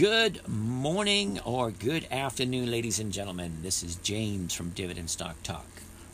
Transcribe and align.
Good 0.00 0.48
morning 0.48 1.40
or 1.44 1.70
good 1.70 2.06
afternoon, 2.10 2.70
ladies 2.70 2.98
and 2.98 3.12
gentlemen. 3.12 3.58
This 3.60 3.82
is 3.82 3.96
James 3.96 4.54
from 4.54 4.70
Dividend 4.70 5.10
Stock 5.10 5.42
Talk, 5.42 5.66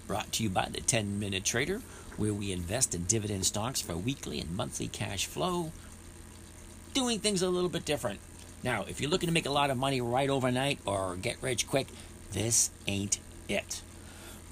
brought 0.09 0.33
to 0.33 0.43
you 0.43 0.51
by 0.51 0.69
the 0.69 0.81
10 0.81 1.21
Minute 1.21 1.45
Trader, 1.45 1.83
where 2.17 2.35
we 2.35 2.51
invest 2.51 2.97
in 2.97 3.05
dividend 3.05 3.47
stocks 3.47 3.81
for 3.81 3.97
weekly 3.97 4.41
and 4.41 4.57
monthly 4.57 4.89
cash 4.89 5.27
flow, 5.27 5.71
doing 6.95 7.21
things 7.21 7.43
a 7.43 7.49
little 7.49 7.69
bit 7.69 7.85
different. 7.85 8.19
Now, 8.65 8.85
if 8.89 9.01
you're 9.01 9.09
looking 9.09 9.29
to 9.29 9.33
make 9.33 9.47
a 9.47 9.53
lot 9.53 9.71
of 9.71 9.79
money 9.79 10.01
right 10.01 10.31
overnight 10.31 10.81
or 10.85 11.15
get 11.15 11.41
rich 11.41 11.69
quick, 11.69 11.87
this 12.33 12.73
ain't 12.89 13.21
it. 13.49 13.83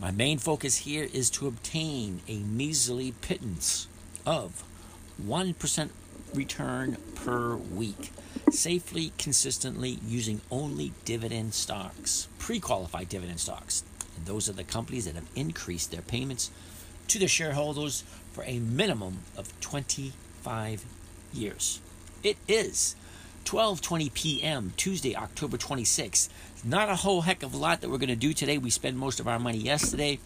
My 0.00 0.12
main 0.12 0.38
focus 0.38 0.76
here 0.76 1.08
is 1.12 1.28
to 1.30 1.48
obtain 1.48 2.20
a 2.28 2.36
measly 2.38 3.14
pittance 3.20 3.88
of 4.24 4.62
1% 5.20 5.88
return 6.32 6.98
per 7.16 7.56
week, 7.56 8.12
safely, 8.54 9.12
consistently 9.18 9.98
using 10.06 10.40
only 10.50 10.92
dividend 11.04 11.54
stocks, 11.54 12.28
pre 12.38 12.60
qualified 12.60 13.08
dividend 13.08 13.40
stocks. 13.40 13.84
And 14.16 14.26
those 14.26 14.48
are 14.48 14.52
the 14.52 14.64
companies 14.64 15.04
that 15.06 15.14
have 15.14 15.28
increased 15.34 15.90
their 15.90 16.02
payments 16.02 16.50
to 17.08 17.18
their 17.18 17.28
shareholders 17.28 18.02
for 18.32 18.44
a 18.44 18.58
minimum 18.58 19.18
of 19.36 19.58
25 19.60 20.84
years. 21.32 21.80
It 22.22 22.36
is 22.48 22.96
12:20 23.44 24.14
p.m. 24.14 24.72
Tuesday, 24.76 25.14
October 25.14 25.56
26th. 25.56 26.28
Not 26.64 26.88
a 26.88 26.96
whole 26.96 27.22
heck 27.22 27.42
of 27.42 27.52
a 27.52 27.58
lot 27.58 27.80
that 27.80 27.90
we're 27.90 27.98
going 27.98 28.08
to 28.08 28.16
do 28.16 28.32
today. 28.32 28.56
We 28.56 28.70
spent 28.70 28.96
most 28.96 29.20
of 29.20 29.28
our 29.28 29.38
money 29.38 29.58
yesterday, 29.58 30.18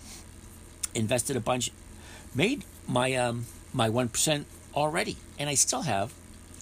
invested 0.95 1.37
a 1.37 1.41
bunch, 1.41 1.71
made 2.35 2.65
my 2.87 3.15
um, 3.15 3.47
my 3.73 3.89
one 3.89 4.09
percent 4.09 4.47
already, 4.75 5.17
and 5.39 5.51
I 5.51 5.55
still 5.55 5.83
have 5.83 6.13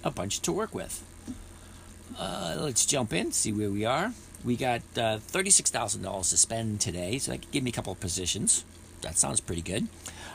a 0.02 0.10
bunch 0.10 0.40
to 0.40 0.52
work 0.52 0.74
with. 0.74 1.04
Uh, 2.18 2.56
let's 2.58 2.86
jump 2.86 3.12
in, 3.12 3.32
see 3.32 3.52
where 3.52 3.70
we 3.70 3.84
are. 3.84 4.12
We 4.44 4.56
got 4.56 4.82
uh, 4.96 5.18
thirty-six 5.18 5.70
thousand 5.70 6.02
dollars 6.02 6.30
to 6.30 6.36
spend 6.36 6.80
today, 6.80 7.18
so 7.18 7.32
that 7.32 7.42
could 7.42 7.50
give 7.50 7.62
me 7.62 7.70
a 7.70 7.72
couple 7.72 7.92
of 7.92 8.00
positions. 8.00 8.64
That 9.02 9.18
sounds 9.18 9.40
pretty 9.40 9.62
good. 9.62 9.88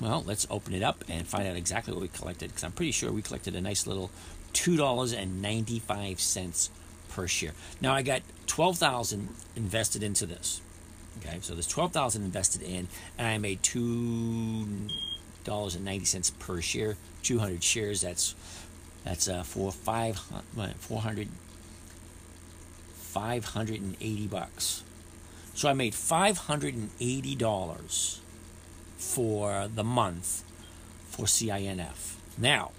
well, 0.00 0.22
let's 0.26 0.46
open 0.50 0.74
it 0.74 0.82
up 0.82 1.04
and 1.08 1.26
find 1.26 1.48
out 1.48 1.56
exactly 1.56 1.94
what 1.94 2.02
we 2.02 2.08
collected 2.08 2.50
because 2.50 2.64
I'm 2.64 2.72
pretty 2.72 2.92
sure 2.92 3.10
we 3.10 3.22
collected 3.22 3.56
a 3.56 3.62
nice 3.62 3.86
little 3.86 4.10
$2.95 4.52 6.68
per 7.10 7.26
share. 7.26 7.52
Now 7.80 7.94
I 7.94 8.02
got 8.02 8.20
12,000 8.46 9.30
invested 9.56 10.02
into 10.02 10.26
this. 10.26 10.60
Okay, 11.18 11.38
so 11.40 11.54
there's 11.54 11.66
12,000 11.66 12.22
invested 12.22 12.60
in, 12.62 12.88
and 13.16 13.26
I 13.26 13.38
made 13.38 13.62
two 13.62 14.66
dollars 15.44 15.74
and 15.76 15.84
ninety 15.84 16.04
cents 16.04 16.30
per 16.30 16.60
share. 16.60 16.96
200 17.22 17.62
shares. 17.62 18.02
That's 18.02 18.34
that's 19.04 19.28
uh, 19.28 19.42
for 19.42 19.72
five 19.72 20.20
400 20.80 21.28
580 23.16 24.26
bucks. 24.26 24.82
So 25.54 25.70
I 25.70 25.72
made 25.72 25.94
$580 25.94 28.18
for 28.98 29.68
the 29.74 29.82
month 29.82 30.44
for 31.08 31.24
CINF. 31.24 32.16
Now, 32.36 32.72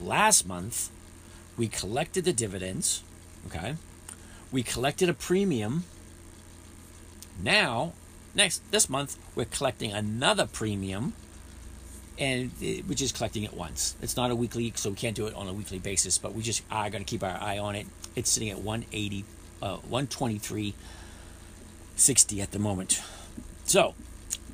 last 0.00 0.46
month 0.46 0.90
we 1.56 1.66
collected 1.66 2.24
the 2.24 2.32
dividends, 2.32 3.02
okay? 3.48 3.74
We 4.52 4.62
collected 4.62 5.08
a 5.08 5.14
premium 5.14 5.82
now, 7.42 7.94
next 8.32 8.62
this 8.70 8.88
month, 8.88 9.18
we're 9.34 9.46
collecting 9.46 9.92
another 9.92 10.46
premium, 10.46 11.14
and 12.18 12.50
we're 12.60 12.94
just 12.94 13.14
collecting 13.14 13.44
it 13.44 13.54
once. 13.54 13.96
It's 14.02 14.16
not 14.16 14.30
a 14.30 14.36
weekly, 14.36 14.72
so 14.76 14.90
we 14.90 14.96
can't 14.96 15.16
do 15.16 15.26
it 15.26 15.34
on 15.34 15.48
a 15.48 15.52
weekly 15.52 15.78
basis. 15.78 16.18
But 16.18 16.34
we 16.34 16.42
just 16.42 16.62
are 16.70 16.90
going 16.90 17.04
to 17.04 17.08
keep 17.08 17.22
our 17.22 17.38
eye 17.40 17.58
on 17.58 17.74
it. 17.74 17.86
It's 18.14 18.30
sitting 18.30 18.50
at 18.50 18.60
180, 18.60 19.24
uh, 19.62 19.78
123.60 19.78 22.42
at 22.42 22.52
the 22.52 22.58
moment. 22.58 23.02
So, 23.64 23.94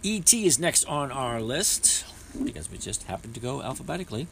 ET 0.04 0.34
is 0.34 0.58
next 0.58 0.84
on 0.86 1.12
our 1.12 1.40
list 1.40 2.04
because 2.42 2.68
we 2.70 2.78
just 2.78 3.04
happened 3.04 3.34
to 3.34 3.40
go 3.40 3.62
alphabetically. 3.62 4.26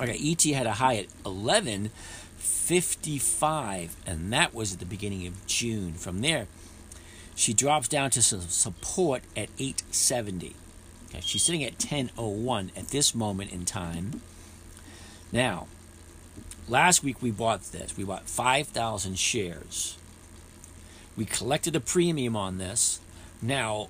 Okay, 0.00 0.18
ET 0.22 0.42
had 0.54 0.66
a 0.66 0.72
high 0.74 0.96
at 0.96 1.06
11.55, 1.24 3.90
and 4.06 4.32
that 4.32 4.54
was 4.54 4.72
at 4.72 4.78
the 4.78 4.86
beginning 4.86 5.26
of 5.26 5.44
June. 5.46 5.94
From 5.94 6.20
there, 6.20 6.46
she 7.34 7.52
drops 7.52 7.88
down 7.88 8.10
to 8.10 8.22
some 8.22 8.40
support 8.40 9.22
at 9.36 9.48
870. 9.58 10.54
Okay, 11.10 11.20
she's 11.22 11.42
sitting 11.42 11.64
at 11.64 11.72
1001 11.72 12.70
at 12.76 12.88
this 12.88 13.14
moment 13.14 13.52
in 13.52 13.64
time. 13.64 14.22
Now, 15.32 15.66
last 16.68 17.02
week 17.02 17.20
we 17.20 17.32
bought 17.32 17.64
this. 17.72 17.96
We 17.96 18.04
bought 18.04 18.28
5,000 18.28 19.18
shares. 19.18 19.98
We 21.16 21.24
collected 21.24 21.74
a 21.74 21.80
premium 21.80 22.36
on 22.36 22.58
this. 22.58 23.00
Now, 23.42 23.88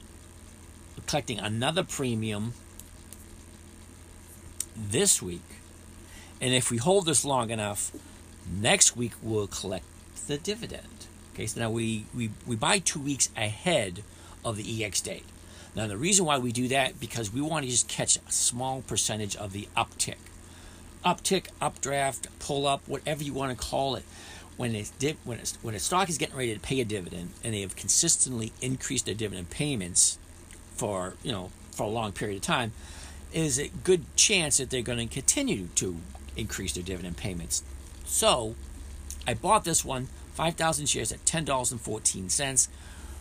collecting 1.07 1.39
another 1.39 1.83
premium 1.83 2.55
this 4.75 5.21
week. 5.21 5.43
And 6.41 6.55
if 6.55 6.71
we 6.71 6.79
hold 6.79 7.05
this 7.05 7.25
long 7.25 7.51
enough, 7.51 7.93
next 8.51 8.97
week 8.97 9.13
we'll 9.23 9.47
collect 9.47 9.85
the 10.27 10.39
dividend. 10.39 11.07
Okay, 11.35 11.47
so 11.47 11.61
now 11.61 11.71
we, 11.71 12.07
we, 12.15 12.31
we 12.47 12.57
buy 12.57 12.79
two 12.79 13.01
weeks 13.01 13.29
ahead 13.37 14.03
of 14.43 14.57
the 14.57 14.85
EX 14.85 15.01
date. 15.03 15.25
Now, 15.75 15.87
the 15.87 15.97
reason 15.97 16.27
why 16.27 16.39
we 16.39 16.53
do 16.53 16.69
that 16.69 16.99
because 16.99 17.33
we 17.33 17.41
want 17.41 17.65
to 17.65 17.71
just 17.71 17.89
catch 17.89 18.17
a 18.17 18.33
small 18.33 18.83
percentage 18.83 19.37
of 19.37 19.53
the 19.53 19.69
uptick. 19.77 20.17
Uptick, 21.05 21.47
updraft, 21.61 22.27
pull 22.39 22.67
up, 22.67 22.83
whatever 22.87 23.23
you 23.23 23.33
want 23.33 23.57
to 23.57 23.65
call 23.65 23.95
it. 23.95 24.05
When 24.57 24.75
it's 24.75 24.91
dip, 24.91 25.17
when 25.25 25.39
it's, 25.39 25.57
when 25.63 25.75
a 25.75 25.79
stock 25.79 26.11
is 26.11 26.19
getting 26.19 26.37
ready 26.37 26.53
to 26.53 26.61
pay 26.61 26.81
a 26.81 26.85
dividend 26.85 27.31
and 27.43 27.55
they 27.55 27.63
have 27.63 27.77
consistently 27.77 28.53
increased 28.61 29.07
their 29.07 29.15
dividend 29.15 29.49
payments 29.49 30.19
for 30.75 31.15
you 31.23 31.33
know 31.33 31.51
for 31.71 31.85
a 31.85 31.89
long 31.89 32.13
period 32.13 32.37
of 32.37 32.43
time, 32.43 32.73
is 33.33 33.59
a 33.59 33.69
good 33.85 34.05
chance 34.17 34.59
that 34.59 34.69
they're 34.69 34.83
going 34.83 34.99
to 34.99 35.13
continue 35.13 35.69
to 35.77 35.97
increase 36.37 36.75
their 36.75 36.83
dividend 36.83 37.17
payments. 37.17 37.63
So, 38.05 38.55
I 39.27 39.35
bought 39.35 39.65
this 39.65 39.83
one 39.83 40.09
5,000 40.35 40.87
shares 40.87 41.13
at 41.13 41.25
$10.14. 41.25 42.69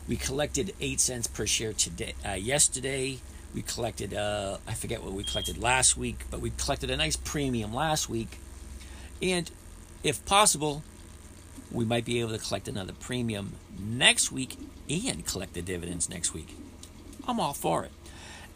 We 0.10 0.18
collected 0.18 0.74
8 0.82 1.00
cents 1.00 1.28
per 1.28 1.46
share 1.46 1.72
today. 1.72 2.16
Uh, 2.28 2.32
yesterday, 2.32 3.20
we 3.54 3.62
collected, 3.62 4.16
uh, 4.16 4.58
I 4.68 4.74
forget 4.74 5.04
what 5.04 5.14
we 5.14 5.24
collected 5.24 5.60
last 5.60 5.96
week, 5.98 6.26
but 6.32 6.40
we 6.40 6.50
collected 6.50 6.90
a 6.90 6.98
nice 6.98 7.16
premium 7.16 7.72
last 7.72 8.10
week. 8.10 8.40
And 9.22 9.52
if 10.02 10.26
possible, 10.26 10.82
we 11.72 11.86
might 11.86 12.06
be 12.06 12.22
able 12.22 12.32
to 12.32 12.40
collect 12.40 12.68
another 12.68 12.94
premium 12.94 13.54
next 13.80 14.32
week 14.32 14.58
and 14.90 15.24
collect 15.28 15.54
the 15.54 15.62
dividends 15.62 16.10
next 16.10 16.34
week. 16.34 16.58
I'm 17.28 17.40
all 17.40 17.54
for 17.54 17.84
it. 17.84 17.92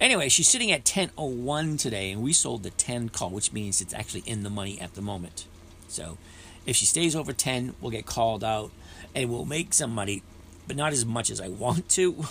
Anyway, 0.01 0.29
she's 0.29 0.47
sitting 0.47 0.71
at 0.71 0.83
10.01 0.83 1.79
today, 1.79 2.11
and 2.11 2.23
we 2.23 2.33
sold 2.33 2.63
the 2.63 2.71
10 2.71 3.09
call, 3.09 3.29
which 3.29 3.53
means 3.53 3.79
it's 3.79 3.93
actually 3.93 4.23
in 4.25 4.41
the 4.41 4.49
money 4.49 4.81
at 4.81 4.95
the 4.95 5.03
moment. 5.03 5.45
So 5.87 6.17
if 6.65 6.75
she 6.75 6.87
stays 6.87 7.15
over 7.15 7.31
10, 7.31 7.75
we'll 7.79 7.91
get 7.91 8.07
called 8.07 8.43
out 8.43 8.71
and 9.13 9.29
we'll 9.29 9.45
make 9.45 9.75
some 9.75 9.91
money, 9.91 10.23
but 10.67 10.75
not 10.75 10.93
as 10.93 11.05
much 11.05 11.29
as 11.29 11.41
I 11.41 11.49
want 11.49 11.89
to. 11.89 12.23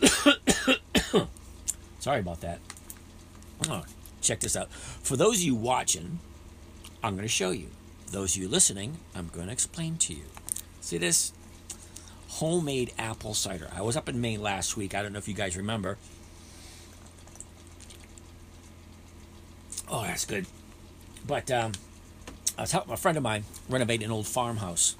Sorry 1.98 2.20
about 2.20 2.40
that. 2.40 2.60
Oh, 3.68 3.84
check 4.20 4.40
this 4.40 4.56
out. 4.56 4.70
For 4.72 5.16
those 5.16 5.36
of 5.38 5.42
you 5.42 5.54
watching, 5.54 6.20
I'm 7.02 7.14
going 7.14 7.26
to 7.26 7.28
show 7.28 7.50
you. 7.50 7.68
Those 8.10 8.36
of 8.36 8.42
you 8.42 8.48
listening, 8.48 8.98
I'm 9.14 9.28
going 9.28 9.46
to 9.46 9.52
explain 9.52 9.98
to 9.98 10.14
you. 10.14 10.24
See 10.80 10.98
this? 10.98 11.32
Homemade 12.28 12.92
apple 12.98 13.34
cider. 13.34 13.68
I 13.74 13.82
was 13.82 13.96
up 13.96 14.08
in 14.08 14.20
Maine 14.20 14.40
last 14.42 14.76
week. 14.76 14.94
I 14.94 15.02
don't 15.02 15.12
know 15.12 15.18
if 15.18 15.28
you 15.28 15.34
guys 15.34 15.56
remember. 15.56 15.98
Oh, 19.90 20.02
that's 20.02 20.24
good. 20.24 20.46
But 21.26 21.50
um, 21.50 21.72
I 22.56 22.62
was 22.62 22.72
helping 22.72 22.92
a 22.92 22.96
friend 22.96 23.16
of 23.16 23.22
mine 23.22 23.44
renovate 23.68 24.02
an 24.02 24.10
old 24.10 24.26
farmhouse. 24.26 24.96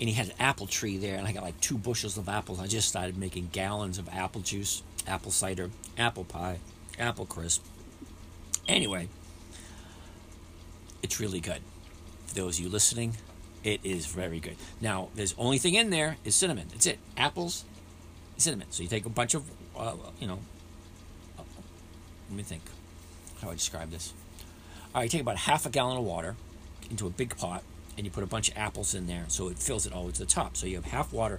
And 0.00 0.08
he 0.08 0.14
had 0.14 0.28
an 0.28 0.32
apple 0.40 0.66
tree 0.66 0.96
there, 0.96 1.16
and 1.16 1.26
I 1.26 1.32
got 1.32 1.42
like 1.42 1.60
two 1.60 1.76
bushels 1.76 2.16
of 2.16 2.28
apples. 2.28 2.58
I 2.58 2.66
just 2.66 2.88
started 2.88 3.18
making 3.18 3.50
gallons 3.52 3.98
of 3.98 4.08
apple 4.08 4.40
juice, 4.40 4.82
apple 5.06 5.30
cider, 5.30 5.70
apple 5.98 6.24
pie, 6.24 6.58
apple 6.98 7.26
crisp. 7.26 7.62
Anyway, 8.66 9.08
it's 11.02 11.20
really 11.20 11.40
good. 11.40 11.60
For 12.26 12.34
those 12.34 12.58
of 12.58 12.64
you 12.64 12.70
listening, 12.70 13.16
it 13.62 13.80
is 13.84 14.06
very 14.06 14.40
good. 14.40 14.56
Now, 14.80 15.08
there's 15.14 15.34
only 15.36 15.58
thing 15.58 15.74
in 15.74 15.90
there 15.90 16.16
is 16.24 16.34
cinnamon. 16.34 16.68
That's 16.70 16.86
it. 16.86 16.98
Apples, 17.16 17.64
cinnamon. 18.38 18.68
So 18.70 18.82
you 18.82 18.88
take 18.88 19.04
a 19.04 19.10
bunch 19.10 19.34
of, 19.34 19.44
uh, 19.76 19.96
you 20.18 20.26
know, 20.26 20.38
let 21.36 22.36
me 22.36 22.42
think 22.42 22.62
how 23.42 23.50
I 23.50 23.54
describe 23.54 23.90
this. 23.90 24.14
All 24.94 25.00
right, 25.00 25.04
you 25.04 25.10
take 25.10 25.20
about 25.20 25.36
half 25.36 25.66
a 25.66 25.70
gallon 25.70 25.98
of 25.98 26.04
water 26.04 26.36
into 26.90 27.06
a 27.06 27.10
big 27.10 27.36
pot, 27.36 27.62
and 28.00 28.06
you 28.06 28.10
put 28.10 28.24
a 28.24 28.26
bunch 28.26 28.48
of 28.48 28.56
apples 28.56 28.94
in 28.94 29.06
there, 29.06 29.26
so 29.28 29.48
it 29.48 29.58
fills 29.58 29.84
it 29.84 29.92
all 29.92 30.00
the 30.00 30.06
way 30.06 30.12
to 30.12 30.20
the 30.20 30.24
top. 30.24 30.56
So 30.56 30.66
you 30.66 30.76
have 30.76 30.86
half 30.86 31.12
water, 31.12 31.38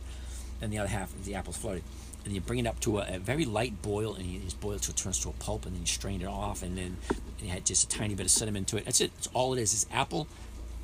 and 0.62 0.72
the 0.72 0.78
other 0.78 0.90
half 0.90 1.12
the 1.24 1.34
apples 1.34 1.58
floating. 1.58 1.82
And 2.24 2.36
you 2.36 2.40
bring 2.40 2.60
it 2.60 2.68
up 2.68 2.80
to 2.82 3.00
a, 3.00 3.16
a 3.16 3.18
very 3.18 3.46
light 3.46 3.82
boil, 3.82 4.14
and 4.14 4.28
you 4.28 4.40
just 4.42 4.62
boil 4.62 4.74
it 4.74 4.84
till 4.84 4.92
it 4.92 4.98
turns 4.98 5.18
to 5.22 5.30
a 5.30 5.32
pulp, 5.32 5.66
and 5.66 5.74
then 5.74 5.82
you 5.82 5.88
strain 5.88 6.22
it 6.22 6.28
off, 6.28 6.62
and 6.62 6.78
then 6.78 6.98
and 7.10 7.50
you 7.50 7.52
add 7.52 7.66
just 7.66 7.92
a 7.92 7.98
tiny 7.98 8.14
bit 8.14 8.28
of 8.28 8.32
cinnamon 8.32 8.66
to 8.66 8.78
it. 8.78 8.86
That's 8.86 9.02
it. 9.02 9.12
That's 9.16 9.30
all 9.34 9.54
it 9.56 9.60
is. 9.60 9.74
It's 9.74 9.88
apple, 9.92 10.28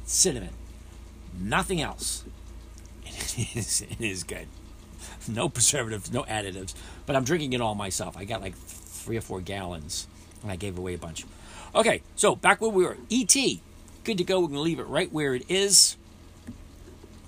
cinnamon, 0.04 0.50
nothing 1.40 1.80
else. 1.80 2.26
It 3.38 3.56
is, 3.56 3.82
it 3.82 4.02
is 4.02 4.24
good. 4.24 4.48
No 5.28 5.48
preservatives, 5.48 6.12
no 6.12 6.24
additives. 6.24 6.74
But 7.06 7.16
I'm 7.16 7.24
drinking 7.24 7.54
it 7.54 7.62
all 7.62 7.76
myself. 7.76 8.18
I 8.18 8.26
got 8.26 8.42
like 8.42 8.56
three 8.56 9.16
or 9.16 9.22
four 9.22 9.42
gallons, 9.42 10.08
and 10.42 10.52
I 10.52 10.56
gave 10.56 10.76
away 10.80 10.96
a 10.96 10.98
bunch. 10.98 11.24
Okay, 11.76 12.02
so 12.16 12.36
back 12.36 12.62
where 12.62 12.72
we 12.72 12.84
were. 12.84 12.98
ET, 13.12 13.36
good 14.08 14.18
to 14.18 14.24
go. 14.24 14.40
We're 14.40 14.48
going 14.48 14.56
to 14.56 14.62
leave 14.62 14.80
it 14.80 14.88
right 14.88 15.12
where 15.12 15.36
it 15.36 15.44
is. 15.50 15.98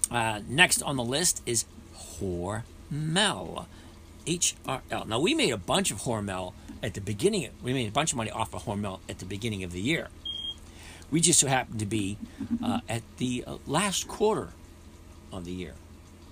Uh, 0.09 0.39
next 0.47 0.81
on 0.81 0.95
the 0.95 1.03
list 1.03 1.43
is 1.45 1.65
Hormel. 1.93 3.65
HRL. 4.25 5.05
Now, 5.05 5.19
we 5.19 5.35
made 5.35 5.51
a 5.51 5.57
bunch 5.57 5.91
of 5.91 6.03
Hormel 6.03 6.53
at 6.81 6.93
the 6.93 7.01
beginning. 7.01 7.49
We 7.61 7.73
made 7.73 7.89
a 7.89 7.91
bunch 7.91 8.13
of 8.13 8.17
money 8.17 8.31
off 8.31 8.53
of 8.53 8.63
Hormel 8.63 8.99
at 9.09 9.19
the 9.19 9.25
beginning 9.25 9.61
of 9.65 9.73
the 9.73 9.81
year. 9.81 10.07
We 11.11 11.19
just 11.19 11.41
so 11.41 11.47
happened 11.47 11.79
to 11.79 11.85
be 11.85 12.17
uh, 12.63 12.79
at 12.87 13.01
the 13.17 13.43
uh, 13.45 13.57
last 13.67 14.07
quarter 14.07 14.49
of 15.33 15.43
the 15.43 15.51
year. 15.51 15.73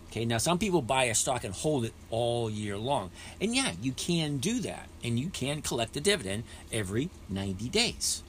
Okay, 0.09 0.23
now 0.23 0.37
some 0.37 0.57
people 0.59 0.81
buy 0.81 1.05
a 1.05 1.15
stock 1.15 1.43
and 1.43 1.53
hold 1.53 1.83
it 1.83 1.93
all 2.09 2.49
year 2.49 2.77
long. 2.77 3.11
And 3.41 3.53
yeah, 3.53 3.73
you 3.81 3.91
can 3.91 4.37
do 4.37 4.61
that. 4.61 4.87
And 5.03 5.19
you 5.19 5.29
can 5.29 5.61
collect 5.61 5.93
the 5.93 5.99
dividend 5.99 6.43
every 6.71 7.09
90 7.27 7.67
days. 7.67 8.23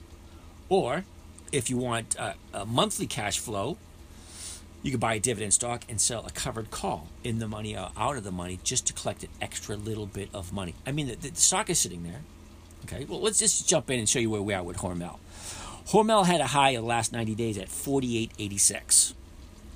Or 0.67 1.05
if 1.51 1.69
you 1.69 1.77
want 1.77 2.15
a, 2.15 2.35
a 2.53 2.65
monthly 2.65 3.07
cash 3.07 3.39
flow, 3.39 3.77
you 4.81 4.91
could 4.91 4.99
buy 4.99 5.15
a 5.15 5.19
dividend 5.19 5.53
stock 5.53 5.83
and 5.89 5.99
sell 5.99 6.25
a 6.25 6.31
covered 6.31 6.71
call 6.71 7.07
in 7.23 7.39
the 7.39 7.47
money 7.47 7.75
or 7.75 7.91
out 7.97 8.17
of 8.17 8.23
the 8.23 8.31
money 8.31 8.59
just 8.63 8.87
to 8.87 8.93
collect 8.93 9.23
an 9.23 9.29
extra 9.41 9.75
little 9.75 10.05
bit 10.05 10.29
of 10.33 10.53
money. 10.53 10.75
I 10.85 10.91
mean, 10.91 11.07
the, 11.07 11.15
the 11.15 11.35
stock 11.35 11.69
is 11.69 11.79
sitting 11.79 12.03
there. 12.03 12.21
Okay, 12.85 13.05
well, 13.05 13.19
let's 13.19 13.39
just 13.39 13.67
jump 13.67 13.89
in 13.89 13.99
and 13.99 14.07
show 14.07 14.19
you 14.19 14.29
where 14.29 14.41
we 14.41 14.53
are 14.53 14.63
with 14.63 14.77
Hormel. 14.77 15.17
Hormel 15.89 16.25
had 16.25 16.39
a 16.39 16.47
high 16.47 16.71
of 16.71 16.83
the 16.83 16.87
last 16.87 17.11
90 17.11 17.35
days 17.35 17.57
at 17.57 17.67
48.86. 17.67 19.13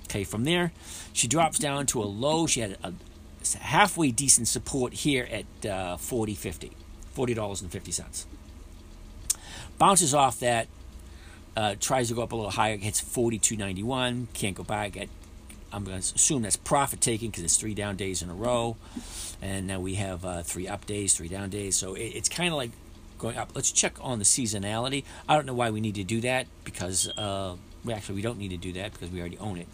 Okay, 0.06 0.24
from 0.24 0.46
there, 0.46 0.72
she 1.12 1.28
drops 1.28 1.60
down 1.60 1.86
to 1.88 2.02
a 2.02 2.06
low. 2.06 2.48
She 2.48 2.62
had 2.62 2.78
a, 2.84 2.94
halfway 3.60 4.12
decent 4.12 4.48
support 4.48 4.94
here 4.94 5.28
at 5.30 5.69
uh, 5.69 5.98
40 5.98 6.36
50 6.36 6.72
$40.50. 7.16 8.26
Bounces 9.78 10.14
off 10.14 10.40
that, 10.40 10.68
uh, 11.56 11.76
tries 11.80 12.08
to 12.10 12.14
go 12.14 12.24
up 12.24 12.32
a 12.32 12.36
little 12.36 12.52
higher, 12.52 12.78
hits 12.78 13.02
42.91, 13.02 14.28
can't 14.34 14.56
go 14.56 14.64
back. 14.64 14.98
At, 14.98 15.10
I'm 15.72 15.84
going 15.84 16.00
to 16.00 16.16
assume 16.16 16.42
that's 16.44 16.56
profit 16.56 17.02
taking 17.02 17.32
because 17.32 17.44
it's 17.44 17.58
three 17.58 17.74
down 17.74 17.96
days 17.96 18.22
in 18.22 18.30
a 18.30 18.34
row. 18.34 18.78
And 19.42 19.68
now 19.68 19.80
we 19.80 19.96
have 19.96 20.24
uh, 20.24 20.44
three 20.44 20.68
up 20.68 20.86
days, 20.86 21.16
three 21.16 21.28
down 21.28 21.50
days. 21.50 21.76
So 21.76 21.96
it, 21.96 22.02
it's 22.04 22.30
kind 22.30 22.50
of 22.50 22.56
like 22.56 22.72
going 23.18 23.38
up. 23.38 23.52
Let's 23.56 23.72
check 23.72 23.96
on 24.02 24.20
the 24.20 24.26
seasonality. 24.26 25.04
I 25.28 25.36
don't 25.36 25.46
know 25.46 25.54
why 25.54 25.70
we 25.70 25.82
need 25.82 25.96
to 25.96 26.04
do 26.04 26.22
that 26.22 26.48
because 26.64 27.10
uh, 27.18 27.56
we 27.84 27.94
actually 27.94 28.16
we 28.16 28.22
don't 28.22 28.38
need 28.38 28.52
to 28.52 28.58
do 28.58 28.74
that 28.74 28.94
because 28.94 29.10
we 29.10 29.20
already 29.20 29.38
own 29.38 29.58
it. 29.58 29.68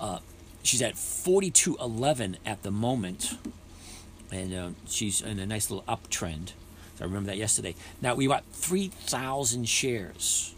Uh, 0.00 0.18
she's 0.62 0.82
at 0.82 0.94
42.11 0.94 2.36
at 2.44 2.62
the 2.62 2.70
moment, 2.70 3.36
and 4.30 4.54
uh, 4.54 4.68
she's 4.88 5.20
in 5.20 5.38
a 5.38 5.46
nice 5.46 5.70
little 5.70 5.84
uptrend. 5.86 6.52
So 6.96 7.04
I 7.04 7.04
remember 7.04 7.28
that 7.30 7.36
yesterday. 7.36 7.74
Now 8.00 8.14
we 8.14 8.26
bought 8.26 8.44
3,000 8.52 9.68
shares. 9.68 10.54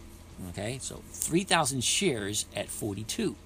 Okay, 0.49 0.79
so 0.81 1.03
3,000 1.13 1.85
shares 1.85 2.47
at 2.57 2.69
42. 2.69 3.37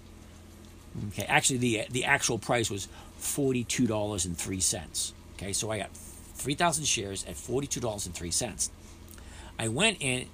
Okay, 1.09 1.25
actually 1.25 1.59
the 1.59 1.83
the 1.91 2.05
actual 2.05 2.39
price 2.39 2.71
was 2.71 2.87
forty-two 3.17 3.87
dollars 3.89 4.25
and 4.27 4.39
three 4.39 4.61
cents. 4.61 5.13
Okay, 5.37 5.53
so 5.53 5.71
I 5.73 5.79
got 5.79 5.91
3,000 5.93 6.85
shares 6.85 7.25
at 7.25 7.35
forty-two 7.35 7.81
dollars 7.81 8.07
and 8.07 8.15
three 8.15 8.31
cents. 8.31 8.71
I 9.59 9.69
went 9.69 9.99
in 10.01 10.27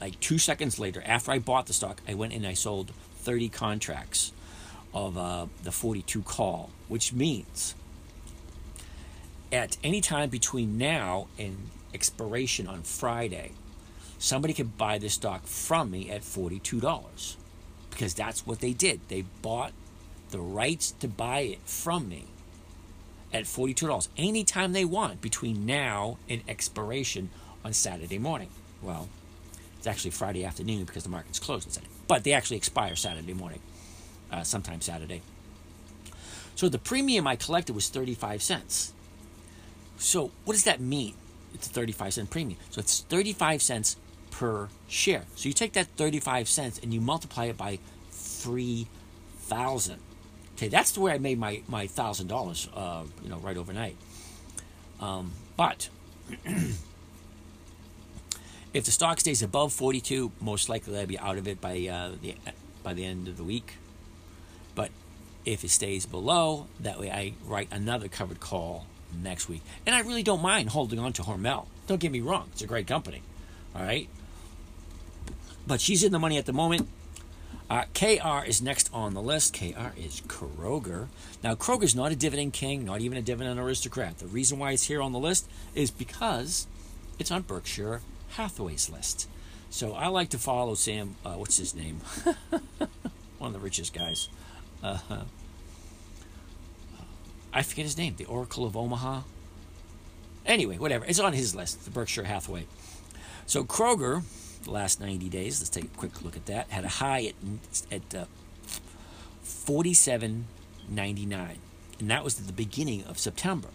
like 0.00 0.18
two 0.20 0.38
seconds 0.38 0.78
later 0.78 1.02
after 1.06 1.30
I 1.30 1.38
bought 1.38 1.66
the 1.66 1.72
stock. 1.72 2.00
I 2.08 2.14
went 2.14 2.32
in 2.32 2.38
and 2.38 2.48
I 2.48 2.54
sold 2.54 2.92
30 3.18 3.48
contracts 3.48 4.32
of 4.94 5.16
uh, 5.18 5.46
the 5.62 5.72
42 5.72 6.22
call, 6.22 6.70
which 6.88 7.12
means 7.12 7.74
at 9.52 9.76
any 9.82 10.00
time 10.00 10.28
between 10.28 10.78
now 10.78 11.26
and 11.38 11.68
expiration 11.92 12.66
on 12.68 12.82
Friday, 12.82 13.52
somebody 14.20 14.52
can 14.52 14.68
buy 14.68 14.98
this 14.98 15.14
stock 15.14 15.46
from 15.46 15.90
me 15.90 16.10
at 16.10 16.20
$42 16.20 17.36
because 17.90 18.14
that's 18.14 18.46
what 18.46 18.60
they 18.60 18.72
did. 18.72 19.00
They 19.08 19.24
bought 19.42 19.72
the 20.30 20.38
rights 20.38 20.92
to 21.00 21.08
buy 21.08 21.40
it 21.40 21.58
from 21.64 22.08
me 22.08 22.26
at 23.32 23.44
$42 23.44 24.08
anytime 24.16 24.72
they 24.72 24.84
want 24.84 25.22
between 25.22 25.66
now 25.66 26.18
and 26.28 26.42
expiration 26.46 27.30
on 27.64 27.72
Saturday 27.72 28.18
morning. 28.18 28.50
Well, 28.82 29.08
it's 29.78 29.86
actually 29.86 30.10
Friday 30.10 30.44
afternoon 30.44 30.84
because 30.84 31.02
the 31.02 31.08
market's 31.08 31.38
closed 31.38 31.66
on 31.66 31.72
Saturday, 31.72 31.92
but 32.06 32.22
they 32.22 32.32
actually 32.32 32.58
expire 32.58 32.96
Saturday 32.96 33.32
morning 33.32 33.60
uh, 34.30 34.42
sometime 34.42 34.82
Saturday. 34.82 35.22
So 36.56 36.68
the 36.68 36.78
premium 36.78 37.26
I 37.26 37.36
collected 37.36 37.74
was 37.74 37.88
35 37.88 38.42
cents. 38.42 38.92
So 39.96 40.30
what 40.44 40.52
does 40.52 40.64
that 40.64 40.78
mean? 40.78 41.14
It's 41.54 41.66
a 41.66 41.70
35 41.70 42.14
cent 42.14 42.30
premium. 42.30 42.58
So 42.70 42.80
it's 42.80 43.00
35 43.00 43.62
cents 43.62 43.96
per 44.40 44.68
share. 44.88 45.24
So 45.36 45.50
you 45.50 45.52
take 45.52 45.74
that 45.74 45.86
35 45.98 46.48
cents 46.48 46.80
and 46.82 46.94
you 46.94 47.00
multiply 47.02 47.44
it 47.44 47.58
by 47.58 47.78
3,000. 48.10 49.98
Okay, 50.56 50.68
that's 50.68 50.92
the 50.92 51.00
way 51.00 51.12
I 51.12 51.18
made 51.18 51.38
my 51.38 51.60
my 51.68 51.86
thousand 51.86 52.32
uh, 52.32 52.34
dollars, 52.34 52.66
you 53.22 53.28
know, 53.28 53.36
right 53.36 53.58
overnight. 53.58 53.96
Um, 54.98 55.32
but 55.58 55.90
if 58.72 58.84
the 58.84 58.90
stock 58.90 59.20
stays 59.20 59.42
above 59.42 59.74
42, 59.74 60.32
most 60.40 60.70
likely 60.70 60.98
I'll 60.98 61.06
be 61.06 61.18
out 61.18 61.36
of 61.36 61.46
it 61.46 61.60
by 61.60 61.86
uh, 61.86 62.12
the 62.22 62.34
by 62.82 62.94
the 62.94 63.04
end 63.04 63.28
of 63.28 63.36
the 63.36 63.44
week. 63.44 63.74
But 64.74 64.90
if 65.44 65.64
it 65.64 65.70
stays 65.70 66.06
below, 66.06 66.66
that 66.80 66.98
way 66.98 67.10
I 67.10 67.34
write 67.44 67.68
another 67.70 68.08
covered 68.08 68.40
call 68.40 68.86
next 69.22 69.50
week. 69.50 69.60
And 69.84 69.94
I 69.94 70.00
really 70.00 70.22
don't 70.22 70.40
mind 70.40 70.70
holding 70.70 70.98
on 70.98 71.12
to 71.14 71.22
Hormel. 71.22 71.66
Don't 71.86 72.00
get 72.00 72.10
me 72.10 72.22
wrong, 72.22 72.48
it's 72.52 72.62
a 72.62 72.66
great 72.66 72.86
company. 72.86 73.20
All 73.74 73.82
right. 73.82 74.08
But 75.70 75.80
she's 75.80 76.02
in 76.02 76.10
the 76.10 76.18
money 76.18 76.36
at 76.36 76.46
the 76.46 76.52
moment. 76.52 76.88
Uh, 77.70 77.84
KR 77.94 78.44
is 78.44 78.60
next 78.60 78.90
on 78.92 79.14
the 79.14 79.22
list. 79.22 79.54
KR 79.54 79.96
is 79.96 80.20
Kroger. 80.26 81.06
Now, 81.44 81.54
Kroger's 81.54 81.94
not 81.94 82.10
a 82.10 82.16
dividend 82.16 82.54
king, 82.54 82.84
not 82.84 83.00
even 83.02 83.16
a 83.16 83.22
dividend 83.22 83.60
aristocrat. 83.60 84.18
The 84.18 84.26
reason 84.26 84.58
why 84.58 84.72
it's 84.72 84.88
here 84.88 85.00
on 85.00 85.12
the 85.12 85.20
list 85.20 85.48
is 85.76 85.92
because 85.92 86.66
it's 87.20 87.30
on 87.30 87.42
Berkshire 87.42 88.00
Hathaway's 88.30 88.90
list. 88.90 89.28
So 89.70 89.92
I 89.92 90.08
like 90.08 90.30
to 90.30 90.38
follow 90.38 90.74
Sam, 90.74 91.14
uh, 91.24 91.34
what's 91.34 91.58
his 91.58 91.72
name? 91.72 92.00
One 93.38 93.50
of 93.50 93.52
the 93.52 93.60
richest 93.60 93.94
guys. 93.94 94.28
Uh, 94.82 94.98
I 97.52 97.62
forget 97.62 97.84
his 97.84 97.96
name. 97.96 98.16
The 98.16 98.24
Oracle 98.24 98.66
of 98.66 98.76
Omaha. 98.76 99.20
Anyway, 100.44 100.78
whatever. 100.78 101.04
It's 101.04 101.20
on 101.20 101.32
his 101.32 101.54
list. 101.54 101.84
The 101.84 101.92
Berkshire 101.92 102.24
Hathaway. 102.24 102.66
So 103.46 103.62
Kroger, 103.62 104.24
the 104.64 104.70
last 104.70 105.00
90 105.00 105.28
days. 105.28 105.60
Let's 105.60 105.70
take 105.70 105.84
a 105.84 105.88
quick 105.88 106.22
look 106.22 106.36
at 106.36 106.46
that. 106.46 106.70
Had 106.70 106.84
a 106.84 106.88
high 106.88 107.26
at 107.26 107.34
at 107.90 108.14
uh, 108.14 108.24
47.99, 109.44 111.56
and 111.98 112.10
that 112.10 112.24
was 112.24 112.40
at 112.40 112.46
the 112.46 112.52
beginning 112.52 113.04
of 113.04 113.18
September. 113.18 113.68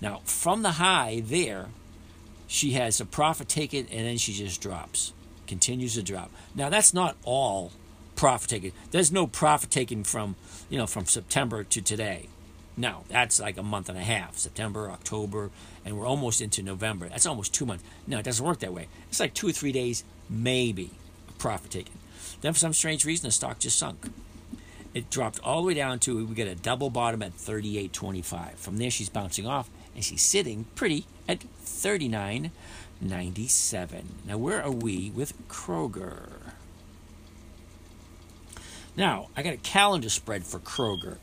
Now, 0.00 0.20
from 0.24 0.62
the 0.62 0.72
high 0.72 1.22
there, 1.24 1.68
she 2.46 2.72
has 2.72 3.00
a 3.00 3.06
profit 3.06 3.48
taken, 3.48 3.86
and 3.90 4.06
then 4.06 4.18
she 4.18 4.32
just 4.32 4.60
drops, 4.60 5.12
continues 5.46 5.94
to 5.94 6.02
drop. 6.02 6.30
Now, 6.54 6.68
that's 6.68 6.92
not 6.92 7.16
all 7.24 7.72
profit 8.14 8.50
taken. 8.50 8.72
There's 8.90 9.12
no 9.12 9.26
profit 9.26 9.70
taken 9.70 10.04
from 10.04 10.36
you 10.68 10.78
know 10.78 10.86
from 10.86 11.06
September 11.06 11.64
to 11.64 11.80
today. 11.80 12.28
No, 12.78 13.04
that's 13.08 13.40
like 13.40 13.56
a 13.56 13.62
month 13.62 13.88
and 13.88 13.96
a 13.96 14.02
half. 14.02 14.36
September, 14.36 14.90
October, 14.90 15.50
and 15.84 15.98
we're 15.98 16.06
almost 16.06 16.42
into 16.42 16.62
November. 16.62 17.08
That's 17.08 17.24
almost 17.24 17.54
two 17.54 17.64
months. 17.64 17.82
No, 18.06 18.18
it 18.18 18.24
doesn't 18.24 18.44
work 18.44 18.58
that 18.60 18.74
way. 18.74 18.88
It's 19.08 19.20
like 19.20 19.32
two 19.32 19.48
or 19.48 19.52
three 19.52 19.72
days, 19.72 20.04
maybe, 20.28 20.90
a 21.28 21.32
profit 21.32 21.70
taken. 21.70 21.94
Then, 22.40 22.52
for 22.52 22.58
some 22.58 22.72
strange 22.72 23.04
reason, 23.04 23.28
the 23.28 23.32
stock 23.32 23.58
just 23.58 23.78
sunk. 23.78 24.10
It 24.94 25.10
dropped 25.10 25.40
all 25.40 25.62
the 25.62 25.68
way 25.68 25.74
down 25.74 25.98
to 26.00 26.26
we 26.26 26.34
get 26.34 26.48
a 26.48 26.54
double 26.54 26.90
bottom 26.90 27.22
at 27.22 27.36
38.25. 27.36 28.56
From 28.56 28.78
there, 28.78 28.90
she's 28.90 29.08
bouncing 29.08 29.46
off, 29.46 29.70
and 29.94 30.04
she's 30.04 30.22
sitting 30.22 30.66
pretty 30.74 31.06
at 31.28 31.44
39.97. 31.64 34.04
Now, 34.26 34.38
where 34.38 34.62
are 34.62 34.70
we 34.70 35.10
with 35.10 35.48
Kroger? 35.48 36.30
Now, 38.96 39.28
I 39.36 39.42
got 39.42 39.52
a 39.52 39.58
calendar 39.58 40.08
spread 40.08 40.44
for 40.44 40.58
Kroger. 40.58 41.18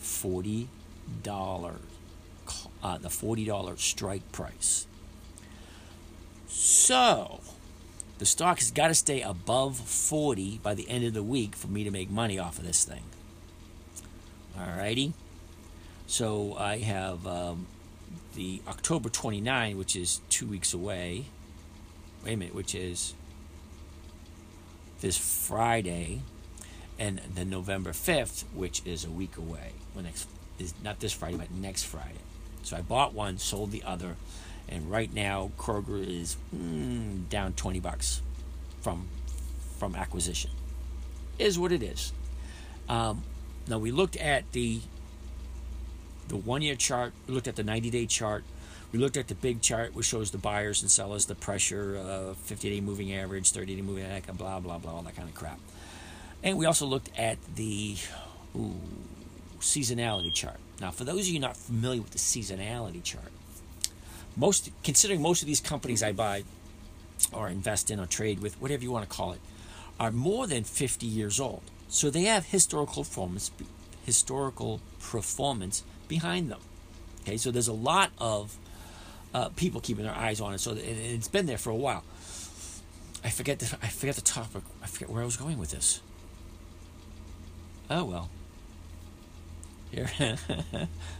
$40 0.00 0.66
uh, 2.82 2.98
the 2.98 3.08
$40 3.08 3.78
strike 3.78 4.32
price. 4.32 4.86
So, 6.48 7.40
the 8.20 8.26
stock 8.26 8.58
has 8.58 8.70
got 8.70 8.88
to 8.88 8.94
stay 8.94 9.22
above 9.22 9.78
40 9.78 10.60
by 10.62 10.74
the 10.74 10.90
end 10.90 11.06
of 11.06 11.14
the 11.14 11.22
week 11.22 11.56
for 11.56 11.68
me 11.68 11.84
to 11.84 11.90
make 11.90 12.10
money 12.10 12.38
off 12.38 12.58
of 12.58 12.66
this 12.66 12.84
thing. 12.84 13.02
Alrighty. 14.54 15.14
So 16.06 16.54
I 16.58 16.76
have 16.80 17.26
um, 17.26 17.66
the 18.34 18.60
October 18.68 19.08
29, 19.08 19.78
which 19.78 19.96
is 19.96 20.20
two 20.28 20.46
weeks 20.46 20.74
away. 20.74 21.24
Wait 22.22 22.34
a 22.34 22.36
minute, 22.36 22.54
which 22.54 22.74
is 22.74 23.14
this 25.00 25.16
Friday, 25.16 26.20
and 26.98 27.22
the 27.34 27.46
November 27.46 27.92
5th, 27.92 28.44
which 28.54 28.82
is 28.84 29.02
a 29.06 29.10
week 29.10 29.38
away. 29.38 29.72
Well, 29.94 30.04
next 30.04 30.28
is 30.58 30.74
not 30.84 31.00
this 31.00 31.14
Friday, 31.14 31.38
but 31.38 31.50
next 31.52 31.84
Friday. 31.84 32.20
So 32.64 32.76
I 32.76 32.82
bought 32.82 33.14
one, 33.14 33.38
sold 33.38 33.70
the 33.70 33.82
other, 33.82 34.16
and 34.70 34.90
right 34.90 35.12
now 35.12 35.50
Kroger 35.58 36.00
is 36.06 36.36
mm, 36.54 37.28
down 37.28 37.52
20 37.54 37.80
bucks 37.80 38.22
from 38.80 39.08
from 39.78 39.94
acquisition. 39.94 40.50
Is 41.38 41.58
what 41.58 41.72
it 41.72 41.82
is. 41.82 42.12
Um, 42.88 43.22
now 43.66 43.78
we 43.78 43.90
looked 43.90 44.16
at 44.16 44.50
the 44.52 44.80
the 46.28 46.36
one 46.36 46.62
year 46.62 46.76
chart. 46.76 47.12
We 47.26 47.34
looked 47.34 47.48
at 47.48 47.56
the 47.56 47.64
90 47.64 47.90
day 47.90 48.06
chart. 48.06 48.44
We 48.92 48.98
looked 48.98 49.16
at 49.16 49.28
the 49.28 49.34
big 49.34 49.62
chart, 49.62 49.94
which 49.94 50.06
shows 50.06 50.32
the 50.32 50.38
buyers 50.38 50.82
and 50.82 50.90
sellers, 50.90 51.26
the 51.26 51.36
pressure, 51.36 51.96
uh, 51.96 52.34
50 52.34 52.70
day 52.70 52.80
moving 52.80 53.14
average, 53.14 53.52
30 53.52 53.76
day 53.76 53.82
moving 53.82 54.04
average, 54.04 54.36
blah 54.36 54.60
blah 54.60 54.78
blah, 54.78 54.92
all 54.92 55.02
that 55.02 55.16
kind 55.16 55.28
of 55.28 55.34
crap. 55.34 55.58
And 56.42 56.56
we 56.56 56.66
also 56.66 56.86
looked 56.86 57.10
at 57.18 57.38
the 57.56 57.96
ooh, 58.56 58.80
seasonality 59.60 60.32
chart. 60.32 60.56
Now, 60.80 60.90
for 60.90 61.04
those 61.04 61.20
of 61.20 61.28
you 61.28 61.38
not 61.38 61.56
familiar 61.56 62.00
with 62.00 62.12
the 62.12 62.18
seasonality 62.18 63.02
chart, 63.04 63.30
most 64.36 64.70
considering 64.82 65.22
most 65.22 65.42
of 65.42 65.46
these 65.46 65.60
companies 65.60 66.02
I 66.02 66.12
buy 66.12 66.44
or 67.32 67.48
invest 67.48 67.90
in 67.90 68.00
or 68.00 68.06
trade 68.06 68.40
with, 68.40 68.60
whatever 68.60 68.82
you 68.82 68.90
want 68.90 69.08
to 69.08 69.14
call 69.14 69.32
it, 69.32 69.40
are 69.98 70.10
more 70.10 70.46
than 70.46 70.64
50 70.64 71.06
years 71.06 71.38
old. 71.38 71.62
So 71.88 72.08
they 72.08 72.22
have 72.22 72.46
historical 72.46 73.04
performance 73.04 73.50
historical 74.04 74.80
performance 74.98 75.82
behind 76.08 76.50
them. 76.50 76.60
Okay, 77.22 77.36
so 77.36 77.50
there's 77.50 77.68
a 77.68 77.72
lot 77.72 78.10
of 78.18 78.56
uh, 79.34 79.50
people 79.50 79.80
keeping 79.80 80.04
their 80.04 80.14
eyes 80.14 80.40
on 80.40 80.54
it. 80.54 80.58
So 80.58 80.74
it's 80.76 81.28
been 81.28 81.46
there 81.46 81.58
for 81.58 81.70
a 81.70 81.76
while. 81.76 82.02
I 83.22 83.30
forget 83.30 83.58
the 83.58 83.76
I 83.82 83.88
forget 83.88 84.16
the 84.16 84.22
topic. 84.22 84.62
I 84.82 84.86
forget 84.86 85.10
where 85.10 85.22
I 85.22 85.26
was 85.26 85.36
going 85.36 85.58
with 85.58 85.70
this. 85.70 86.00
Oh 87.90 88.04
well. 88.04 88.30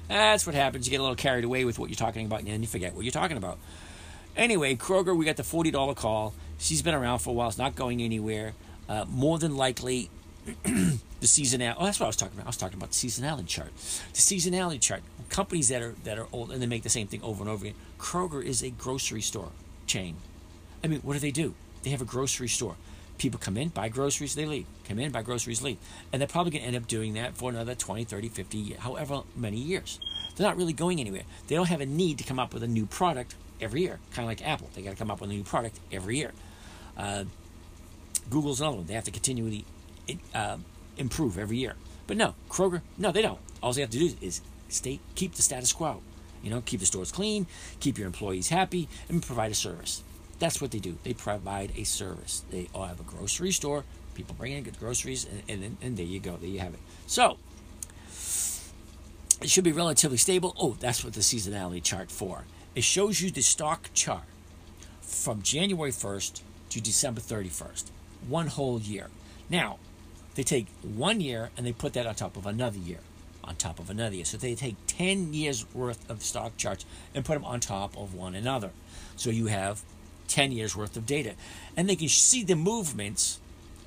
That's 0.09 0.47
what 0.47 0.55
happens. 0.55 0.87
You 0.87 0.91
get 0.91 1.01
a 1.01 1.03
little 1.03 1.17
carried 1.17 1.45
away 1.45 1.65
with 1.65 1.79
what 1.79 1.91
you're 1.91 1.97
talking 1.97 2.27
about, 2.27 2.41
and 2.41 2.49
then 2.49 2.61
you 2.63 2.69
forget 2.69 2.95
what 2.95 3.05
you're 3.05 3.13
talking 3.13 3.37
about. 3.37 3.59
Anyway, 4.37 4.77
Kroger, 4.77 5.17
we 5.17 5.25
got 5.25 5.37
the 5.37 5.43
$40 5.43 5.97
call. 5.97 6.35
She's 6.59 6.83
been 6.83 6.95
around 6.95 7.19
for 7.19 7.31
a 7.31 7.33
while. 7.33 7.49
It's 7.49 7.59
not 7.59 7.75
going 7.75 8.01
anywhere. 8.01 8.55
Uh, 8.89 9.05
more 9.09 9.39
than 9.39 9.57
likely, 9.57 10.11
the 10.65 10.99
seasonality. 11.23 11.77
Oh, 11.79 11.85
that's 11.85 12.01
what 12.01 12.07
I 12.07 12.09
was 12.09 12.17
talking 12.17 12.35
about. 12.35 12.47
I 12.47 12.49
was 12.49 12.57
talking 12.57 12.77
about 12.77 12.91
the 12.91 12.97
seasonality 12.97 13.47
chart. 13.47 13.75
The 13.77 14.21
seasonality 14.21 14.81
chart. 14.81 15.03
Companies 15.29 15.69
that 15.69 15.83
are 15.83 15.95
that 16.05 16.19
are 16.19 16.27
old 16.33 16.51
and 16.51 16.61
they 16.61 16.67
make 16.67 16.83
the 16.83 16.89
same 16.89 17.07
thing 17.07 17.23
over 17.23 17.43
and 17.43 17.51
over 17.51 17.65
again. 17.65 17.77
Kroger 17.99 18.43
is 18.43 18.63
a 18.63 18.71
grocery 18.71 19.21
store 19.21 19.51
chain. 19.87 20.17
I 20.83 20.89
mean, 20.89 21.01
what 21.01 21.15
do 21.15 21.21
they 21.21 21.31
do? 21.31 21.55
They 21.83 21.91
have 21.91 22.03
a 22.03 22.07
grocery 22.07 22.49
store. 22.49 22.77
People 23.21 23.39
come 23.39 23.59
in, 23.59 23.69
buy 23.69 23.91
groceries, 23.91 24.35
they 24.35 24.47
leave. 24.47 24.65
Come 24.89 24.99
in, 24.99 25.13
buy 25.13 25.21
groceries, 25.21 25.61
leave. 25.61 25.77
And 26.11 26.23
they're 26.23 26.27
probably 26.27 26.53
going 26.53 26.63
to 26.63 26.69
end 26.69 26.77
up 26.77 26.89
doing 26.89 27.13
that 27.15 27.37
for 27.37 27.51
another 27.51 27.75
20, 27.75 28.05
30, 28.05 28.31
50, 28.31 28.73
however 28.79 29.25
many 29.37 29.59
years. 29.59 30.01
They're 30.35 30.47
not 30.47 30.57
really 30.57 30.73
going 30.73 31.01
anywhere. 31.01 31.25
They 31.47 31.55
don't 31.55 31.69
have 31.69 31.83
a 31.83 31.87
need 31.87 32.17
to 32.17 32.25
come 32.25 32.39
up 32.39 32.55
with 32.55 32.63
a 32.63 32.67
new 32.67 32.87
product 32.87 33.35
every 33.61 33.83
year, 33.83 33.99
kind 34.15 34.25
of 34.25 34.31
like 34.31 34.49
Apple. 34.49 34.71
They 34.75 34.81
got 34.81 34.93
to 34.93 34.97
come 34.97 35.11
up 35.11 35.21
with 35.21 35.29
a 35.29 35.35
new 35.35 35.43
product 35.43 35.79
every 35.93 36.17
year. 36.17 36.33
Uh, 36.97 37.25
Google's 38.31 38.63
another 38.63 38.79
one. 38.79 38.87
They 38.87 38.95
have 38.95 39.05
to 39.05 39.11
continually 39.11 39.67
uh, 40.35 40.57
improve 40.97 41.37
every 41.37 41.59
year. 41.59 41.75
But 42.07 42.17
no, 42.17 42.35
Kroger, 42.49 42.81
no, 42.97 43.13
they 43.13 43.21
don't. 43.21 43.39
All 43.63 43.75
they 43.75 43.83
have 43.83 43.91
to 43.91 43.99
do 43.99 44.17
is 44.23 44.41
stay, 44.71 44.99
keep 45.15 45.35
the 45.35 45.43
status 45.43 45.75
quo. 45.75 46.01
You 46.43 46.49
know, 46.49 46.63
keep 46.63 46.81
the 46.81 46.87
stores 46.87 47.13
clean, 47.13 47.47
keep 47.81 47.99
your 47.99 48.07
employees 48.07 48.49
happy, 48.49 48.89
and 49.11 49.23
provide 49.23 49.51
a 49.51 49.55
service. 49.55 50.03
That's 50.41 50.61
what 50.61 50.73
they 50.73 50.79
do. 50.79 50.97
They 51.05 51.13
provide 51.13 51.73
a 51.77 51.85
service. 51.85 52.43
They 52.51 52.69
all 52.75 52.87
have 52.87 52.99
a 52.99 53.05
grocery 53.05 53.53
store. 53.53 53.85
People 54.15 54.35
bring 54.37 54.53
in 54.53 54.65
good 54.65 54.79
groceries, 54.81 55.27
and, 55.49 55.63
and, 55.63 55.77
and 55.81 55.97
there 55.97 56.07
you 56.07 56.19
go. 56.19 56.37
There 56.37 56.49
you 56.49 56.59
have 56.59 56.75
it. 56.75 56.81
So 57.07 57.39
it 59.41 59.49
should 59.49 59.65
be 59.65 59.73
relatively 59.73 60.17
stable. 60.17 60.57
Oh, 60.59 60.77
that's 60.81 61.05
what 61.05 61.13
the 61.13 61.21
seasonality 61.21 61.83
chart 61.83 62.11
for. 62.11 62.45
It 62.75 62.85
shows 62.85 63.21
you 63.21 63.31
the 63.31 63.43
stock 63.43 63.91
chart 63.95 64.25
from 65.03 65.43
January 65.43 65.91
1st 65.91 66.41
to 66.71 66.81
December 66.81 67.21
31st, 67.21 67.91
one 68.27 68.47
whole 68.47 68.81
year. 68.81 69.09
Now, 69.49 69.79
they 70.37 70.43
take 70.43 70.69
one 70.83 71.21
year 71.21 71.51
and 71.57 71.67
they 71.67 71.73
put 71.73 71.93
that 71.95 72.07
on 72.07 72.15
top 72.15 72.37
of 72.37 72.47
another 72.47 72.79
year, 72.79 73.01
on 73.43 73.57
top 73.57 73.79
of 73.79 73.91
another 73.91 74.15
year. 74.15 74.25
So 74.25 74.37
they 74.37 74.55
take 74.55 74.77
10 74.87 75.35
years 75.35 75.67
worth 75.75 76.09
of 76.09 76.23
stock 76.23 76.57
charts 76.57 76.87
and 77.15 77.25
put 77.25 77.35
them 77.35 77.45
on 77.45 77.61
top 77.61 77.97
of 77.97 78.15
one 78.15 78.35
another. 78.35 78.71
So 79.17 79.31
you 79.31 79.47
have 79.47 79.83
10 80.31 80.53
years 80.53 80.75
worth 80.75 80.97
of 80.97 81.05
data. 81.05 81.35
And 81.77 81.89
they 81.89 81.97
can 81.97 82.09
see 82.09 82.43
the 82.43 82.57
movements 82.57 83.39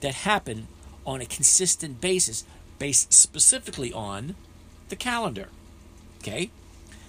that 0.01 0.13
happen 0.13 0.67
on 1.05 1.21
a 1.21 1.25
consistent 1.25 1.99
basis, 1.99 2.43
based 2.77 3.11
specifically 3.11 3.91
on 3.91 4.35
the 4.89 4.95
calendar. 4.95 5.49
Okay? 6.19 6.51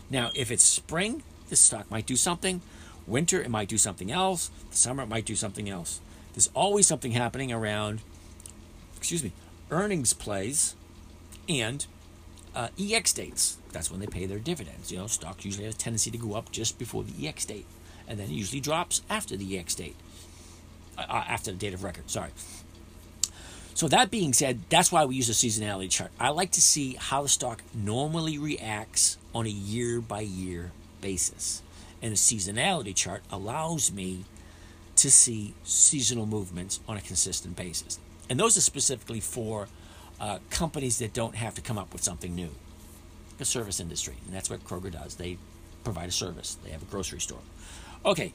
Now, 0.09 0.31
if 0.35 0.51
it's 0.51 0.65
spring, 0.65 1.23
the 1.49 1.57
stock 1.57 1.91
might 1.91 2.07
do 2.07 2.17
something. 2.17 2.63
Winter, 3.07 3.43
it 3.43 3.51
might 3.51 3.69
do 3.69 3.79
something 3.79 4.11
else. 4.11 4.51
The 4.71 4.77
summer, 4.77 5.03
it 5.03 5.09
might 5.09 5.27
do 5.27 5.37
something 5.37 5.69
else. 5.69 6.01
There's 6.33 6.51
always 6.55 6.87
something 6.87 7.13
happening 7.13 7.53
around, 7.53 8.01
excuse 8.97 9.23
me, 9.23 9.33
earnings 9.71 10.13
plays 10.13 10.75
and 11.49 11.87
uh, 12.55 12.69
EX 12.79 13.13
dates. 13.13 13.59
That's 13.73 13.91
when 13.91 14.01
they 14.01 14.07
pay 14.07 14.27
their 14.27 14.39
dividends. 14.39 14.91
You 14.91 14.99
know, 14.99 15.07
stocks 15.07 15.45
usually 15.45 15.65
have 15.65 15.75
a 15.75 15.79
tendency 15.79 16.11
to 16.11 16.19
go 16.19 16.35
up 16.35 16.51
just 16.51 16.79
before 16.79 17.05
the 17.05 17.29
EX 17.29 17.45
date 17.45 17.67
and 18.09 18.19
then 18.19 18.27
it 18.27 18.33
usually 18.33 18.61
drops 18.61 19.03
after 19.09 19.37
the 19.37 19.59
EX 19.59 19.75
date, 19.75 19.97
uh, 20.99 21.03
uh, 21.03 21.25
after 21.29 21.51
the 21.51 21.57
date 21.57 21.75
of 21.75 21.83
record. 21.85 22.11
Sorry. 22.11 22.31
So 23.75 23.89
that 23.89 24.11
being 24.11 24.33
said, 24.33 24.61
that's 24.69 24.93
why 24.93 25.05
we 25.05 25.17
use 25.17 25.29
a 25.29 25.33
seasonality 25.33 25.91
chart. 25.91 26.13
I 26.21 26.29
like 26.29 26.53
to 26.53 26.63
see 26.63 26.95
how 26.95 27.23
the 27.23 27.29
stock 27.29 27.63
normally 27.75 28.39
reacts 28.39 29.19
on 29.35 29.47
a 29.47 29.51
year 29.51 30.01
by 30.01 30.21
year 30.21 30.71
basis. 31.01 31.61
And 32.01 32.13
a 32.13 32.17
seasonality 32.17 32.95
chart 32.95 33.23
allows 33.33 33.91
me 33.91 34.27
to 34.97 35.11
see 35.11 35.55
seasonal 35.65 36.27
movements 36.27 36.79
on 36.87 36.97
a 36.97 37.01
consistent 37.01 37.57
basis. 37.57 37.99
And 38.31 38.39
those 38.39 38.57
are 38.57 38.61
specifically 38.61 39.21
for 39.21 39.69
uh, 40.21 40.39
companies 40.51 40.99
that 40.99 41.13
don't 41.13 41.35
have 41.35 41.55
to 41.55 41.61
come 41.61 41.77
up 41.77 41.93
with 41.93 42.03
something 42.03 42.35
new. 42.35 42.51
The 43.39 43.45
service 43.45 43.81
industry, 43.81 44.15
and 44.25 44.35
that's 44.35 44.49
what 44.49 44.63
Kroger 44.63 44.93
does. 44.93 45.17
They 45.17 45.39
provide 45.83 46.09
a 46.09 46.13
service. 46.13 46.57
They 46.63 46.71
have 46.71 46.83
a 46.83 46.87
grocery 46.87 47.21
store. 47.21 47.41
Okay, 48.05 48.33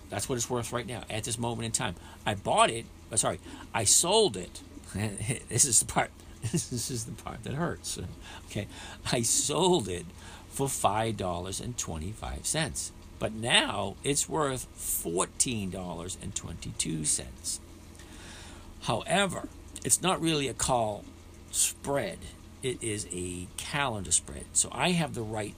That's 0.10 0.30
what 0.30 0.36
it's 0.36 0.50
worth 0.50 0.72
right 0.72 0.88
now 0.88 1.04
at 1.10 1.24
this 1.24 1.38
moment 1.40 1.66
in 1.66 1.72
time. 1.72 1.96
I 2.26 2.36
bought 2.36 2.70
it, 2.70 2.86
uh, 3.12 3.16
sorry, 3.16 3.40
I 3.74 3.84
sold 3.84 4.38
it. 4.38 4.62
this 5.50 5.66
is 5.66 5.80
the 5.80 5.86
part. 5.86 6.12
This 6.52 6.92
is 6.92 7.06
the 7.06 7.12
part 7.12 7.44
that 7.44 7.56
hurts. 7.56 7.98
Okay, 8.52 8.68
I 9.12 9.24
sold 9.24 9.90
it 9.90 10.06
for 10.48 10.70
five 10.70 11.18
dollars 11.18 11.60
and 11.60 11.76
twenty-five 11.76 12.46
cents. 12.46 12.92
But 13.20 13.34
now 13.34 13.96
it's 14.04 14.28
worth 14.28 14.68
$14.22. 14.78 17.60
However, 18.82 19.48
it's 19.84 20.02
not 20.02 20.22
really 20.22 20.48
a 20.48 20.54
call 20.54 21.04
spread, 21.52 22.20
it 22.62 22.82
is 22.84 23.08
a 23.12 23.48
calendar 23.58 24.12
spread. 24.12 24.46
So 24.54 24.70
I 24.72 24.92
have 24.92 25.14
the 25.14 25.22
right, 25.22 25.56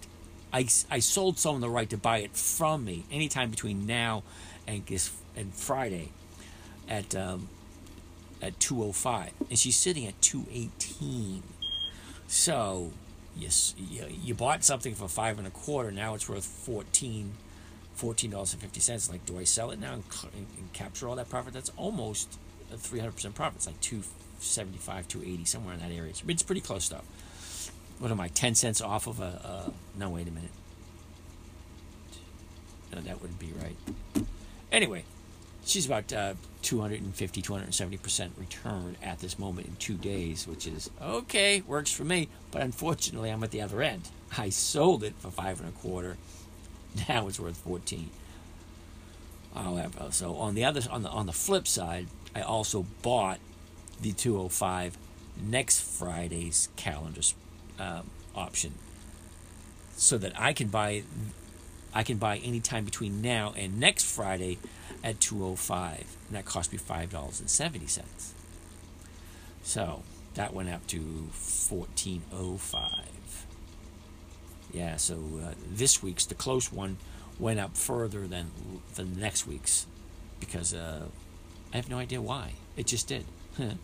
I, 0.53 0.67
I 0.89 0.99
sold 0.99 1.39
someone 1.39 1.61
the 1.61 1.69
right 1.69 1.89
to 1.89 1.97
buy 1.97 2.19
it 2.19 2.35
from 2.35 2.85
me 2.85 3.05
anytime 3.11 3.49
between 3.49 3.85
now 3.85 4.23
and, 4.67 4.83
and 5.35 5.53
Friday 5.53 6.09
at, 6.87 7.15
um, 7.15 7.49
at 8.41 8.59
205. 8.59 9.31
And 9.49 9.57
she's 9.57 9.77
sitting 9.77 10.05
at 10.05 10.21
218. 10.21 11.43
So 12.27 12.91
you, 13.35 13.49
you 14.23 14.33
bought 14.33 14.63
something 14.63 14.93
for 14.93 15.07
five 15.07 15.37
and 15.37 15.47
a 15.47 15.51
quarter. 15.51 15.91
Now 15.91 16.15
it's 16.15 16.29
worth 16.29 16.45
14 16.45 17.31
fourteen 17.97 18.31
dollars 18.31 18.53
and 18.53 18.61
fifty 18.61 18.79
cents. 18.79 19.09
Like, 19.09 19.25
do 19.25 19.37
I 19.37 19.43
sell 19.43 19.71
it 19.71 19.79
now 19.79 19.93
and, 19.93 20.03
and, 20.33 20.73
capture 20.73 21.09
all 21.09 21.15
that 21.15 21.29
profit? 21.29 21.53
That's 21.53 21.71
almost 21.75 22.37
a 22.71 22.77
three 22.77 22.99
hundred 22.99 23.15
percent 23.15 23.35
profit. 23.35 23.57
It's 23.57 23.67
like 23.67 23.81
two 23.81 24.03
seventy 24.39 24.77
five, 24.77 25.07
two 25.07 25.21
eighty, 25.21 25.45
somewhere 25.45 25.73
in 25.73 25.79
that 25.79 25.91
area. 25.91 26.09
It's, 26.09 26.23
it's 26.27 26.43
pretty 26.43 26.61
close 26.61 26.87
though. 26.87 27.01
What 27.99 28.11
am 28.11 28.19
I? 28.19 28.27
Ten 28.29 28.55
cents 28.55 28.81
off 28.81 29.07
of 29.07 29.19
a? 29.19 29.41
Uh, 29.43 29.71
no, 29.97 30.09
wait 30.11 30.27
a 30.27 30.31
minute. 30.31 30.51
No, 32.93 33.01
that 33.01 33.21
wouldn't 33.21 33.39
be 33.39 33.51
right. 33.61 34.25
Anyway, 34.71 35.03
she's 35.65 35.85
about 35.85 36.11
uh, 36.13 36.33
250, 36.61 37.41
270% 37.41 38.29
return 38.37 38.97
at 39.03 39.19
this 39.19 39.37
moment 39.37 39.67
in 39.67 39.75
two 39.75 39.95
days, 39.95 40.47
which 40.47 40.67
is 40.67 40.89
okay, 41.01 41.61
works 41.67 41.91
for 41.91 42.03
me. 42.03 42.29
But 42.51 42.61
unfortunately, 42.61 43.29
I'm 43.29 43.43
at 43.43 43.51
the 43.51 43.61
other 43.61 43.81
end. 43.81 44.09
I 44.37 44.49
sold 44.49 45.03
it 45.03 45.15
for 45.19 45.31
five 45.31 45.59
and 45.59 45.69
a 45.69 45.71
quarter 45.71 46.17
Now 47.09 47.27
it's 47.27 47.39
worth 47.39 47.57
14. 47.57 48.09
However, 49.53 50.07
so 50.11 50.35
on 50.35 50.55
the 50.55 50.63
other 50.63 50.81
on 50.91 51.03
the 51.03 51.09
on 51.09 51.25
the 51.25 51.33
flip 51.33 51.67
side, 51.67 52.07
I 52.35 52.41
also 52.41 52.85
bought 53.01 53.39
the 53.99 54.11
205 54.11 54.97
next 55.41 55.81
Friday's 55.81 56.69
calendar 56.75 57.21
um, 57.79 58.09
option, 58.35 58.73
so 59.95 60.17
that 60.19 60.39
I 60.39 60.53
can 60.53 60.67
buy 60.67 61.03
I 61.93 62.03
can 62.03 62.17
buy 62.17 62.37
anytime 62.37 62.85
between 62.85 63.21
now 63.21 63.53
and 63.57 63.79
next 63.79 64.05
Friday 64.05 64.59
at 65.03 65.19
205, 65.19 66.17
and 66.27 66.37
that 66.37 66.45
cost 66.45 66.71
me 66.71 66.77
five 66.77 67.11
dollars 67.11 67.39
and 67.39 67.49
seventy 67.49 67.87
cents. 67.87 68.33
So 69.63 70.03
that 70.35 70.53
went 70.53 70.69
up 70.69 70.85
to 70.87 70.99
1405. 70.99 73.06
Yeah, 74.73 74.97
so 74.97 75.15
uh, 75.43 75.53
this 75.69 76.03
week's 76.03 76.25
the 76.25 76.35
close 76.35 76.71
one 76.71 76.97
went 77.39 77.59
up 77.59 77.77
further 77.77 78.27
than 78.27 78.51
the 78.95 79.03
next 79.03 79.47
week's 79.47 79.85
because 80.39 80.73
uh, 80.73 81.05
I 81.73 81.77
have 81.77 81.89
no 81.89 81.97
idea 81.97 82.21
why. 82.21 82.53
It 82.75 82.87
just 82.87 83.07
did. 83.07 83.25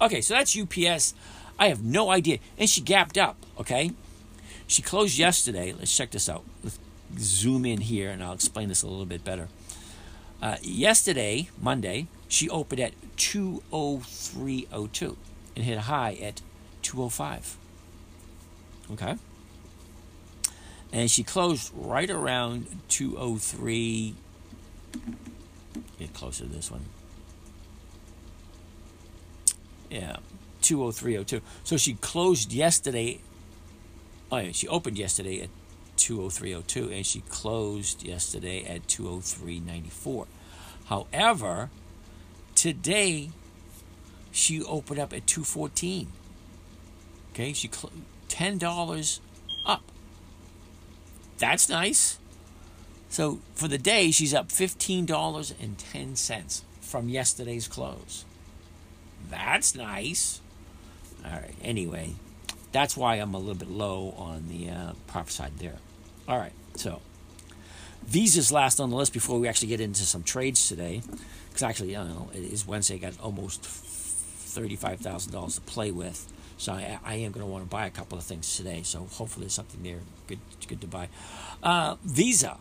okay, 0.00 0.20
so 0.20 0.34
that's 0.34 0.58
UPS. 0.58 1.14
I 1.58 1.68
have 1.68 1.82
no 1.82 2.10
idea. 2.10 2.38
And 2.58 2.68
she 2.68 2.80
gapped 2.80 3.18
up, 3.18 3.36
okay? 3.58 3.92
She 4.66 4.82
closed 4.82 5.16
yesterday. 5.18 5.72
Let's 5.72 5.96
check 5.96 6.10
this 6.10 6.28
out. 6.28 6.44
Let's 6.62 6.78
zoom 7.18 7.64
in 7.64 7.80
here 7.82 8.10
and 8.10 8.22
I'll 8.22 8.32
explain 8.32 8.68
this 8.68 8.82
a 8.82 8.88
little 8.88 9.06
bit 9.06 9.24
better. 9.24 9.48
Uh, 10.40 10.56
yesterday, 10.62 11.50
Monday, 11.60 12.08
she 12.26 12.48
opened 12.50 12.80
at 12.80 12.94
203.02 13.16 15.16
and 15.54 15.64
hit 15.64 15.78
a 15.78 15.82
high 15.82 16.18
at 16.20 16.42
205. 16.82 17.56
Okay? 18.92 19.16
And 20.92 21.10
she 21.10 21.22
closed 21.22 21.72
right 21.74 22.10
around 22.10 22.66
203 22.88 24.14
get 25.98 26.12
closer 26.14 26.44
to 26.44 26.50
this 26.50 26.70
one. 26.70 26.84
Yeah 29.90 30.16
20302 30.62 31.40
so 31.64 31.76
she 31.76 31.94
closed 31.94 32.52
yesterday. 32.52 33.20
Oh 34.30 34.38
yeah, 34.38 34.52
she 34.52 34.68
opened 34.68 34.98
yesterday 34.98 35.42
at 35.42 35.48
20302 35.96 36.90
and 36.90 37.06
she 37.06 37.20
closed 37.28 38.02
yesterday 38.02 38.64
at 38.64 38.88
20394 38.88 40.26
however 40.86 41.70
today 42.54 43.30
she 44.32 44.62
opened 44.62 44.98
up 44.98 45.12
at 45.12 45.26
214 45.26 46.08
okay 47.30 47.52
she 47.52 47.68
cl- 47.68 47.92
$10 48.28 49.20
up 49.66 49.91
that's 51.42 51.68
nice. 51.68 52.18
So 53.08 53.40
for 53.56 53.66
the 53.66 53.76
day, 53.76 54.12
she's 54.12 54.32
up 54.32 54.48
$15.10 54.48 56.62
from 56.80 57.08
yesterday's 57.08 57.66
close. 57.66 58.24
That's 59.28 59.74
nice. 59.74 60.40
All 61.24 61.32
right. 61.32 61.54
Anyway, 61.60 62.12
that's 62.70 62.96
why 62.96 63.16
I'm 63.16 63.34
a 63.34 63.38
little 63.38 63.56
bit 63.56 63.68
low 63.68 64.14
on 64.16 64.46
the 64.48 64.70
uh, 64.70 64.92
profit 65.08 65.32
side 65.32 65.58
there. 65.58 65.78
All 66.28 66.38
right. 66.38 66.52
So 66.76 67.02
Visa's 68.06 68.52
last 68.52 68.78
on 68.78 68.90
the 68.90 68.96
list 68.96 69.12
before 69.12 69.40
we 69.40 69.48
actually 69.48 69.68
get 69.68 69.80
into 69.80 70.04
some 70.04 70.22
trades 70.22 70.68
today. 70.68 71.02
Because 71.48 71.64
actually, 71.64 71.94
don't 71.94 72.08
know, 72.08 72.30
it 72.32 72.44
is 72.44 72.68
Wednesday. 72.68 72.94
I 72.94 72.98
Got 72.98 73.20
almost 73.20 73.62
$35,000 73.62 75.54
to 75.56 75.60
play 75.62 75.90
with. 75.90 76.32
So 76.62 76.72
I, 76.74 77.00
I 77.04 77.14
am 77.16 77.32
going 77.32 77.44
to 77.44 77.50
want 77.50 77.64
to 77.64 77.68
buy 77.68 77.86
a 77.86 77.90
couple 77.90 78.16
of 78.16 78.22
things 78.22 78.56
today. 78.56 78.82
So 78.84 79.00
hopefully 79.00 79.46
there's 79.46 79.54
something 79.54 79.82
there 79.82 79.98
good, 80.28 80.38
good 80.68 80.80
to 80.82 80.86
buy. 80.86 81.08
Uh, 81.60 81.96
Visa, 82.04 82.56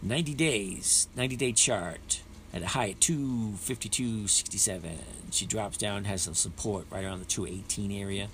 90 0.00 0.34
days, 0.34 1.08
90 1.16 1.34
day 1.34 1.50
chart 1.50 2.22
at 2.54 2.62
a 2.62 2.68
high 2.68 2.90
at 2.90 3.00
252.67. 3.00 4.98
She 5.32 5.44
drops 5.44 5.76
down, 5.76 6.04
has 6.04 6.22
some 6.22 6.34
support 6.34 6.86
right 6.88 7.04
around 7.04 7.18
the 7.18 7.24
218 7.24 7.90
area. 7.90 8.28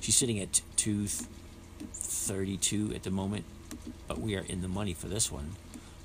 She's 0.00 0.14
sitting 0.14 0.38
at 0.38 0.60
232 0.76 2.92
at 2.94 3.02
the 3.02 3.10
moment, 3.10 3.46
but 4.06 4.20
we 4.20 4.36
are 4.36 4.44
in 4.48 4.62
the 4.62 4.68
money 4.68 4.94
for 4.94 5.08
this 5.08 5.32
one. 5.32 5.56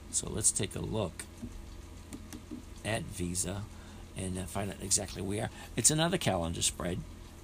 So 0.10 0.28
let's 0.28 0.52
take 0.52 0.76
a 0.76 0.80
look 0.80 1.26
at 2.84 3.04
Visa 3.04 3.62
and 4.18 4.40
uh, 4.40 4.46
find 4.46 4.72
out 4.72 4.78
exactly 4.82 5.22
where. 5.22 5.52
It's 5.76 5.92
another 5.92 6.18
calendar 6.18 6.64
spread, 6.64 6.98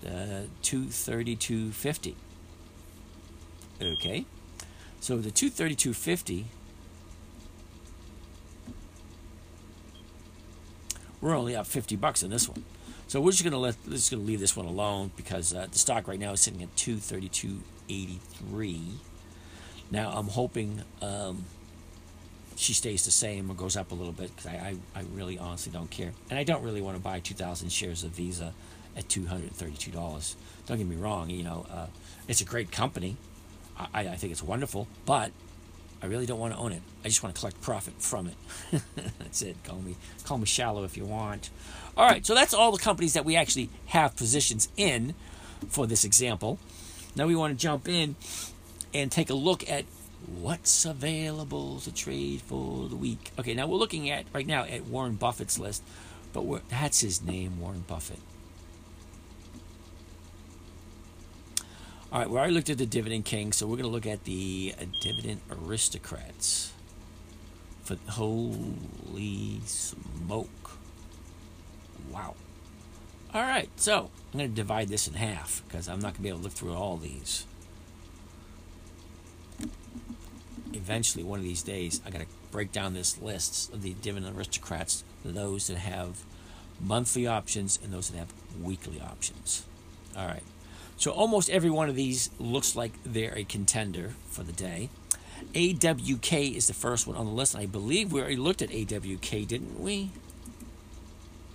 uh, 0.06 0.44
232.50. 0.64 2.16
Okay, 3.82 4.26
so 5.02 5.18
the 5.18 5.32
232.50, 5.32 6.46
we're 11.20 11.36
only 11.36 11.56
up 11.56 11.68
50 11.68 11.98
bucks 11.98 12.24
in 12.24 12.30
this 12.30 12.48
one. 12.48 12.64
So 13.08 13.22
we're 13.22 13.32
just 13.32 13.44
gonna 13.44 13.58
let 13.58 13.76
just 13.90 14.10
gonna 14.10 14.24
leave 14.24 14.40
this 14.40 14.58
one 14.58 14.66
alone 14.66 15.12
because 15.16 15.54
uh, 15.54 15.68
the 15.72 15.78
stock 15.78 16.08
right 16.08 16.20
now 16.20 16.32
is 16.32 16.42
sitting 16.42 16.64
at 16.64 16.76
232.83. 16.76 18.82
Now 19.92 20.12
I'm 20.12 20.30
hoping 20.30 20.82
um, 21.02 21.46
she 22.56 22.74
stays 22.74 23.06
the 23.06 23.12
same 23.12 23.52
or 23.52 23.54
goes 23.54 23.78
up 23.78 23.92
a 23.92 23.96
little 23.96 24.14
bit 24.14 24.36
because 24.36 24.52
I, 24.52 24.76
I, 24.96 25.00
I, 25.00 25.04
really 25.14 25.38
honestly 25.38 25.72
don't 25.72 25.92
care. 25.92 26.14
And 26.30 26.40
I 26.40 26.44
don't 26.44 26.64
really 26.64 26.82
want 26.82 26.98
to 26.98 27.04
buy 27.04 27.20
2,000 27.20 27.70
shares 27.70 28.04
of 28.04 28.10
Visa 28.12 28.54
at 28.96 29.08
$232. 29.08 30.36
Don't 30.66 30.78
get 30.78 30.88
me 30.88 30.96
wrong, 30.96 31.30
you 31.30 31.44
know, 31.44 31.66
uh, 31.72 31.88
it's 32.28 32.42
a 32.42 32.46
great 32.46 32.72
company. 32.72 33.18
I, 33.78 34.08
I 34.08 34.16
think 34.16 34.32
it's 34.32 34.44
wonderful, 34.44 34.88
but 35.06 35.32
I 36.02 36.08
really 36.08 36.26
don't 36.26 36.40
want 36.40 36.54
to 36.54 36.60
own 36.60 36.72
it. 36.72 36.82
I 37.04 37.08
just 37.08 37.24
want 37.24 37.36
to 37.36 37.40
collect 37.40 37.62
profit 37.62 37.96
from 38.00 38.28
it. 38.28 38.82
that's 39.20 39.42
it. 39.42 39.58
Call 39.64 39.80
me 39.80 39.96
call 40.24 40.38
me 40.38 40.46
shallow 40.46 40.84
if 40.84 40.96
you 40.98 41.06
want. 41.06 41.50
All 41.98 42.08
right, 42.08 42.26
so 42.26 42.36
that's 42.36 42.54
all 42.54 42.72
the 42.72 42.78
companies 42.78 43.14
that 43.14 43.26
we 43.26 43.36
actually 43.36 43.70
have 43.88 44.16
positions 44.16 44.70
in 44.78 45.16
for 45.70 45.88
this 45.88 46.04
example. 46.04 46.60
Now 47.16 47.28
we 47.28 47.36
want 47.36 47.58
to 47.58 47.62
jump 47.62 47.88
in 47.88 48.16
and 48.94 49.12
take 49.12 49.30
a 49.30 49.34
look 49.34 49.70
at 49.70 49.86
what's 50.26 50.86
available 50.86 51.80
to 51.82 51.94
trade 51.94 52.42
for 52.42 52.88
the 52.88 52.96
week. 52.96 53.32
Okay, 53.40 53.54
now 53.54 53.68
we're 53.68 53.78
looking 53.78 54.10
at 54.10 54.26
right 54.34 54.48
now 54.48 54.64
at 54.64 54.86
Warren 54.86 55.16
Buffett's 55.16 55.60
list, 55.60 55.84
but 56.34 56.70
that's 56.70 57.02
his 57.02 57.22
name, 57.22 57.60
Warren 57.60 57.84
Buffett. 57.88 58.20
All 62.16 62.22
right, 62.22 62.30
we 62.30 62.38
already 62.38 62.54
looked 62.54 62.70
at 62.70 62.78
the 62.78 62.86
dividend 62.86 63.26
king, 63.26 63.52
so 63.52 63.68
we're 63.68 63.76
going 63.76 63.90
to 63.90 63.92
look 63.92 64.06
at 64.06 64.24
the 64.24 64.74
uh, 64.80 64.86
dividend 65.02 65.42
aristocrats. 65.52 66.72
For 67.84 67.98
holy 68.08 69.60
smoke! 69.66 70.78
Wow. 72.10 72.36
All 73.34 73.42
right, 73.42 73.70
so 73.76 74.12
I'm 74.32 74.40
going 74.40 74.50
to 74.50 74.56
divide 74.56 74.88
this 74.88 75.10
in 75.10 75.16
half 75.16 75.62
because 75.68 75.90
I'm 75.90 76.00
not 76.00 76.14
going 76.14 76.16
to 76.16 76.22
be 76.22 76.30
able 76.30 76.38
to 76.38 76.44
look 76.46 76.54
through 76.54 76.74
all 76.74 76.96
these. 76.96 77.46
Eventually, 80.72 81.26
one 81.26 81.40
of 81.40 81.44
these 81.44 81.64
days, 81.64 82.00
I 82.06 82.12
got 82.12 82.22
to 82.22 82.28
break 82.50 82.72
down 82.72 82.94
this 82.94 83.22
list 83.22 83.74
of 83.74 83.82
the 83.82 83.94
dividend 83.94 84.38
aristocrats, 84.38 85.04
those 85.26 85.68
that 85.68 85.80
have 85.80 86.24
monthly 86.80 87.28
options 87.28 87.78
and 87.84 87.92
those 87.92 88.10
that 88.10 88.18
have 88.18 88.34
weekly 88.62 89.02
options. 89.02 89.66
All 90.16 90.28
right. 90.28 90.44
So 90.98 91.12
almost 91.12 91.50
every 91.50 91.70
one 91.70 91.90
of 91.90 91.96
these 91.96 92.30
looks 92.40 92.76
like 92.76 92.94
they're 93.04 93.38
a 93.38 93.44
contender 93.44 94.14
for 94.30 94.44
the 94.44 94.54
day. 94.54 94.90
AWK 95.54 96.56
is 96.56 96.68
the 96.68 96.74
first 96.74 97.08
one 97.08 97.18
on 97.18 97.26
the 97.26 97.32
list. 97.32 97.56
I 97.56 97.66
believe 97.66 98.12
we 98.12 98.22
already 98.22 98.38
looked 98.38 98.62
at 98.62 98.70
AWK, 98.70 99.48
didn't 99.48 99.80
we? 99.80 100.12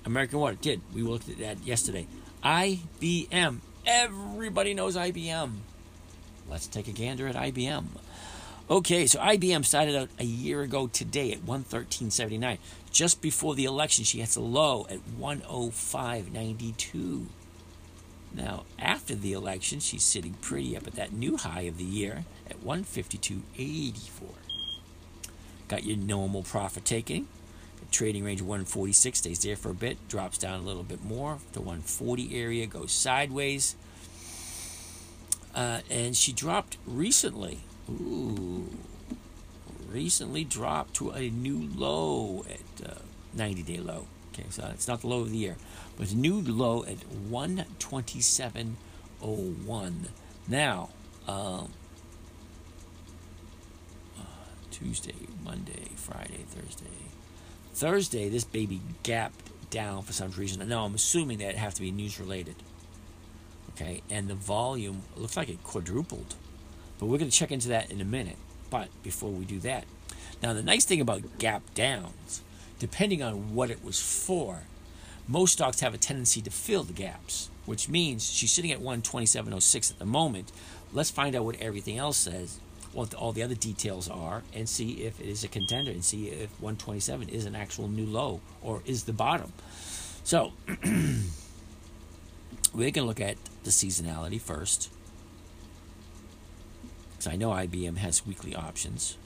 American 0.05 0.39
Water 0.39 0.57
did. 0.61 0.81
We 0.95 1.03
looked 1.03 1.29
at 1.29 1.39
that 1.39 1.65
yesterday. 1.65 2.07
IBM. 2.45 3.59
Everybody 3.87 4.75
knows 4.75 4.97
IBM. 4.97 5.53
Let's 6.49 6.67
take 6.67 6.89
a 6.89 6.93
gander 6.93 7.27
at 7.27 7.37
IBM. 7.37 7.87
Okay, 8.69 9.07
so 9.07 9.19
IBM 9.19 9.65
started 9.65 9.97
out 9.97 10.11
a 10.19 10.25
year 10.25 10.63
ago 10.63 10.87
today 10.87 11.33
at 11.33 11.41
113.79. 11.41 12.59
Just 12.93 13.21
before 13.21 13.55
the 13.55 13.65
election, 13.65 14.05
she 14.05 14.21
hits 14.21 14.37
a 14.37 14.41
low 14.41 14.87
at 14.89 15.01
105.92. 15.19 17.27
Now, 18.33 18.65
after 18.79 19.15
the 19.15 19.33
election, 19.33 19.81
she's 19.81 20.05
sitting 20.05 20.35
pretty 20.35 20.77
up 20.77 20.87
at 20.87 20.95
that 20.95 21.13
new 21.13 21.37
high 21.37 21.63
of 21.63 21.79
the 21.79 21.85
year 21.85 22.25
at 22.49 22.65
152.84. 22.65 24.23
Got 25.69 25.85
your 25.85 25.97
normal 25.97 26.43
profit 26.43 26.85
taking. 26.85 27.29
The 27.81 27.87
trading 27.91 28.25
range 28.25 28.43
146 28.43 29.19
stays 29.19 29.43
there 29.43 29.57
for 29.57 29.71
a 29.71 29.75
bit, 29.75 30.09
drops 30.09 30.39
down 30.39 30.61
a 30.61 30.63
little 30.63 30.83
bit 30.83 31.05
more. 31.05 31.39
The 31.53 31.61
140 31.61 32.37
area 32.37 32.67
goes 32.67 32.93
sideways. 32.93 33.77
Uh, 35.55 35.81
and 35.91 36.17
she 36.17 36.33
dropped 36.33 36.77
recently. 36.87 37.61
Ooh, 37.91 38.69
recently 39.91 40.45
dropped 40.45 40.95
to 40.95 41.11
a 41.11 41.31
new 41.31 41.69
low 41.75 42.45
at 42.49 42.89
uh, 42.89 42.95
90 43.35 43.63
day 43.63 43.79
low. 43.79 44.07
Okay, 44.33 44.47
so 44.51 44.71
it's 44.73 44.87
not 44.87 45.01
the 45.01 45.09
low 45.09 45.21
of 45.21 45.31
the 45.31 45.37
year, 45.37 45.57
but 45.97 46.13
a 46.13 46.17
new 46.17 46.41
low 46.41 46.85
at 46.85 46.99
127.01. 47.31 49.95
Now, 50.47 50.91
um, 51.27 51.73
uh, 54.19 54.23
Tuesday, 54.71 55.15
Monday, 55.45 55.89
Friday, 55.97 56.45
Thursday. 56.49 56.87
Thursday, 57.75 58.29
this 58.29 58.45
baby 58.45 58.81
gapped 59.03 59.51
down 59.71 60.03
for 60.03 60.13
some 60.13 60.31
reason. 60.33 60.69
Now, 60.69 60.85
I'm 60.85 60.95
assuming 60.95 61.39
that 61.39 61.51
it 61.51 61.57
have 61.57 61.75
to 61.75 61.81
be 61.81 61.91
news 61.91 62.21
related. 62.21 62.57
Okay, 63.71 64.03
and 64.11 64.29
the 64.29 64.35
volume 64.35 65.03
looks 65.17 65.37
like 65.37 65.49
it 65.49 65.65
quadrupled. 65.65 66.35
But 66.99 67.07
we're 67.07 67.19
going 67.19 67.31
to 67.31 67.37
check 67.37 67.51
into 67.51 67.69
that 67.69 67.91
in 67.91 68.01
a 68.01 68.05
minute. 68.05 68.37
But 68.69 68.89
before 69.03 69.31
we 69.31 69.45
do 69.45 69.59
that, 69.61 69.85
now 70.43 70.53
the 70.53 70.63
nice 70.63 70.85
thing 70.85 71.01
about 71.01 71.39
gap 71.39 71.63
downs 71.75 72.43
depending 72.81 73.23
on 73.23 73.55
what 73.55 73.71
it 73.71 73.85
was 73.85 74.01
for, 74.01 74.63
most 75.29 75.53
stocks 75.53 75.79
have 75.81 75.95
a 75.95 75.99
tendency 75.99 76.41
to 76.41 76.51
fill 76.51 76.83
the 76.83 76.93
gaps, 76.93 77.51
which 77.67 77.89
means 77.89 78.29
she's 78.29 78.51
sitting 78.51 78.73
at 78.73 78.81
127.06 78.81 79.93
at 79.93 79.99
the 80.01 80.05
moment. 80.05 80.51
Let's 80.93 81.11
find 81.11 81.37
out 81.37 81.45
what 81.45 81.61
everything 81.61 81.99
else 81.99 82.17
says, 82.17 82.59
what 82.93 83.15
all 83.15 83.31
the 83.33 83.45
other 83.45 83.55
details 83.55 84.09
are, 84.09 84.43
and 84.53 84.69
see 84.69 85.05
if 85.05 85.21
it 85.21 85.29
is 85.29 85.45
a 85.45 85.49
contender 85.49 85.93
and 85.93 86.05
see 86.05 86.29
if 86.29 86.51
127 86.61 87.29
is 87.29 87.45
an 87.45 87.55
actual 87.55 87.87
new 87.87 88.07
low 88.07 88.41
or 88.61 88.83
is 88.87 89.05
the 89.05 89.13
bottom. 89.13 89.53
So, 90.25 90.53
we 92.75 92.91
can 92.91 93.05
look 93.07 93.21
at 93.21 93.37
the 93.63 93.71
seasonality 93.71 94.41
first. 94.41 94.91
Because 97.13 97.29
I 97.33 97.37
know 97.37 97.51
IBM 97.51 97.99
has 97.99 98.27
weekly 98.27 98.57
options. 98.57 99.19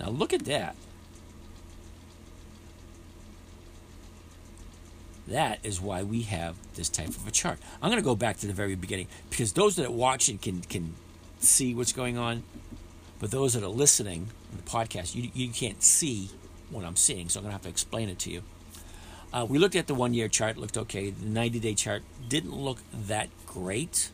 Now, 0.00 0.08
look 0.08 0.32
at 0.32 0.46
that. 0.46 0.74
That 5.28 5.58
is 5.62 5.80
why 5.80 6.02
we 6.02 6.22
have 6.22 6.56
this 6.74 6.88
type 6.88 7.08
of 7.08 7.26
a 7.26 7.30
chart. 7.30 7.58
I'm 7.80 7.90
going 7.90 8.02
to 8.02 8.04
go 8.04 8.14
back 8.14 8.38
to 8.38 8.46
the 8.46 8.52
very 8.52 8.74
beginning 8.74 9.08
because 9.30 9.54
those 9.54 9.76
that 9.76 9.86
are 9.86 9.90
watching 9.90 10.38
can 10.38 10.60
can 10.62 10.94
see 11.38 11.74
what's 11.74 11.92
going 11.92 12.18
on, 12.18 12.42
but 13.20 13.30
those 13.30 13.54
that 13.54 13.62
are 13.62 13.68
listening 13.68 14.28
in 14.50 14.56
the 14.56 14.62
podcast, 14.62 15.14
you, 15.14 15.30
you 15.34 15.48
can't 15.48 15.82
see 15.82 16.30
what 16.70 16.84
I'm 16.84 16.96
seeing, 16.96 17.28
so 17.28 17.38
I'm 17.40 17.44
going 17.44 17.50
to 17.50 17.54
have 17.54 17.62
to 17.62 17.68
explain 17.68 18.08
it 18.08 18.18
to 18.20 18.30
you. 18.30 18.42
Uh, 19.32 19.44
we 19.48 19.58
looked 19.58 19.74
at 19.74 19.86
the 19.86 19.94
one 19.94 20.14
year 20.14 20.28
chart, 20.28 20.56
looked 20.56 20.76
okay. 20.76 21.10
The 21.10 21.26
90 21.26 21.58
day 21.58 21.74
chart 21.74 22.02
didn't 22.28 22.54
look 22.54 22.78
that 22.92 23.28
great, 23.46 24.10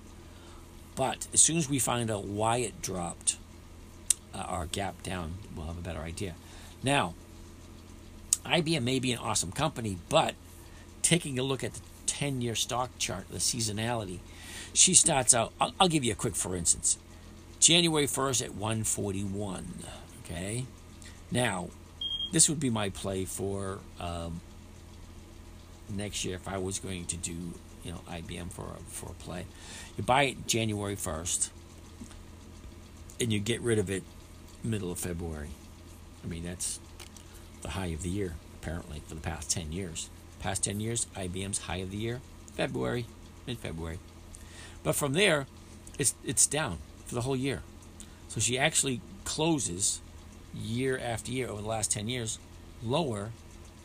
but 0.95 1.27
as 1.35 1.41
soon 1.41 1.57
as 1.57 1.69
we 1.69 1.79
find 1.79 2.11
out 2.11 2.25
why 2.25 2.59
it 2.59 2.81
dropped 2.81 3.37
uh, 4.35 4.39
our 4.39 4.67
gap 4.67 5.03
down, 5.03 5.35
we'll 5.57 5.67
have 5.67 5.79
a 5.79 5.83
better 5.83 6.01
idea. 6.01 6.35
Now, 6.83 7.15
IBM 8.47 8.83
may 8.83 8.99
be 8.99 9.13
an 9.13 9.19
awesome 9.19 9.53
company, 9.53 9.99
but 10.09 10.35
taking 11.11 11.41
a 11.41 11.43
look 11.43 11.65
at 11.65 11.75
the 11.75 11.81
10 12.07 12.41
year 12.41 12.55
stock 12.55 12.89
chart, 12.97 13.29
the 13.31 13.39
seasonality, 13.39 14.21
she 14.73 14.95
starts 14.95 15.35
out, 15.35 15.53
I'll, 15.61 15.75
I'll, 15.81 15.89
give 15.89 16.05
you 16.05 16.13
a 16.13 16.15
quick 16.15 16.37
for 16.37 16.55
instance. 16.55 16.99
January 17.59 18.07
1st 18.07 18.45
at 18.45 18.55
141. 18.55 19.67
Okay. 20.25 20.67
Now, 21.33 21.71
this 22.31 22.49
would 22.49 22.61
be 22.61 22.71
my 22.71 22.91
play 22.91 23.25
for 23.25 23.81
um, 23.99 24.41
next 25.89 26.25
year 26.25 26.37
if 26.37 26.47
I 26.47 26.59
was 26.59 26.79
going 26.79 27.07
to 27.07 27.17
do, 27.17 27.55
you 27.83 27.91
know, 27.91 28.01
IBM 28.09 28.53
for 28.53 28.67
a, 28.67 28.81
for 28.89 29.11
a 29.11 29.15
play. 29.15 29.47
You 29.97 30.05
buy 30.05 30.23
it 30.23 30.47
January 30.47 30.95
1st 30.95 31.51
and 33.19 33.33
you 33.33 33.41
get 33.41 33.61
rid 33.63 33.81
of 33.81 33.91
it 33.91 34.05
middle 34.63 34.93
of 34.93 35.01
February. 35.01 35.51
I 36.23 36.29
mean, 36.29 36.45
that's 36.45 36.79
the 37.63 37.71
high 37.71 37.87
of 37.87 38.03
the 38.05 38.11
year, 38.11 38.37
apparently, 38.63 39.03
for 39.09 39.17
the 39.17 39.21
past 39.21 39.51
10 39.51 39.73
years. 39.73 40.09
Past 40.41 40.65
10 40.65 40.81
years, 40.81 41.07
IBM's 41.15 41.59
high 41.59 41.77
of 41.77 41.91
the 41.91 41.97
year, 41.97 42.21
February, 42.55 43.07
mid 43.47 43.59
February. 43.59 43.99
But 44.83 44.97
from 44.97 45.13
there, 45.13 45.47
it's, 45.99 46.15
it's 46.25 46.47
down 46.47 46.79
for 47.07 47.15
the 47.15 47.21
whole 47.21 47.37
year. 47.37 47.63
So 48.29 48.41
she 48.41 48.59
actually 48.59 49.01
closes 49.25 50.01
year 50.55 50.99
after 50.99 51.31
year 51.31 51.49
over 51.49 51.63
the 51.63 51.69
last 51.69 51.93
10 51.93 52.09
years 52.09 52.39
lower 52.83 53.31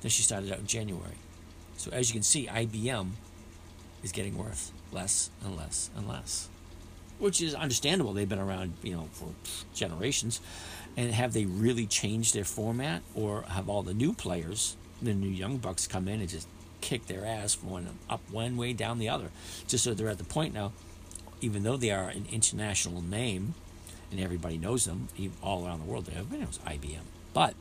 than 0.02 0.10
she 0.10 0.24
started 0.24 0.52
out 0.52 0.60
in 0.60 0.68
January. 0.68 1.18
So 1.78 1.92
as 1.92 2.10
you 2.10 2.14
can 2.14 2.24
see, 2.24 2.48
IBM 2.48 3.10
is 4.04 4.12
getting 4.12 4.38
worth 4.38 4.72
less 4.92 5.30
and 5.44 5.58
less 5.58 5.90
and 5.96 6.08
less, 6.08 6.48
which 7.20 7.42
is 7.42 7.54
understandable. 7.54 8.14
They've 8.14 8.30
been 8.30 8.40
around, 8.40 8.74
you 8.82 8.96
know, 8.96 9.10
for 9.12 9.30
generations. 9.74 10.40
And 10.96 11.12
have 11.12 11.34
they 11.34 11.46
really 11.46 11.86
changed 11.86 12.34
their 12.34 12.46
format, 12.46 13.02
or 13.14 13.42
have 13.50 13.68
all 13.68 13.84
the 13.84 13.94
new 13.94 14.14
players, 14.14 14.78
the 15.06 15.14
new 15.14 15.30
young 15.30 15.58
bucks, 15.58 15.88
come 15.88 16.08
in 16.08 16.20
and 16.20 16.30
just 16.30 16.48
kick 16.82 17.08
their 17.08 17.26
ass 17.26 17.62
one 17.62 17.88
up 18.10 18.22
one 18.30 18.58
way 18.58 18.74
down 18.74 19.00
the 19.00 19.10
other? 19.10 19.30
Just 19.68 19.84
so 19.84 19.94
they're 19.94 20.10
at 20.10 20.18
the 20.18 20.24
point 20.24 20.54
now, 20.54 20.74
even 21.42 21.64
though 21.64 21.78
they 21.78 21.92
are 21.92 22.10
an 22.10 22.26
international 22.32 23.02
name, 23.02 23.54
and 24.12 24.20
everybody 24.20 24.58
knows 24.58 24.86
them 24.86 25.08
all 25.42 25.66
around 25.66 25.80
the 25.80 25.86
world. 25.86 26.10
Everybody 26.10 26.42
knows 26.42 26.60
IBM, 26.66 27.06
but 27.34 27.56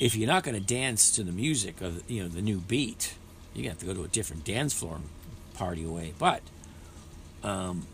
if 0.00 0.16
you're 0.16 0.28
not 0.28 0.42
going 0.42 0.54
to 0.54 0.66
dance 0.66 1.10
to 1.12 1.22
the 1.22 1.32
music 1.32 1.80
of 1.80 2.08
you 2.10 2.22
know 2.22 2.28
the 2.28 2.42
new 2.42 2.58
beat, 2.58 3.14
you're 3.54 3.64
going 3.64 3.64
to 3.64 3.70
have 3.70 3.78
to 3.78 3.86
go 3.86 3.94
to 3.94 4.04
a 4.04 4.08
different 4.08 4.44
dance 4.44 4.72
floor 4.72 4.96
and 4.96 5.04
party 5.54 5.84
away. 5.84 6.14
But 6.18 6.42
um, 7.42 7.86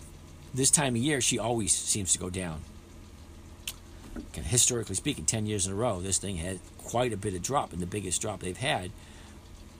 this 0.55 0.71
time 0.71 0.95
of 0.95 1.03
year, 1.03 1.21
she 1.21 1.39
always 1.39 1.73
seems 1.73 2.13
to 2.13 2.19
go 2.19 2.31
down. 2.31 2.63
Historically 4.35 4.95
speaking, 4.95 5.25
10 5.25 5.47
years 5.47 5.67
in 5.67 5.73
a 5.73 5.77
row, 5.77 6.01
this 6.01 6.19
thing 6.19 6.37
had 6.37 6.59
quite 6.79 7.13
a 7.13 7.17
bit 7.17 7.35
of 7.35 7.43
drop, 7.43 7.73
and 7.73 7.81
the 7.81 7.87
biggest 7.87 8.21
drop 8.21 8.41
they've 8.41 8.57
had 8.57 8.91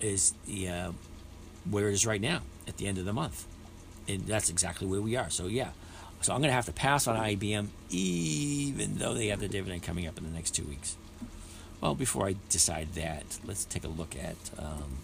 is 0.01 0.35
the 0.47 0.69
uh, 0.69 0.93
where 1.69 1.89
it 1.89 1.95
is 1.95 2.07
right 2.07 2.21
now 2.21 2.41
at 2.67 2.77
the 2.77 2.87
end 2.87 2.99
of 2.99 3.05
the 3.05 3.13
month. 3.13 3.47
And 4.09 4.27
that's 4.27 4.51
exactly 4.51 4.87
where 4.87 5.01
we 5.01 5.17
are. 5.17 5.31
So, 5.31 5.47
yeah. 5.47 5.71
So, 6.23 6.35
I'm 6.35 6.41
going 6.41 6.51
to 6.51 6.55
have 6.55 6.67
to 6.67 6.73
pass 6.73 7.07
on 7.07 7.17
IBM, 7.17 7.69
even 7.89 8.99
though 8.99 9.15
they 9.15 9.29
have 9.29 9.41
the 9.41 9.49
dividend 9.49 9.83
coming 9.83 10.07
up 10.07 10.19
in 10.19 10.25
the 10.25 10.31
next 10.31 10.51
two 10.51 10.65
weeks. 10.65 10.97
Well, 11.81 11.95
before 11.95 12.27
I 12.27 12.37
decide 12.51 12.93
that, 12.95 13.39
let's 13.47 13.65
take 13.65 13.85
a 13.85 13.89
look 13.89 14.15
at 14.15 14.37
um, 14.59 14.99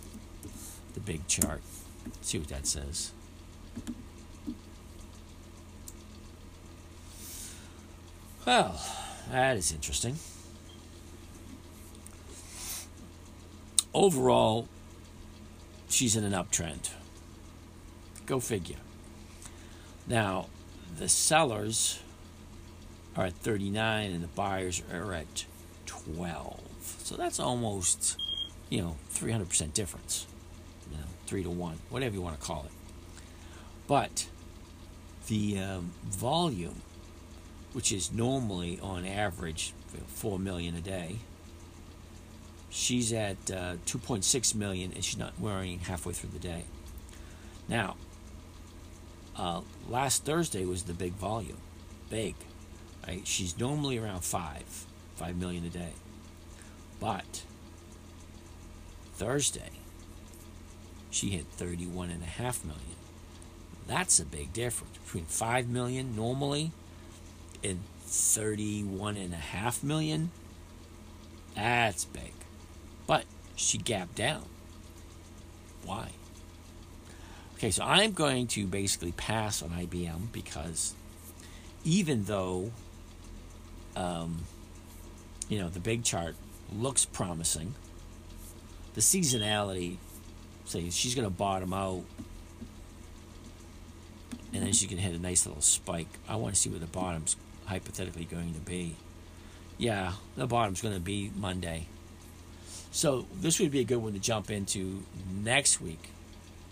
the 0.93 1.01
big 1.01 1.27
chart. 1.27 1.63
See 2.21 2.39
what 2.39 2.49
that 2.49 2.67
says. 2.67 3.13
Well, 8.47 8.81
that 9.31 9.57
is 9.57 9.73
interesting. 9.73 10.17
Overall, 13.93 14.69
she's 15.89 16.17
in 16.17 16.25
an 16.25 16.33
uptrend. 16.33 16.91
Go 18.27 18.41
figure. 18.41 18.77
Now, 20.07 20.47
the 20.99 21.09
sellers 21.09 22.01
are 23.17 23.27
at 23.27 23.33
39 23.35 24.11
and 24.11 24.23
the 24.23 24.29
buyers 24.29 24.83
are 24.93 25.15
at 25.15 25.47
12. 25.87 26.61
So 26.99 27.17
that's 27.17 27.41
almost, 27.41 28.19
you 28.69 28.83
know, 28.83 28.97
300% 29.15 29.73
difference. 29.73 30.27
You 30.91 30.99
know, 30.99 31.05
3 31.27 31.43
to 31.45 31.51
1, 31.51 31.79
whatever 31.91 32.15
you 32.15 32.21
want 32.21 32.39
to 32.39 32.47
call 32.47 32.65
it. 32.67 32.73
But 33.87 34.29
the 35.29 35.59
um, 35.59 35.93
volume 36.05 36.83
which 37.73 37.93
is 37.93 38.13
normally 38.13 38.79
on 38.83 39.05
average 39.05 39.73
4 40.07 40.39
million 40.39 40.75
a 40.75 40.81
day. 40.81 41.17
She's 42.71 43.13
at 43.13 43.37
uh, 43.51 43.77
2.6 43.87 44.55
million 44.55 44.93
and 44.93 45.05
she's 45.05 45.19
not 45.19 45.39
wearing 45.39 45.81
halfway 45.81 46.13
through 46.13 46.31
the 46.31 46.39
day. 46.39 46.65
Now, 47.69 47.97
uh, 49.37 49.63
last 49.89 50.25
Thursday 50.25 50.65
was 50.65 50.85
the 50.85 50.95
big 50.95 51.13
volume, 51.13 51.59
big. 52.11 52.35
Right? 53.07 53.27
She's 53.27 53.59
normally 53.59 53.99
around 53.99 54.25
5, 54.25 54.87
5 55.17 55.37
million 55.37 55.65
a 55.65 55.69
day. 55.69 55.93
But 56.99 57.43
Thursday, 59.15 59.71
she 61.11 61.31
hit 61.31 61.47
31 61.53 62.11
and 62.11 62.23
a 62.23 62.27
half 62.27 62.65
million. 62.65 62.83
That's 63.87 64.19
a 64.19 64.25
big 64.25 64.53
difference 64.53 64.97
between 64.99 65.25
5 65.27 65.69
million 65.69 66.17
normally 66.17 66.73
in 67.63 67.81
31 68.01 69.17
and 69.17 69.33
a 69.33 69.37
half 69.37 69.83
million. 69.83 70.31
That's 71.55 72.05
big. 72.05 72.33
But 73.07 73.25
she 73.55 73.79
gapped 73.79 74.15
down. 74.15 74.45
Why? 75.85 76.11
Okay, 77.55 77.71
so 77.71 77.85
I'm 77.85 78.13
going 78.13 78.49
to 78.49 78.67
basically 78.67 79.13
pass 79.13 79.63
on 79.63 79.71
IBM 79.71 80.33
because 80.33 80.95
even 81.85 82.25
though, 82.25 82.71
um, 83.95 84.45
you 85.49 85.59
know, 85.59 85.69
the 85.69 85.81
big 85.81 86.05
chart 86.05 86.35
looks 86.73 87.07
promising, 87.07 87.75
the 88.95 89.01
seasonality, 89.01 89.97
say 90.65 90.91
she's 90.91 91.15
going 91.15 91.27
to 91.27 91.31
bottom 91.31 91.73
out 91.73 92.03
and 94.53 94.65
then 94.65 94.73
she 94.73 94.87
can 94.87 94.99
hit 94.99 95.15
a 95.15 95.19
nice 95.19 95.47
little 95.47 95.63
spike. 95.63 96.09
I 96.29 96.37
want 96.37 96.55
to 96.55 96.61
see 96.61 96.71
where 96.71 96.79
the 96.79 96.87
bottom's 96.87 97.37
hypothetically 97.67 98.25
going 98.25 98.55
to 98.55 98.61
be. 98.61 98.97
Yeah, 99.79 100.13
the 100.37 100.47
bottom's 100.47 100.81
going 100.81 100.95
to 100.95 101.01
be 101.01 101.31
Monday. 101.37 101.87
So 102.91 103.27
this 103.41 103.61
would 103.61 103.71
be 103.71 103.81
a 103.81 103.85
good 103.85 103.99
one 103.99 104.15
to 104.15 104.19
jump 104.19 104.51
into 104.51 105.03
next 105.43 105.81
week, 105.81 106.11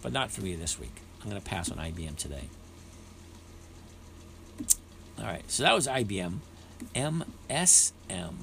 but 0.01 0.13
not 0.13 0.31
for 0.31 0.41
me 0.41 0.55
this 0.55 0.81
week. 0.81 0.95
I'm 1.23 1.31
going 1.31 1.41
to 1.41 1.47
pass 1.47 1.71
on 1.71 1.79
IBM 1.79 2.17
today. 2.17 2.49
All 5.19 5.25
right, 5.25 5.43
so 5.49 5.63
that 5.63 5.75
was 5.75 5.87
IBM. 5.87 6.39
MSM. 6.95 8.35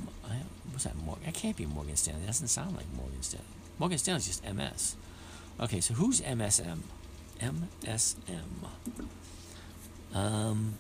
What's 0.72 0.84
that? 0.86 0.96
Morgan? 0.96 1.26
That 1.26 1.34
can't 1.34 1.58
be 1.58 1.66
Morgan 1.66 1.96
Stanley. 1.96 2.22
That 2.22 2.28
doesn't 2.28 2.48
sound 2.48 2.76
like 2.76 2.86
Morgan 2.96 3.22
Stanley. 3.22 3.46
Morgan 3.78 3.98
Stanley's 3.98 4.28
just 4.28 4.44
MS. 4.44 4.96
Okay, 5.60 5.82
so 5.82 5.94
who's 5.94 6.22
MSM? 6.22 6.80
MSM. 7.40 8.40
Um, 10.14 10.76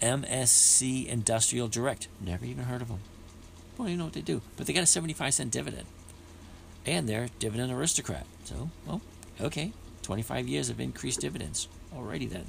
MSC 0.00 1.06
Industrial 1.06 1.68
Direct. 1.68 2.08
Never 2.20 2.44
even 2.44 2.64
heard 2.64 2.82
of 2.82 2.88
them. 2.88 3.00
Well, 3.78 3.88
you 3.88 3.96
know 3.96 4.04
what 4.04 4.12
they 4.12 4.20
do. 4.20 4.40
But 4.56 4.66
they 4.66 4.72
got 4.72 4.82
a 4.82 4.86
75 4.86 5.34
cent 5.34 5.50
dividend. 5.50 5.86
And 6.86 7.08
they're 7.08 7.28
dividend 7.38 7.72
aristocrat. 7.72 8.26
So, 8.44 8.70
well, 8.86 9.00
okay. 9.40 9.72
25 10.02 10.46
years 10.46 10.68
of 10.68 10.80
increased 10.80 11.20
dividends. 11.20 11.68
Alrighty 11.94 12.28
then. 12.28 12.46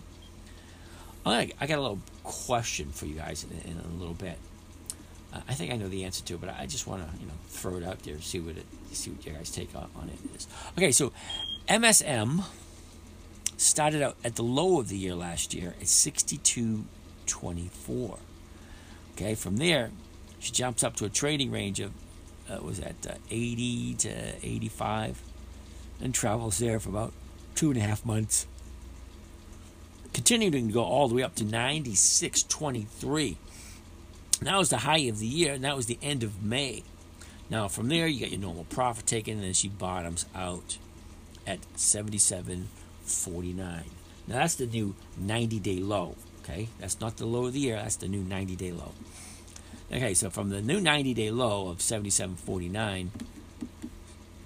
I 1.26 1.68
got 1.68 1.80
a 1.80 1.82
little 1.82 2.02
question 2.24 2.92
for 2.92 3.06
you 3.06 3.16
guys 3.16 3.44
in, 3.44 3.72
in 3.72 3.80
a 3.80 3.88
little 3.98 4.14
bit. 4.14 4.38
Uh, 5.34 5.40
I 5.48 5.54
think 5.54 5.74
I 5.74 5.76
know 5.76 5.88
the 5.88 6.04
answer 6.04 6.24
to 6.26 6.36
it, 6.36 6.42
but 6.42 6.50
I 6.52 6.66
just 6.66 6.86
want 6.86 7.02
to, 7.02 7.20
you 7.20 7.26
know, 7.26 7.34
throw 7.48 7.78
it 7.78 7.84
out 7.84 8.00
there, 8.04 8.14
and 8.14 8.24
see 8.24 8.40
what 8.40 8.58
it, 8.58 8.66
see 8.92 9.10
what 9.10 9.26
you 9.26 9.32
guys 9.32 9.50
take 9.50 9.76
on, 9.76 9.90
on 9.96 10.10
it 10.10 10.36
is. 10.36 10.48
Okay, 10.78 10.92
so 10.92 11.12
MSM 11.68 12.44
started 13.58 14.02
out 14.02 14.18
at 14.24 14.36
the 14.36 14.44
low 14.44 14.80
of 14.80 14.90
the 14.90 14.98
year 14.98 15.16
last 15.16 15.54
year 15.54 15.74
at 15.82 15.88
62 15.88 16.86
24. 17.26 18.18
Okay, 19.14 19.36
from 19.36 19.58
there, 19.58 19.92
she 20.40 20.52
jumps 20.52 20.84
up 20.84 20.96
to 20.98 21.06
a 21.06 21.10
trading 21.10 21.52
range 21.52 21.80
of, 21.80 21.92
uh, 22.50 22.62
was 22.62 22.80
that 22.80 22.96
uh, 23.10 23.16
80 23.30 23.94
to 23.96 24.10
85, 24.44 25.22
and 26.02 26.14
travels 26.14 26.58
there 26.60 26.80
for 26.80 26.90
about 26.90 27.14
two 27.56 27.72
and 27.72 27.78
a 27.80 27.82
half 27.82 28.06
months. 28.06 28.46
Continuing 30.14 30.68
to 30.68 30.74
go 30.74 30.84
all 30.84 31.08
the 31.08 31.16
way 31.16 31.24
up 31.24 31.36
to 31.36 31.44
96.23. 31.44 33.36
That 34.42 34.58
was 34.58 34.70
the 34.70 34.78
high 34.78 35.00
of 35.00 35.20
the 35.20 35.26
year, 35.26 35.54
and 35.54 35.64
that 35.64 35.76
was 35.76 35.86
the 35.86 35.98
end 36.02 36.24
of 36.24 36.44
May. 36.44 36.84
Now, 37.50 37.68
from 37.68 37.90
there, 37.90 38.08
you 38.08 38.20
get 38.20 38.32
your 38.32 38.40
normal 38.40 38.66
profit 38.66 39.06
taken, 39.06 39.36
and 39.36 39.44
then 39.44 39.54
she 39.54 39.70
bottoms 39.70 40.26
out 40.36 40.78
at 41.48 41.62
77.49. 41.76 43.56
Now, 43.56 43.84
that's 44.28 44.56
the 44.56 44.66
new 44.66 44.96
90 45.18 45.60
day 45.60 45.78
low. 45.78 46.16
Okay, 46.46 46.68
that's 46.80 47.02
not 47.02 47.18
the 47.18 47.26
low 47.26 47.48
of 47.48 47.54
the 47.54 47.60
year. 47.60 47.76
That's 47.76 47.96
the 47.96 48.08
new 48.08 48.22
90-day 48.22 48.72
low. 48.72 48.92
Okay, 49.92 50.14
so 50.14 50.30
from 50.30 50.50
the 50.50 50.62
new 50.62 50.80
90-day 50.80 51.32
low 51.32 51.70
of 51.70 51.80
77.49, 51.80 53.08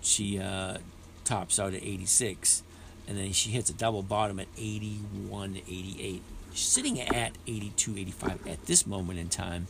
she 0.01 0.39
uh, 0.39 0.77
tops 1.25 1.59
out 1.59 1.73
at 1.73 1.83
86, 1.83 2.63
and 3.05 3.17
then 3.17 3.33
she 3.33 3.49
hits 3.49 3.69
a 3.69 3.73
double 3.73 4.01
bottom 4.01 4.39
at 4.39 4.53
81.88. 4.55 6.21
She's 6.53 6.67
sitting 6.67 7.01
at 7.01 7.33
82.85 7.45 8.49
at 8.49 8.65
this 8.65 8.87
moment 8.87 9.19
in 9.19 9.27
time. 9.27 9.67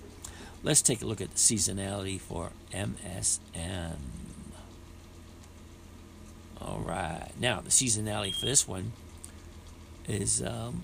Let's 0.61 0.83
take 0.83 1.01
a 1.01 1.05
look 1.05 1.21
at 1.21 1.31
the 1.31 1.37
seasonality 1.37 2.19
for 2.19 2.51
MSM. 2.71 3.95
All 6.61 6.83
right, 6.85 7.31
now 7.39 7.61
the 7.61 7.71
seasonality 7.71 8.35
for 8.35 8.45
this 8.45 8.67
one 8.67 8.91
is 10.07 10.43
um, 10.43 10.83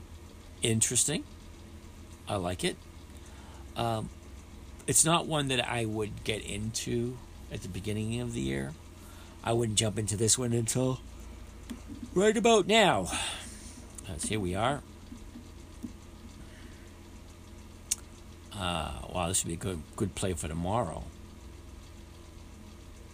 interesting. 0.64 1.24
I 2.28 2.36
like 2.38 2.64
it. 2.64 2.78
Um, 3.76 4.10
it's 4.88 5.06
not 5.06 5.28
one 5.28 5.48
that 5.50 5.68
I 5.68 5.86
would 5.86 6.24
get 6.24 6.44
into 6.44 7.18
at 7.52 7.62
the 7.62 7.70
beginning 7.70 8.20
of 8.22 8.34
the 8.34 8.42
year. 8.42 8.74
I 9.44 9.54
wouldn't 9.54 9.78
jump 9.78 10.00
into 10.00 10.18
this 10.18 10.38
one 10.38 10.54
until 10.54 11.00
right 12.14 12.36
about 12.36 12.68
now. 12.68 13.08
As 14.10 14.24
here 14.24 14.40
we 14.40 14.56
are. 14.56 14.82
Uh, 18.54 18.92
wow, 19.14 19.28
this 19.28 19.44
would 19.44 19.50
be 19.50 19.56
a 19.56 19.58
good 19.58 19.82
good 19.96 20.16
play 20.16 20.34
for 20.34 20.48
tomorrow. 20.48 21.04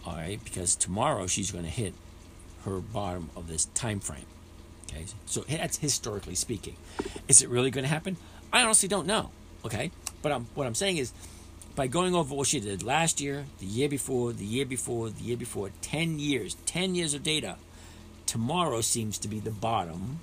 All 0.06 0.14
right, 0.14 0.42
because 0.42 0.74
tomorrow 0.74 1.26
she's 1.26 1.50
going 1.50 1.64
to 1.64 1.70
hit 1.70 1.94
her 2.64 2.80
bottom 2.80 3.30
of 3.36 3.48
this 3.48 3.66
time 3.66 4.00
frame. 4.00 4.26
Okay, 4.90 5.06
so 5.26 5.40
that's 5.42 5.78
historically 5.78 6.34
speaking. 6.34 6.76
Is 7.28 7.42
it 7.42 7.48
really 7.48 7.70
going 7.70 7.84
to 7.84 7.88
happen? 7.90 8.16
I 8.52 8.62
honestly 8.62 8.88
don't 8.88 9.06
know. 9.06 9.30
Okay, 9.64 9.90
but 10.22 10.32
I'm, 10.32 10.46
what 10.54 10.66
I'm 10.66 10.74
saying 10.74 10.96
is, 10.98 11.12
by 11.74 11.86
going 11.86 12.14
over 12.14 12.34
what 12.34 12.46
she 12.48 12.60
did 12.60 12.82
last 12.82 13.20
year, 13.20 13.46
the 13.58 13.66
year 13.66 13.88
before, 13.88 14.32
the 14.32 14.44
year 14.44 14.66
before, 14.66 15.08
the 15.08 15.22
year 15.22 15.36
before, 15.36 15.70
10 15.80 16.18
years, 16.18 16.56
10 16.66 16.94
years 16.94 17.14
of 17.14 17.22
data, 17.22 17.56
tomorrow 18.26 18.80
seems 18.80 19.18
to 19.18 19.28
be 19.28 19.40
the 19.40 19.50
bottom 19.50 20.20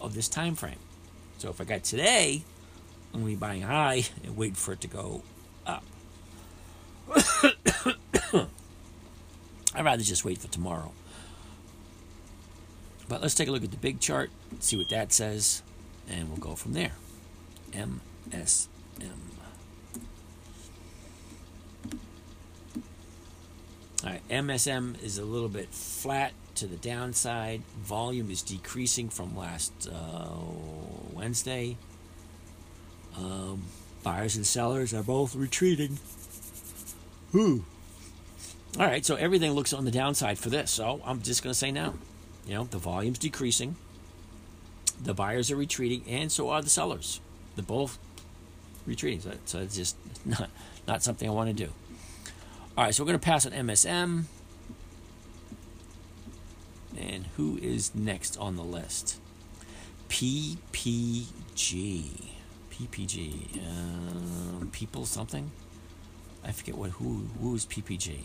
of 0.00 0.14
this 0.14 0.28
time 0.28 0.54
frame. 0.54 0.78
So 1.38 1.50
if 1.50 1.60
I 1.60 1.64
got 1.64 1.82
today, 1.82 2.44
I'm 3.12 3.20
to 3.20 3.26
be 3.26 3.34
buying 3.34 3.62
high 3.62 4.04
and 4.24 4.36
waiting 4.36 4.54
for 4.54 4.72
it 4.72 4.80
to 4.82 4.88
go 4.88 5.22
up. 5.66 5.82
I'd 9.74 9.84
rather 9.84 10.02
just 10.02 10.24
wait 10.24 10.38
for 10.38 10.48
tomorrow. 10.48 10.92
But 13.08 13.22
let's 13.22 13.34
take 13.34 13.48
a 13.48 13.50
look 13.50 13.64
at 13.64 13.70
the 13.70 13.76
big 13.76 14.00
chart, 14.00 14.30
see 14.60 14.76
what 14.76 14.88
that 14.90 15.12
says, 15.12 15.62
and 16.08 16.28
we'll 16.28 16.38
go 16.38 16.54
from 16.54 16.74
there. 16.74 16.92
MSM. 17.72 18.68
All 24.04 24.10
right, 24.10 24.28
MSM 24.28 25.00
is 25.02 25.18
a 25.18 25.24
little 25.24 25.48
bit 25.48 25.68
flat 25.68 26.32
to 26.56 26.66
the 26.66 26.76
downside. 26.76 27.62
Volume 27.82 28.30
is 28.30 28.42
decreasing 28.42 29.08
from 29.08 29.36
last 29.36 29.72
uh, 29.88 30.28
Wednesday. 31.12 31.76
Um, 33.16 33.62
buyers 34.02 34.36
and 34.36 34.46
sellers 34.46 34.92
are 34.92 35.02
both 35.02 35.36
retreating. 35.36 35.98
Whew. 37.30 37.64
All 38.78 38.86
right, 38.86 39.04
so 39.04 39.16
everything 39.16 39.52
looks 39.52 39.72
on 39.72 39.84
the 39.84 39.90
downside 39.90 40.38
for 40.38 40.50
this. 40.50 40.70
So 40.70 41.00
I'm 41.04 41.22
just 41.22 41.42
going 41.42 41.52
to 41.52 41.58
say 41.58 41.70
now, 41.70 41.94
you 42.46 42.54
know, 42.54 42.64
the 42.64 42.78
volume's 42.78 43.18
decreasing, 43.18 43.76
the 45.00 45.14
buyers 45.14 45.50
are 45.50 45.56
retreating, 45.56 46.02
and 46.08 46.32
so 46.32 46.48
are 46.48 46.62
the 46.62 46.70
sellers. 46.70 47.20
They're 47.56 47.64
both 47.64 47.98
retreating. 48.86 49.20
So, 49.20 49.32
so 49.44 49.58
it's 49.60 49.76
just 49.76 49.96
not 50.24 50.50
not 50.86 51.02
something 51.02 51.28
I 51.28 51.32
want 51.32 51.56
to 51.56 51.66
do. 51.66 51.72
All 52.76 52.84
right, 52.84 52.94
so 52.94 53.02
we're 53.02 53.08
going 53.08 53.20
to 53.20 53.24
pass 53.24 53.44
on 53.46 53.52
MSM. 53.52 54.24
And 56.98 57.26
who 57.36 57.58
is 57.60 57.94
next 57.94 58.36
on 58.38 58.56
the 58.56 58.62
list? 58.62 59.18
PPG. 60.08 61.26
PPG. 62.70 63.58
Uh, 63.58 64.66
people 64.72 65.04
something? 65.06 65.50
I 66.44 66.52
forget 66.52 66.76
what 66.76 66.90
who 66.90 67.28
who 67.40 67.54
is 67.54 67.66
PPG. 67.66 68.20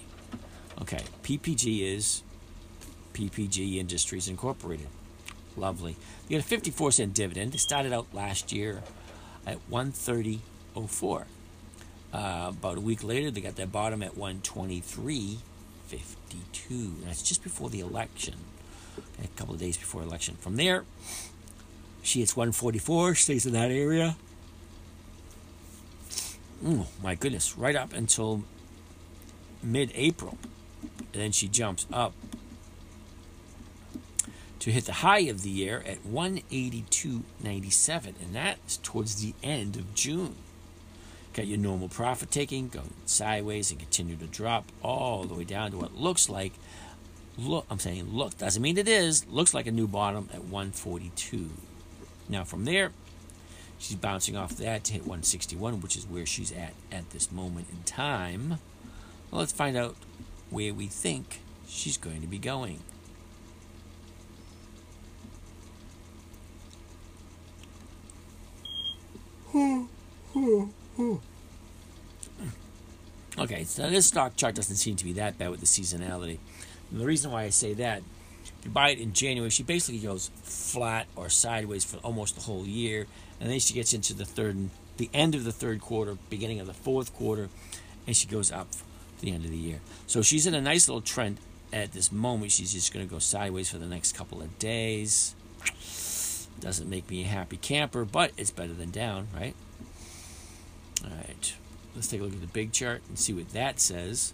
Okay, 0.82 1.04
PPG 1.24 1.82
is 1.96 2.24
PPG 3.14 3.78
Industries 3.78 4.28
Incorporated. 4.28 4.88
Lovely. 5.56 5.96
You 6.28 6.38
got 6.38 6.46
a 6.46 6.48
54 6.48 6.92
cent 6.92 7.14
dividend. 7.14 7.56
It 7.56 7.60
started 7.60 7.92
out 7.92 8.08
last 8.14 8.52
year 8.52 8.84
at 9.48 9.58
130.04. 9.72 11.26
Uh, 12.14 12.48
about 12.50 12.78
a 12.78 12.82
week 12.82 13.04
later, 13.04 13.32
they 13.32 13.42
got 13.42 13.56
their 13.56 13.66
bottom 13.66 14.04
at 14.04 14.16
123.52. 14.16 15.40
That's 17.06 17.24
just 17.24 17.42
before 17.42 17.70
the 17.70 17.80
election, 17.80 18.36
a 19.24 19.28
couple 19.38 19.54
of 19.54 19.60
days 19.60 19.78
before 19.78 20.02
election. 20.04 20.36
From 20.36 20.58
there, 20.58 20.84
she 22.04 22.20
hits 22.20 22.36
144, 22.36 23.16
stays 23.16 23.46
in 23.46 23.54
that 23.54 23.72
area. 23.72 24.18
Oh 26.66 26.88
my 27.02 27.16
goodness, 27.16 27.58
right 27.58 27.76
up 27.76 27.94
until 27.94 28.44
mid-April, 29.64 30.38
and 31.14 31.22
then 31.22 31.32
she 31.32 31.48
jumps 31.48 31.88
up 31.94 32.14
to 34.60 34.72
hit 34.72 34.86
the 34.86 34.94
high 34.94 35.20
of 35.20 35.44
the 35.44 35.50
year 35.50 35.84
at 35.86 36.04
182.97, 36.04 38.06
and 38.06 38.34
that's 38.34 38.78
towards 38.78 39.22
the 39.22 39.34
end 39.44 39.76
of 39.76 39.94
June. 39.94 40.36
Got 41.34 41.48
your 41.48 41.60
normal 41.60 41.90
profit 41.90 42.32
taking 42.32 42.70
going 42.70 42.94
sideways 43.06 43.70
and 43.70 43.80
continue 43.80 44.16
to 44.16 44.26
drop 44.26 44.72
all 44.82 45.26
the 45.26 45.36
way 45.36 45.44
down 45.44 45.72
to 45.72 45.78
what 45.78 45.96
looks 45.96 46.30
like 46.30 46.54
look 47.38 47.68
I'm 47.70 47.78
saying 47.78 48.12
look 48.12 48.36
doesn't 48.40 48.64
mean 48.64 48.80
it 48.80 48.88
is 48.88 49.28
looks 49.28 49.54
like 49.54 49.68
a 49.68 49.72
new 49.72 49.88
bottom 49.88 50.28
at 50.34 50.46
142. 50.46 51.52
Now 52.28 52.44
from 52.44 52.66
there 52.66 52.92
she's 53.78 53.96
bouncing 53.96 54.36
off 54.36 54.58
that 54.58 54.86
to 54.86 54.94
hit 54.94 55.04
161 55.04 55.82
which 55.82 55.96
is 55.96 56.08
where 56.08 56.26
she's 56.26 56.52
at 56.52 56.74
at 56.92 57.12
this 57.12 57.32
moment 57.32 57.68
in 57.72 57.84
time. 57.84 58.58
Well, 59.30 59.42
let's 59.42 59.52
find 59.52 59.78
out 59.78 59.96
where 60.50 60.74
we 60.74 60.88
think 60.88 61.42
she's 61.68 61.98
going 61.98 62.22
to 62.22 62.28
be 62.28 62.40
going. 62.40 62.80
Okay, 73.40 73.64
so 73.66 73.90
this 73.90 74.08
stock 74.08 74.36
chart 74.36 74.56
doesn't 74.56 74.78
seem 74.78 74.96
to 74.96 75.06
be 75.06 75.14
that 75.14 75.38
bad 75.38 75.52
with 75.52 75.60
the 75.60 75.68
seasonality. 75.68 76.40
And 76.92 77.00
the 77.00 77.06
reason 77.06 77.32
why 77.32 77.44
I 77.44 77.50
say 77.50 77.74
that, 77.76 78.02
if 78.60 78.66
you 78.66 78.72
buy 78.72 78.90
it 78.90 79.00
in 79.00 79.14
January, 79.14 79.52
she 79.52 79.62
basically 79.62 80.00
goes 80.00 80.32
flat 80.42 81.06
or 81.16 81.30
sideways 81.30 81.84
for 81.84 81.98
almost 81.98 82.36
the 82.36 82.42
whole 82.42 82.66
year, 82.66 83.06
and 83.40 83.50
then 83.50 83.60
she 83.60 83.74
gets 83.76 83.94
into 83.94 84.16
the 84.16 84.26
third, 84.26 84.70
the 84.98 85.10
end 85.14 85.36
of 85.36 85.44
the 85.44 85.52
third 85.52 85.82
quarter, 85.82 86.18
beginning 86.30 86.60
of 86.60 86.66
the 86.66 86.74
fourth 86.74 87.14
quarter, 87.14 87.50
and 88.08 88.16
she 88.16 88.28
goes 88.28 88.52
up 88.52 88.72
to 88.72 89.26
the 89.26 89.32
end 89.32 89.46
of 89.46 89.52
the 89.52 89.58
year. 89.58 89.82
So 90.08 90.24
she's 90.24 90.48
in 90.48 90.56
a 90.56 90.62
nice 90.62 90.88
little 90.88 91.02
trend 91.02 91.38
at 91.72 91.92
this 91.92 92.12
moment. 92.12 92.52
She's 92.52 92.74
just 92.74 92.92
going 92.92 93.06
to 93.08 93.12
go 93.12 93.20
sideways 93.20 93.70
for 93.70 93.78
the 93.78 93.86
next 93.86 94.16
couple 94.16 94.42
of 94.42 94.58
days. 94.58 95.36
Doesn't 96.60 96.90
make 96.90 97.10
me 97.10 97.24
a 97.24 97.28
happy 97.28 97.58
camper, 97.58 98.04
but 98.06 98.32
it's 98.38 98.52
better 98.52 98.74
than 98.74 98.92
down, 98.92 99.28
right? 99.36 99.56
All 101.04 101.12
right. 101.12 101.54
Let's 101.96 102.08
take 102.08 102.22
a 102.22 102.24
look 102.24 102.34
at 102.34 102.42
the 102.42 102.48
big 102.48 102.72
chart 102.72 103.02
and 103.08 103.18
see 103.18 103.34
what 103.34 103.50
that 103.50 103.80
says. 103.80 104.34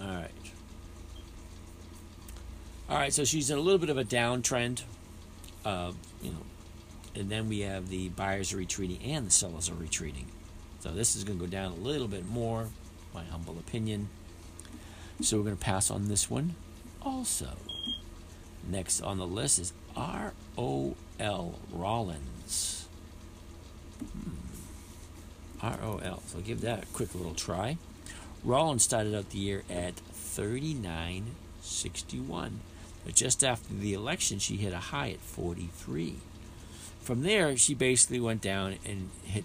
All 0.00 0.06
right. 0.06 0.30
All 2.88 2.96
right, 2.96 3.12
so 3.12 3.24
she's 3.24 3.50
in 3.50 3.58
a 3.58 3.60
little 3.60 3.78
bit 3.78 3.90
of 3.90 3.98
a 3.98 4.04
downtrend. 4.04 4.82
Uh, 5.64 5.92
you 6.22 6.30
know, 6.30 6.42
and 7.14 7.28
then 7.28 7.48
we 7.48 7.60
have 7.60 7.88
the 7.88 8.08
buyers 8.08 8.52
are 8.52 8.56
retreating 8.56 8.98
and 9.02 9.26
the 9.26 9.30
sellers 9.30 9.68
are 9.68 9.74
retreating. 9.74 10.26
So 10.80 10.90
this 10.90 11.14
is 11.14 11.24
going 11.24 11.38
to 11.38 11.44
go 11.44 11.50
down 11.50 11.72
a 11.72 11.76
little 11.76 12.08
bit 12.08 12.26
more, 12.26 12.68
my 13.14 13.24
humble 13.24 13.58
opinion. 13.58 14.08
So 15.22 15.36
we're 15.36 15.44
going 15.44 15.56
to 15.56 15.64
pass 15.64 15.90
on 15.90 16.08
this 16.08 16.30
one 16.30 16.54
also. 17.02 17.50
Next 18.68 19.00
on 19.00 19.16
the 19.18 19.26
list 19.26 19.58
is 19.58 19.72
R 19.96 20.32
O 20.56 20.94
L 21.18 21.58
Rollins. 21.72 22.86
Hmm. 23.98 24.30
R 25.62 25.78
O 25.82 25.98
L. 25.98 26.22
So 26.26 26.40
give 26.40 26.62
that 26.62 26.84
a 26.84 26.86
quick 26.86 27.14
little 27.14 27.34
try. 27.34 27.76
Rollins 28.44 28.82
started 28.82 29.14
out 29.14 29.30
the 29.30 29.38
year 29.38 29.62
at 29.68 29.94
39.61. 30.14 32.52
But 33.04 33.14
just 33.14 33.44
after 33.44 33.74
the 33.74 33.94
election, 33.94 34.38
she 34.38 34.56
hit 34.56 34.72
a 34.72 34.78
high 34.78 35.10
at 35.10 35.20
43. 35.20 36.16
From 37.00 37.22
there, 37.22 37.56
she 37.56 37.74
basically 37.74 38.20
went 38.20 38.42
down 38.42 38.76
and 38.84 39.10
hit 39.24 39.44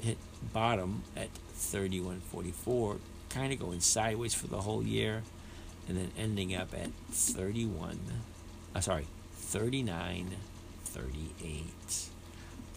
hit 0.00 0.18
bottom 0.52 1.02
at 1.16 1.28
31.44, 1.56 2.98
kind 3.30 3.52
of 3.52 3.58
going 3.58 3.80
sideways 3.80 4.34
for 4.34 4.48
the 4.48 4.60
whole 4.60 4.82
year 4.82 5.22
and 5.88 5.96
then 5.96 6.10
ending 6.18 6.54
up 6.54 6.74
at 6.74 6.90
31, 7.10 7.98
uh, 8.74 8.80
sorry, 8.80 9.06
39, 9.34 10.36
38. 10.84 11.64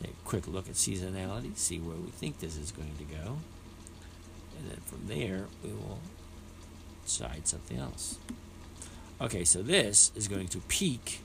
Take 0.02 0.10
a 0.10 0.14
quick 0.26 0.48
look 0.48 0.70
at 0.70 0.76
seasonality, 0.76 1.56
see 1.58 1.80
where 1.80 1.98
we 1.98 2.10
think 2.10 2.40
this 2.40 2.58
is 2.58 2.72
going 2.72 2.96
to 2.98 3.04
go. 3.04 3.38
And 4.58 4.70
then 4.70 4.80
from 4.86 5.08
there, 5.08 5.46
we 5.64 5.72
will 5.72 6.00
decide 7.04 7.48
something 7.48 7.78
else. 7.78 8.18
Okay, 9.22 9.44
so 9.44 9.62
this 9.62 10.12
is 10.16 10.28
going 10.28 10.48
to 10.50 10.60
peak 10.60 11.22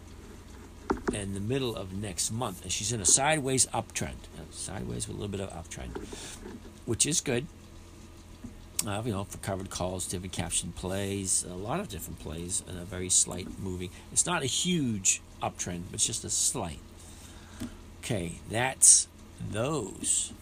in 1.12 1.34
the 1.34 1.40
middle 1.40 1.76
of 1.76 1.92
next 1.92 2.30
month. 2.30 2.62
And 2.62 2.72
she's 2.72 2.92
in 2.92 3.00
a 3.00 3.06
sideways 3.06 3.66
uptrend. 3.66 4.16
Sideways 4.50 5.06
with 5.08 5.16
a 5.16 5.20
little 5.20 5.36
bit 5.36 5.40
of 5.40 5.50
uptrend, 5.50 5.96
which 6.86 7.06
is 7.06 7.20
good 7.20 7.46
uh, 8.86 9.02
you 9.04 9.12
know, 9.12 9.24
for 9.24 9.38
covered 9.38 9.70
calls, 9.70 10.06
different 10.06 10.32
caption 10.32 10.72
plays, 10.72 11.44
a 11.48 11.54
lot 11.54 11.80
of 11.80 11.88
different 11.88 12.20
plays, 12.20 12.62
and 12.68 12.78
a 12.78 12.84
very 12.84 13.08
slight 13.08 13.58
moving. 13.58 13.90
It's 14.12 14.26
not 14.26 14.42
a 14.42 14.46
huge 14.46 15.20
uptrend, 15.42 15.82
but 15.86 15.94
it's 15.94 16.06
just 16.06 16.24
a 16.24 16.30
slight. 16.30 16.78
Okay, 18.00 18.40
that's 18.50 19.08
those 19.50 20.32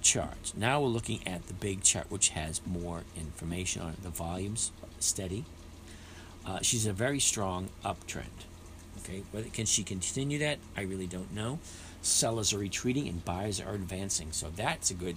charts. 0.00 0.56
Now 0.56 0.80
we're 0.80 0.88
looking 0.88 1.26
at 1.26 1.46
the 1.46 1.54
big 1.54 1.82
chart, 1.82 2.10
which 2.10 2.30
has 2.30 2.60
more 2.66 3.04
information 3.16 3.82
on 3.82 3.90
it. 3.90 4.02
The 4.02 4.10
volume's 4.10 4.72
steady. 4.98 5.44
Uh, 6.46 6.60
she's 6.62 6.86
a 6.86 6.92
very 6.92 7.20
strong 7.20 7.68
uptrend. 7.84 8.46
Okay, 8.98 9.22
can 9.52 9.66
she 9.66 9.84
continue 9.84 10.38
that? 10.40 10.58
I 10.76 10.82
really 10.82 11.06
don't 11.06 11.32
know. 11.32 11.60
Sellers 12.02 12.52
are 12.52 12.58
retreating 12.58 13.08
and 13.08 13.24
buyers 13.24 13.60
are 13.60 13.74
advancing, 13.74 14.32
so 14.32 14.50
that's 14.54 14.90
a 14.90 14.94
good. 14.94 15.16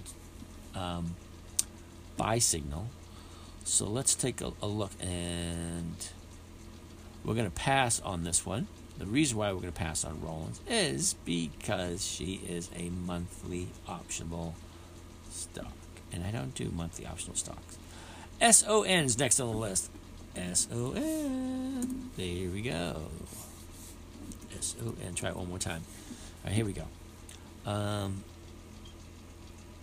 Um, 0.74 1.16
buy 2.16 2.38
signal. 2.38 2.88
So 3.64 3.86
let's 3.86 4.14
take 4.14 4.40
a, 4.40 4.52
a 4.60 4.66
look 4.66 4.90
and 5.00 5.96
we're 7.24 7.34
going 7.34 7.46
to 7.46 7.50
pass 7.50 8.00
on 8.00 8.24
this 8.24 8.44
one 8.44 8.66
The 8.98 9.06
reason 9.06 9.38
why 9.38 9.52
we're 9.52 9.60
going 9.60 9.72
to 9.72 9.78
pass 9.78 10.04
on 10.04 10.20
Rollins 10.20 10.60
is 10.68 11.14
because 11.24 12.04
she 12.04 12.40
is 12.48 12.68
a 12.76 12.90
monthly 12.90 13.68
optional 13.88 14.54
stock. 15.30 15.72
And 16.12 16.24
I 16.24 16.30
don't 16.30 16.54
do 16.54 16.70
monthly 16.74 17.06
optional 17.06 17.36
stocks. 17.36 17.78
SON's 18.40 19.18
next 19.18 19.40
on 19.40 19.50
the 19.50 19.56
list. 19.56 19.90
SON. 20.34 22.10
There 22.16 22.50
we 22.50 22.62
go. 22.62 22.96
SON. 24.60 25.14
Try 25.14 25.30
it 25.30 25.36
one 25.36 25.48
more 25.48 25.58
time. 25.58 25.82
All 26.44 26.46
right, 26.46 26.54
here 26.54 26.64
we 26.64 26.72
go. 26.72 26.84
Um, 27.70 28.24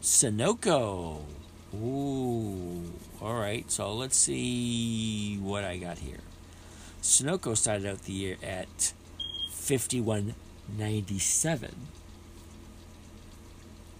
Sunoco. 0.01 1.21
Ooh. 1.75 2.91
All 3.21 3.35
right. 3.35 3.69
So 3.71 3.93
let's 3.93 4.17
see 4.17 5.37
what 5.37 5.63
I 5.63 5.77
got 5.77 5.99
here. 5.99 6.17
Sunoco 7.01 7.55
started 7.55 7.85
out 7.85 8.03
the 8.03 8.11
year 8.11 8.35
at 8.43 8.91
51.97. 9.51 11.71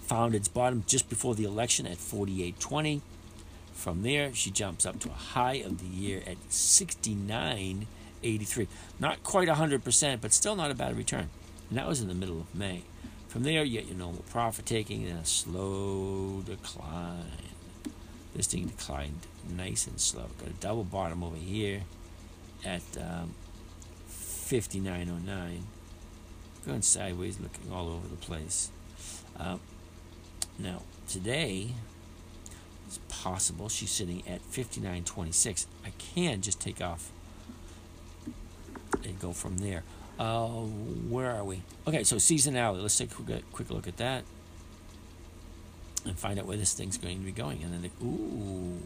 Found 0.01 0.35
its 0.35 0.47
bottom 0.47 0.83
just 0.87 1.09
before 1.09 1.35
the 1.35 1.43
election 1.43 1.85
at 1.85 1.97
48.20. 1.97 3.01
From 3.73 4.01
there, 4.01 4.33
she 4.33 4.49
jumps 4.51 4.85
up 4.85 4.99
to 4.99 5.09
a 5.09 5.13
high 5.13 5.55
of 5.55 5.79
the 5.79 5.87
year 5.87 6.21
at 6.27 6.37
69.83. 6.49 8.67
Not 8.99 9.23
quite 9.23 9.47
100%, 9.47 10.19
but 10.19 10.33
still 10.33 10.55
not 10.55 10.71
a 10.71 10.75
bad 10.75 10.97
return. 10.97 11.29
And 11.69 11.77
that 11.77 11.87
was 11.87 12.01
in 12.01 12.09
the 12.09 12.13
middle 12.13 12.41
of 12.41 12.53
May. 12.53 12.83
From 13.29 13.43
there, 13.43 13.63
you 13.63 13.79
get 13.79 13.87
your 13.87 13.97
normal 13.97 14.23
profit 14.23 14.65
taking 14.65 15.07
and 15.07 15.19
a 15.19 15.25
slow 15.25 16.43
decline. 16.45 17.48
This 18.35 18.47
thing 18.47 18.67
declined 18.67 19.27
nice 19.49 19.87
and 19.87 19.99
slow. 19.99 20.25
Got 20.39 20.49
a 20.49 20.53
double 20.53 20.83
bottom 20.83 21.23
over 21.23 21.35
here 21.35 21.81
at 22.63 22.83
um, 22.97 23.33
59.09. 24.09 25.61
Going 26.65 26.81
sideways, 26.81 27.39
looking 27.39 27.71
all 27.71 27.87
over 27.87 28.07
the 28.07 28.17
place. 28.17 28.69
Uh, 29.39 29.57
now, 30.57 30.81
today, 31.07 31.69
it's 32.85 32.99
possible 33.07 33.69
she's 33.69 33.91
sitting 33.91 34.23
at 34.27 34.41
59.26. 34.51 35.65
I 35.85 35.91
can 35.97 36.41
just 36.41 36.59
take 36.59 36.81
off 36.81 37.11
and 39.03 39.19
go 39.19 39.31
from 39.31 39.57
there. 39.59 39.83
Uh, 40.19 40.47
where 40.47 41.31
are 41.31 41.45
we? 41.45 41.61
Okay, 41.87 42.03
so 42.03 42.17
seasonality. 42.17 42.81
Let's 42.81 42.97
take 42.97 43.11
a 43.11 43.15
quick, 43.15 43.51
quick 43.53 43.71
look 43.71 43.87
at 43.87 43.97
that 43.97 44.23
and 46.05 46.17
find 46.17 46.39
out 46.39 46.45
where 46.45 46.57
this 46.57 46.73
thing's 46.73 46.97
going 46.97 47.19
to 47.19 47.25
be 47.25 47.31
going. 47.31 47.63
And 47.63 47.73
then, 47.73 47.81
the, 47.81 48.05
ooh, 48.05 48.81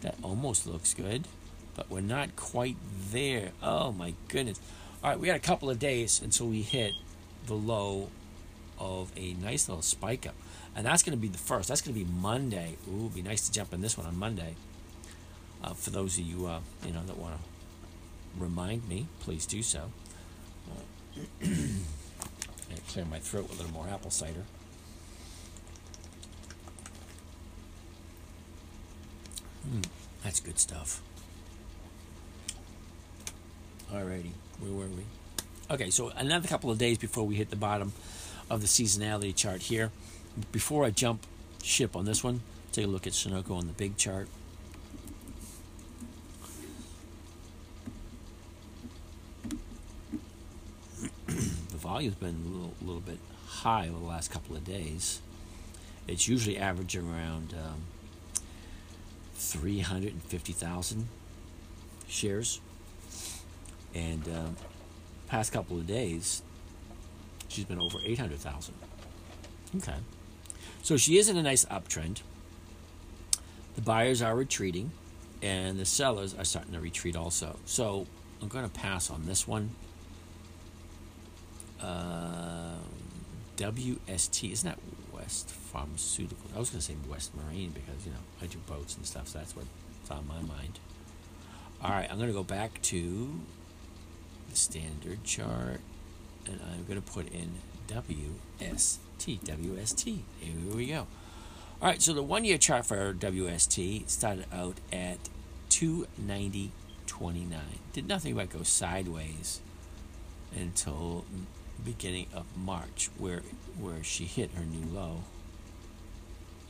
that 0.00 0.16
almost 0.22 0.66
looks 0.66 0.94
good, 0.94 1.26
but 1.74 1.90
we're 1.90 2.00
not 2.00 2.36
quite 2.36 2.76
there. 3.10 3.50
Oh 3.62 3.92
my 3.92 4.14
goodness! 4.28 4.60
All 5.02 5.10
right, 5.10 5.18
we 5.18 5.26
got 5.26 5.36
a 5.36 5.40
couple 5.40 5.70
of 5.70 5.78
days 5.78 6.20
until 6.22 6.48
we 6.48 6.62
hit 6.62 6.92
the 7.46 7.54
low 7.54 8.10
of 8.78 9.12
a 9.16 9.34
nice 9.34 9.68
little 9.68 9.82
spike 9.82 10.26
up, 10.26 10.34
and 10.76 10.86
that's 10.86 11.02
going 11.02 11.16
to 11.16 11.20
be 11.20 11.28
the 11.28 11.38
first. 11.38 11.68
That's 11.68 11.80
going 11.80 11.94
to 11.94 12.04
be 12.04 12.10
Monday. 12.10 12.76
Ooh, 12.88 13.06
it'd 13.06 13.14
be 13.14 13.22
nice 13.22 13.46
to 13.48 13.52
jump 13.52 13.72
in 13.72 13.80
this 13.80 13.96
one 13.96 14.06
on 14.06 14.16
Monday. 14.16 14.54
Uh, 15.62 15.74
for 15.74 15.90
those 15.90 16.18
of 16.18 16.24
you, 16.24 16.46
uh, 16.46 16.60
you 16.86 16.92
know, 16.92 17.02
that 17.04 17.18
want 17.18 17.34
to 17.34 17.40
remind 18.40 18.88
me, 18.88 19.08
please 19.20 19.44
do 19.46 19.62
so. 19.62 19.90
clear 22.88 23.04
my 23.04 23.18
throat 23.18 23.48
with 23.48 23.58
a 23.58 23.62
little 23.62 23.72
more 23.72 23.88
apple 23.88 24.10
cider. 24.10 24.44
Mm, 29.68 29.84
that's 30.24 30.40
good 30.40 30.58
stuff. 30.58 31.02
Alrighty, 33.92 34.30
where 34.60 34.72
were 34.72 34.86
we? 34.86 35.04
Okay, 35.70 35.90
so 35.90 36.10
another 36.16 36.48
couple 36.48 36.70
of 36.70 36.78
days 36.78 36.98
before 36.98 37.24
we 37.24 37.36
hit 37.36 37.50
the 37.50 37.56
bottom 37.56 37.92
of 38.50 38.60
the 38.62 38.66
seasonality 38.66 39.34
chart 39.34 39.62
here. 39.62 39.90
Before 40.52 40.84
I 40.84 40.90
jump 40.90 41.22
ship 41.62 41.96
on 41.96 42.04
this 42.04 42.22
one, 42.24 42.40
take 42.72 42.84
a 42.84 42.88
look 42.88 43.06
at 43.06 43.12
Sunoco 43.12 43.52
on 43.56 43.66
the 43.66 43.72
big 43.72 43.96
chart. 43.96 44.28
The 51.28 51.76
volume's 51.76 52.16
been 52.16 52.42
a 52.44 52.48
little, 52.48 52.74
little 52.82 53.00
bit 53.00 53.18
high 53.46 53.88
over 53.88 53.98
the 53.98 54.04
last 54.04 54.30
couple 54.30 54.56
of 54.56 54.64
days. 54.64 55.20
It's 56.08 56.26
usually 56.26 56.58
averaging 56.58 57.08
around 57.08 57.54
um, 57.54 57.82
350,000 59.38 61.08
shares. 62.08 62.60
And 63.94 64.26
um, 64.28 64.56
past 65.28 65.52
couple 65.52 65.76
of 65.76 65.86
days, 65.86 66.42
she's 67.48 67.64
been 67.64 67.80
over 67.80 67.98
800,000. 68.04 68.74
Okay. 69.76 69.94
So 70.82 70.96
she 70.96 71.18
is 71.18 71.28
in 71.28 71.36
a 71.36 71.42
nice 71.42 71.64
uptrend. 71.66 72.22
The 73.76 73.82
buyers 73.82 74.20
are 74.20 74.34
retreating, 74.34 74.90
and 75.40 75.78
the 75.78 75.84
sellers 75.84 76.34
are 76.34 76.44
starting 76.44 76.72
to 76.72 76.80
retreat 76.80 77.16
also. 77.16 77.56
So 77.64 78.06
I'm 78.42 78.48
going 78.48 78.68
to 78.68 78.70
pass 78.70 79.10
on 79.10 79.24
this 79.26 79.46
one 79.46 79.70
uh, 81.80 82.74
WST, 83.56 84.52
isn't 84.52 84.68
that 84.68 84.78
West 85.28 85.50
Pharmaceutical? 85.50 86.50
I 86.56 86.58
was 86.58 86.70
going 86.70 86.80
to 86.80 86.86
say 86.86 86.94
West 87.06 87.32
Marine 87.36 87.68
because, 87.68 88.06
you 88.06 88.12
know, 88.12 88.18
I 88.40 88.46
do 88.46 88.56
boats 88.66 88.96
and 88.96 89.04
stuff, 89.04 89.28
so 89.28 89.38
that's 89.38 89.54
what's 89.54 89.68
on 90.10 90.26
my 90.26 90.40
mind. 90.40 90.78
All 91.82 91.90
right, 91.90 92.10
I'm 92.10 92.16
going 92.16 92.30
to 92.30 92.34
go 92.34 92.42
back 92.42 92.80
to 92.80 93.28
the 94.48 94.56
standard 94.56 95.24
chart 95.24 95.80
and 96.46 96.60
I'm 96.72 96.86
going 96.86 96.98
to 96.98 97.06
put 97.06 97.30
in 97.30 97.56
WST. 97.88 99.00
WST. 99.18 100.18
Here 100.40 100.74
we 100.74 100.86
go. 100.86 101.06
All 101.82 101.88
right, 101.88 102.00
so 102.00 102.14
the 102.14 102.22
one 102.22 102.46
year 102.46 102.56
chart 102.56 102.86
for 102.86 103.12
WST 103.12 104.08
started 104.08 104.46
out 104.50 104.76
at 104.90 105.18
290.29. 105.68 106.70
Did 107.92 108.08
nothing 108.08 108.34
but 108.34 108.48
go 108.48 108.62
sideways 108.62 109.60
until 110.56 111.26
beginning 111.84 112.26
of 112.34 112.46
March, 112.56 113.10
where 113.18 113.42
where 113.78 114.02
she 114.02 114.24
hit 114.24 114.52
her 114.52 114.64
new 114.64 114.86
low 114.92 115.24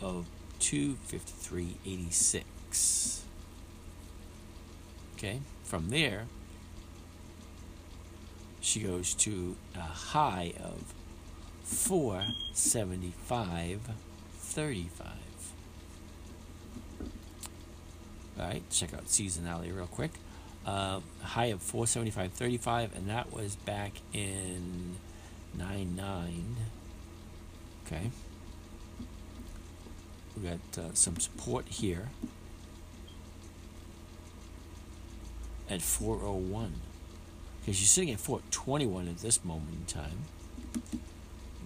of 0.01 0.27
253.86. 0.61 3.21
Okay, 5.17 5.41
from 5.65 5.91
there, 5.91 6.27
she 8.61 8.79
goes 8.81 9.15
to 9.15 9.57
a 9.75 9.81
high 9.81 10.53
of 10.63 10.95
475.35. 11.65 13.81
All 18.39 18.47
right, 18.47 18.63
check 18.71 18.95
out 18.95 19.07
seasonality 19.07 19.75
real 19.75 19.87
quick 19.87 20.13
uh, 20.69 21.01
high 21.23 21.47
of 21.47 21.61
475.35, 21.61 22.95
and 22.95 23.09
that 23.09 23.33
was 23.33 23.57
back 23.57 23.93
in 24.13 24.97
99. 25.57 26.57
Okay. 27.87 28.11
We 30.37 30.47
got 30.47 30.59
uh, 30.77 30.93
some 30.93 31.19
support 31.19 31.65
here 31.69 32.11
at 35.71 35.81
401. 35.81 36.75
Okay, 37.63 37.73
she's 37.73 37.91
sitting 37.91 38.11
at 38.13 38.21
421 38.21 39.09
at 39.09 39.19
this 39.19 39.43
moment 39.43 39.71
in 39.73 39.87
time. 39.87 40.27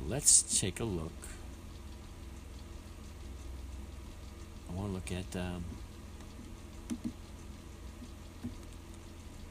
Let's 0.07 0.61
take 0.61 0.79
a 0.79 0.85
look. 0.85 1.11
I 4.71 4.75
want 4.75 4.91
to 4.91 4.95
look 4.95 5.11
at. 5.11 5.37
Um, 5.37 5.65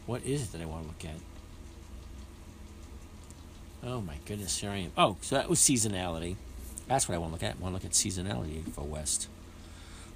What 0.06 0.24
is 0.24 0.44
it 0.44 0.52
that 0.52 0.62
I 0.62 0.66
want 0.66 0.84
to 0.84 0.88
look 0.88 1.06
at? 1.06 1.22
Oh 3.84 4.02
my 4.02 4.16
goodness, 4.26 4.60
here 4.60 4.70
I 4.70 4.78
am. 4.78 4.92
Oh, 4.98 5.18
so 5.22 5.36
that 5.36 5.50
was 5.50 5.60
seasonality. 5.60 6.36
That's 6.88 7.08
what 7.08 7.16
I 7.16 7.18
want 7.18 7.32
to 7.32 7.34
look 7.34 7.44
at. 7.44 7.58
I 7.58 7.62
want 7.62 7.72
to 7.72 7.76
look 7.76 7.86
at 7.86 7.92
seasonality 7.92 8.68
for 8.72 8.82
West. 8.82 9.28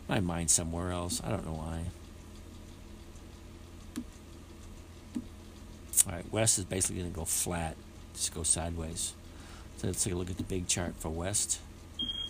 My 0.08 0.20
mind's 0.20 0.54
somewhere 0.54 0.92
else. 0.92 1.22
I 1.24 1.30
don't 1.30 1.46
know 1.46 1.54
why. 1.54 1.86
All 6.08 6.14
right, 6.14 6.32
West 6.32 6.60
is 6.60 6.66
basically 6.66 7.02
going 7.02 7.12
to 7.12 7.16
go 7.16 7.26
flat, 7.26 7.76
just 8.14 8.34
go 8.36 8.44
sideways. 8.44 9.14
So 9.78 9.88
let's 9.88 10.04
take 10.04 10.14
a 10.14 10.16
look 10.16 10.30
at 10.30 10.38
the 10.38 10.44
big 10.44 10.68
chart 10.68 10.94
for 11.00 11.10
West. 11.10 11.60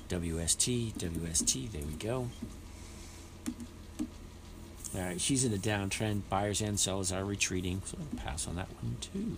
WST, 0.08 0.94
WST, 0.94 1.72
there 1.72 1.82
we 1.82 1.94
go. 1.94 2.30
All 4.96 5.02
right, 5.02 5.20
she's 5.20 5.44
in 5.44 5.54
a 5.54 5.58
downtrend. 5.58 6.22
Buyers 6.30 6.62
and 6.62 6.80
sellers 6.80 7.12
are 7.12 7.26
retreating, 7.26 7.82
so 7.84 7.98
I'll 8.00 8.20
pass 8.20 8.48
on 8.48 8.56
that 8.56 8.70
one 8.82 8.96
too. 9.02 9.36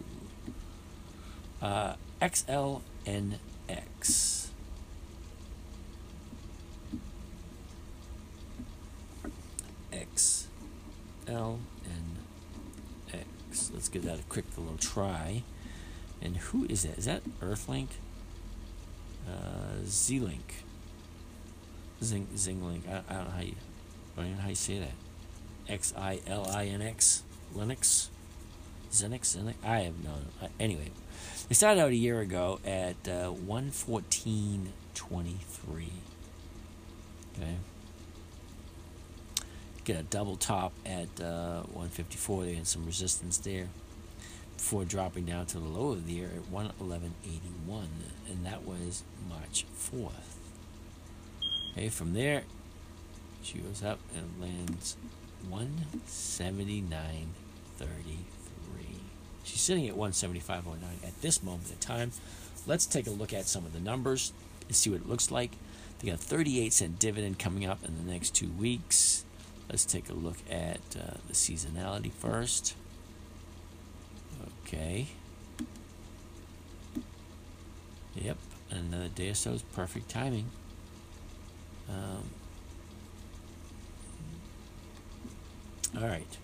Uh, 1.62 1.96
XLNX. 2.22 2.82
XLNX. 9.92 10.38
Let's 13.74 13.90
give 13.90 14.04
that 14.04 14.20
a 14.20 14.24
quick 14.30 14.46
little 14.58 14.78
try. 14.78 15.42
And 16.22 16.38
who 16.38 16.66
is 16.66 16.84
that? 16.84 17.00
Is 17.00 17.06
that 17.06 17.24
Earthlink? 17.42 17.88
Uh, 19.28 19.84
Z-Link. 19.86 20.64
Zing, 22.04 22.28
Zinglink. 22.36 22.88
I, 22.88 23.02
I 23.10 23.14
don't 23.16 23.26
know 23.26 23.32
how 23.32 23.42
you, 23.42 23.56
I 24.18 24.22
don't 24.22 24.36
know 24.36 24.42
how 24.42 24.50
you 24.50 24.56
say 24.56 24.80
that. 24.80 24.92
X 25.70 25.94
I 25.98 26.20
L 26.28 26.50
I 26.50 26.66
N 26.66 26.82
X. 26.82 27.24
Linux. 27.56 28.10
Zenix. 28.92 29.38
Zenix. 29.38 29.54
I 29.64 29.80
have 29.80 30.04
no. 30.04 30.12
Anyway, 30.60 30.92
it 31.50 31.56
started 31.56 31.82
out 31.82 31.90
a 31.90 31.96
year 31.96 32.20
ago 32.20 32.60
at 32.66 32.96
uh, 33.08 33.32
114.23. 33.48 34.68
Okay. 37.36 37.56
Get 39.84 40.00
a 40.00 40.04
double 40.04 40.36
top 40.36 40.74
at 40.86 41.22
uh, 41.22 41.62
154. 41.64 42.44
They 42.44 42.56
had 42.56 42.68
some 42.68 42.86
resistance 42.86 43.38
there 43.38 43.70
before 44.58 44.84
dropping 44.86 45.26
down 45.26 45.46
to 45.46 45.60
the 45.60 45.68
low 45.68 45.92
of 45.92 46.06
the 46.08 46.14
year 46.14 46.32
at 46.36 46.52
111.81, 46.52 47.12
and 48.30 48.46
that 48.46 48.64
was 48.66 49.04
March 49.30 49.66
4th. 49.78 50.36
Okay, 51.72 51.90
from 51.90 52.14
there, 52.14 52.44
she 53.44 53.60
goes 53.60 53.84
up 53.84 54.00
and 54.16 54.42
lands 54.42 54.98
179.33. 55.52 57.28
She's 59.44 59.62
sitting 59.62 59.88
at 59.88 59.96
175.09 59.96 60.64
at 61.04 61.22
this 61.22 61.42
moment 61.42 61.72
in 61.72 61.78
time. 61.78 62.12
Let's 62.66 62.86
take 62.86 63.08
a 63.08 63.12
look 63.12 63.34
at 63.34 63.48
some 63.48 63.66
of 63.66 63.74
the 63.74 63.80
numbers 63.80 64.34
and 64.68 64.76
see 64.76 64.90
what 64.90 65.02
it 65.02 65.10
looks 65.10 65.32
like. 65.32 65.52
They 66.00 66.08
got 66.08 66.16
a 66.16 66.18
38 66.18 66.74
cent 66.74 67.00
dividend 67.00 67.40
coming 67.40 67.66
up 67.66 67.84
in 67.86 67.98
the 67.98 68.12
next 68.12 68.36
two 68.36 68.50
weeks. 68.50 69.24
Let's 69.70 69.86
take 69.86 70.10
a 70.10 70.14
look 70.14 70.38
at 70.50 70.80
uh, 70.96 71.18
the 71.28 71.34
seasonality 71.34 72.12
first. 72.12 72.76
Okay. 74.66 75.08
Yep, 78.16 78.38
another 78.70 79.10
day 79.10 79.30
or 79.30 79.34
so 79.34 79.52
is 79.52 79.62
perfect 79.62 80.10
timing. 80.10 80.50
Um, 81.90 82.30
all 85.96 86.08
right, 86.08 86.38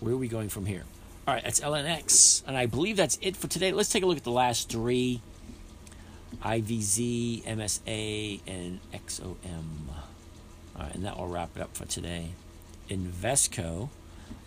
where 0.00 0.14
are 0.14 0.18
we 0.18 0.28
going 0.28 0.48
from 0.48 0.66
here? 0.66 0.84
All 1.26 1.34
right, 1.34 1.44
that's 1.44 1.60
LNX, 1.60 2.42
and 2.46 2.56
I 2.56 2.66
believe 2.66 2.96
that's 2.96 3.18
it 3.20 3.36
for 3.36 3.48
today. 3.48 3.72
Let's 3.72 3.90
take 3.90 4.02
a 4.02 4.06
look 4.06 4.16
at 4.16 4.24
the 4.24 4.30
last 4.30 4.70
three: 4.70 5.20
IVZ, 6.42 7.44
MSA, 7.44 8.40
and 8.46 8.80
XOM. 8.92 9.36
All 10.76 10.82
right, 10.82 10.94
and 10.94 11.04
that 11.04 11.18
will 11.18 11.28
wrap 11.28 11.50
it 11.56 11.62
up 11.62 11.76
for 11.76 11.84
today. 11.84 12.30
Invesco, 12.88 13.90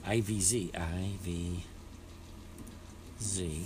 IVZ, 0.08 0.72
IVZ. 3.20 3.64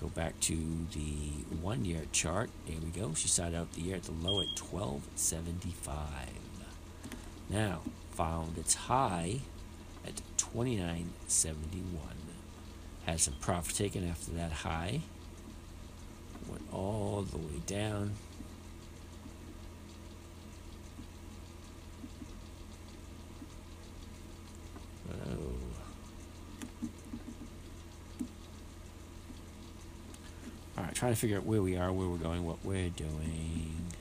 Go 0.00 0.08
back 0.08 0.40
to 0.40 0.56
the 0.92 1.44
one 1.60 1.84
year 1.84 2.02
chart. 2.10 2.50
Here 2.64 2.80
we 2.82 2.90
go. 2.90 3.14
She 3.14 3.28
started 3.28 3.56
out 3.56 3.72
the 3.74 3.82
year 3.82 3.96
at 3.96 4.02
the 4.02 4.10
low 4.10 4.40
at 4.40 4.48
1275. 4.58 6.41
Now, 7.52 7.80
found 8.12 8.56
its 8.56 8.74
high 8.74 9.40
at 10.06 10.22
2971. 10.38 12.00
Had 13.04 13.20
some 13.20 13.34
profit 13.40 13.76
taken 13.76 14.08
after 14.08 14.30
that 14.32 14.52
high. 14.52 15.02
Went 16.48 16.62
all 16.72 17.26
the 17.30 17.36
way 17.36 17.60
down. 17.66 18.14
Oh. 25.10 25.36
All 30.78 30.84
right, 30.84 30.94
trying 30.94 31.12
to 31.12 31.18
figure 31.18 31.36
out 31.36 31.44
where 31.44 31.60
we 31.60 31.76
are, 31.76 31.92
where 31.92 32.08
we're 32.08 32.16
going, 32.16 32.46
what 32.46 32.64
we're 32.64 32.88
doing. 32.88 33.92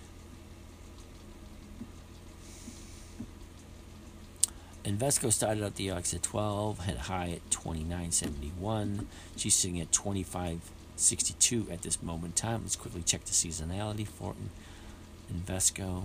Invesco 4.91 5.31
started 5.31 5.63
out 5.63 5.75
the 5.75 5.89
OX 5.89 6.13
at 6.13 6.21
12, 6.21 6.79
had 6.79 6.97
high 6.97 7.29
at 7.31 7.49
29.71. 7.49 9.05
She's 9.37 9.55
sitting 9.55 9.79
at 9.79 9.91
25.62 9.91 11.71
at 11.71 11.81
this 11.81 12.03
moment 12.03 12.41
in 12.43 12.49
time. 12.49 12.61
Let's 12.63 12.75
quickly 12.75 13.01
check 13.01 13.23
the 13.23 13.31
seasonality 13.31 14.05
for 14.05 14.35
Invesco. 15.33 16.03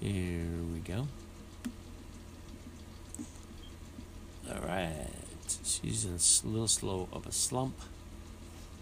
Here 0.00 0.44
we 0.72 0.80
go. 0.80 1.06
All 4.50 4.60
right. 4.66 5.10
She's 5.62 6.04
in 6.04 6.14
a 6.14 6.50
little 6.50 6.68
slow 6.68 7.08
of 7.12 7.26
a 7.26 7.32
slump. 7.32 7.76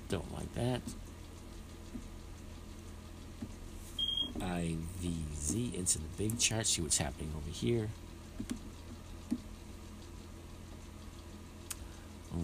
Don't 0.08 0.32
like 0.32 0.54
that. 0.54 0.80
IVZ 4.52 5.74
into 5.74 5.98
the 5.98 6.04
big 6.16 6.38
chart, 6.38 6.66
see 6.66 6.82
what's 6.82 6.98
happening 6.98 7.32
over 7.36 7.50
here. 7.50 7.88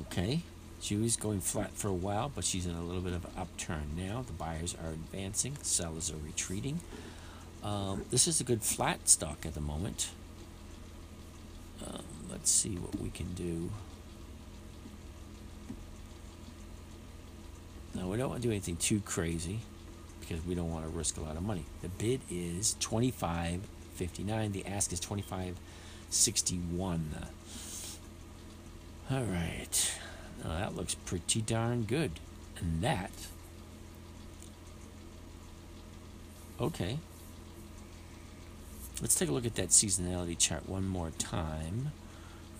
Okay, 0.01 0.43
she 0.81 0.97
was 0.97 1.17
going 1.17 1.41
flat 1.41 1.73
for 1.73 1.89
a 1.89 1.95
while, 1.95 2.31
but 2.35 2.45
she's 2.45 2.67
in 2.67 2.75
a 2.75 2.83
little 2.83 3.01
bit 3.01 3.15
of 3.15 3.25
an 3.25 3.31
upturn 3.37 3.93
now. 3.97 4.23
The 4.27 4.33
buyers 4.33 4.77
are 4.83 4.91
advancing, 4.91 5.57
sellers 5.63 6.11
are 6.11 6.17
retreating. 6.25 6.81
Um, 7.63 8.05
this 8.11 8.29
is 8.29 8.41
a 8.41 8.45
good 8.45 8.63
flat 8.63 9.09
stock 9.09 9.47
at 9.47 9.55
the 9.55 9.61
moment. 9.61 10.11
Um, 11.87 12.03
let's 12.31 12.51
see 12.51 12.77
what 12.77 13.01
we 13.01 13.11
can 13.11 13.35
do. 13.35 13.71
Now, 17.95 18.09
we 18.09 18.17
don't 18.17 18.29
want 18.31 18.43
to 18.43 18.49
do 18.49 18.53
anything 18.53 18.77
too 18.77 19.01
crazy 19.01 19.61
because 20.29 20.45
we 20.45 20.55
don't 20.55 20.71
want 20.71 20.85
to 20.85 20.91
risk 20.91 21.17
a 21.17 21.21
lot 21.21 21.37
of 21.37 21.43
money. 21.43 21.65
The 21.81 21.89
bid 21.89 22.21
is 22.31 22.77
twenty 22.81 23.11
five 23.11 23.61
fifty 23.95 24.23
nine. 24.23 24.53
The 24.53 24.67
ask 24.67 24.93
is 24.93 25.01
twenty 25.01 25.23
five 25.23 25.57
sixty 26.11 26.57
one. 26.57 27.15
All 29.11 29.23
right, 29.23 29.99
now 30.45 30.51
that 30.51 30.77
looks 30.77 30.95
pretty 30.95 31.41
darn 31.41 31.85
good, 31.85 32.13
and 32.59 32.83
that. 32.83 33.11
Okay. 36.61 36.99
Let's 39.01 39.15
take 39.15 39.29
a 39.29 39.33
look 39.33 39.47
at 39.47 39.55
that 39.55 39.69
seasonality 39.69 40.37
chart 40.37 40.69
one 40.69 40.89
more 40.89 41.11
time. 41.19 41.93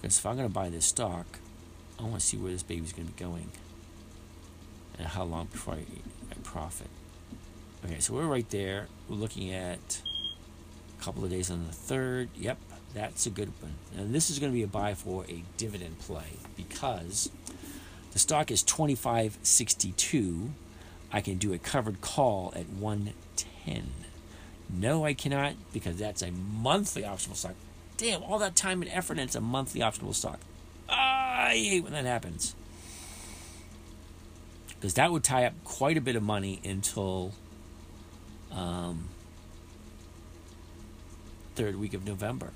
Because 0.01 0.19
if 0.19 0.25
I'm 0.25 0.37
going 0.37 0.47
to 0.47 0.55
buy 0.55 0.71
this 0.71 0.87
stock, 0.87 1.27
I 1.99 2.05
want 2.05 2.21
to 2.21 2.21
see 2.21 2.37
where 2.37 2.53
this 2.53 2.63
baby's 2.63 2.93
going 2.93 3.09
to 3.09 3.13
be 3.13 3.21
going 3.21 3.51
and 4.97 5.09
how 5.09 5.25
long 5.25 5.47
before 5.47 5.75
I, 5.75 5.79
I 6.31 6.35
profit. 6.45 6.88
Okay, 7.85 8.01
so 8.01 8.15
we're 8.15 8.27
right 8.27 8.49
there. 8.51 8.89
We're 9.09 9.17
looking 9.17 9.53
at 9.53 10.03
a 10.99 11.03
couple 11.03 11.25
of 11.25 11.31
days 11.31 11.51
on 11.51 11.67
the 11.67 11.73
third. 11.73 12.29
Yep, 12.37 12.59
that's 12.93 13.27
a 13.27 13.31
good 13.31 13.53
one. 13.61 13.75
And 13.97 14.15
this 14.15 14.31
is 14.31 14.39
going 14.39 14.51
to 14.51 14.57
be 14.57 14.65
a 14.65 14.69
buy 14.69 14.95
for 14.95 15.25
a 15.29 15.45
dividend 15.57 16.01
play 16.01 16.39
because 16.57 17.31
the 18.13 18.19
stock 18.19 18.51
is 18.51 18.65
25.62. 18.65 20.49
I 21.13 21.21
can 21.21 21.39
do 21.39 21.53
a 21.53 21.59
covered 21.59 22.01
call 22.01 22.53
at 22.57 22.69
110. 22.69 23.91
No, 24.71 25.05
I 25.05 25.15
cannot 25.15 25.55
because 25.73 25.97
that's 25.97 26.21
a 26.21 26.33
monthly 26.33 27.05
optional 27.05 27.37
stock. 27.37 27.55
Damn, 27.97 28.23
all 28.25 28.39
that 28.41 28.57
time 28.57 28.83
and 28.83 28.91
effort 28.91 29.15
and 29.15 29.23
it's 29.23 29.37
a 29.37 29.41
monthly 29.41 29.83
optional 29.83 30.13
stock. 30.13 30.41
I 30.89 31.53
hate 31.55 31.85
when 31.85 31.93
that 31.93 32.05
happens. 32.05 32.55
Because 34.69 34.95
that 34.95 35.13
would 35.13 35.25
tie 35.25 35.45
up 35.45 35.55
quite 35.65 35.97
a 35.97 36.01
bit 36.01 36.17
of 36.17 36.23
money 36.23 36.61
until 36.65 37.33
um, 38.53 39.09
third 41.55 41.77
week 41.77 41.95
of 41.95 42.07
November. 42.07 42.53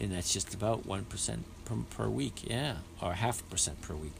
And 0.00 0.12
that's 0.12 0.32
just 0.32 0.54
about 0.54 0.86
1% 0.86 1.38
per, 1.64 1.74
per 1.90 2.08
week, 2.08 2.48
yeah, 2.48 2.76
or 3.02 3.14
half 3.14 3.40
a 3.40 3.44
percent 3.44 3.80
per 3.82 3.94
week. 3.94 4.12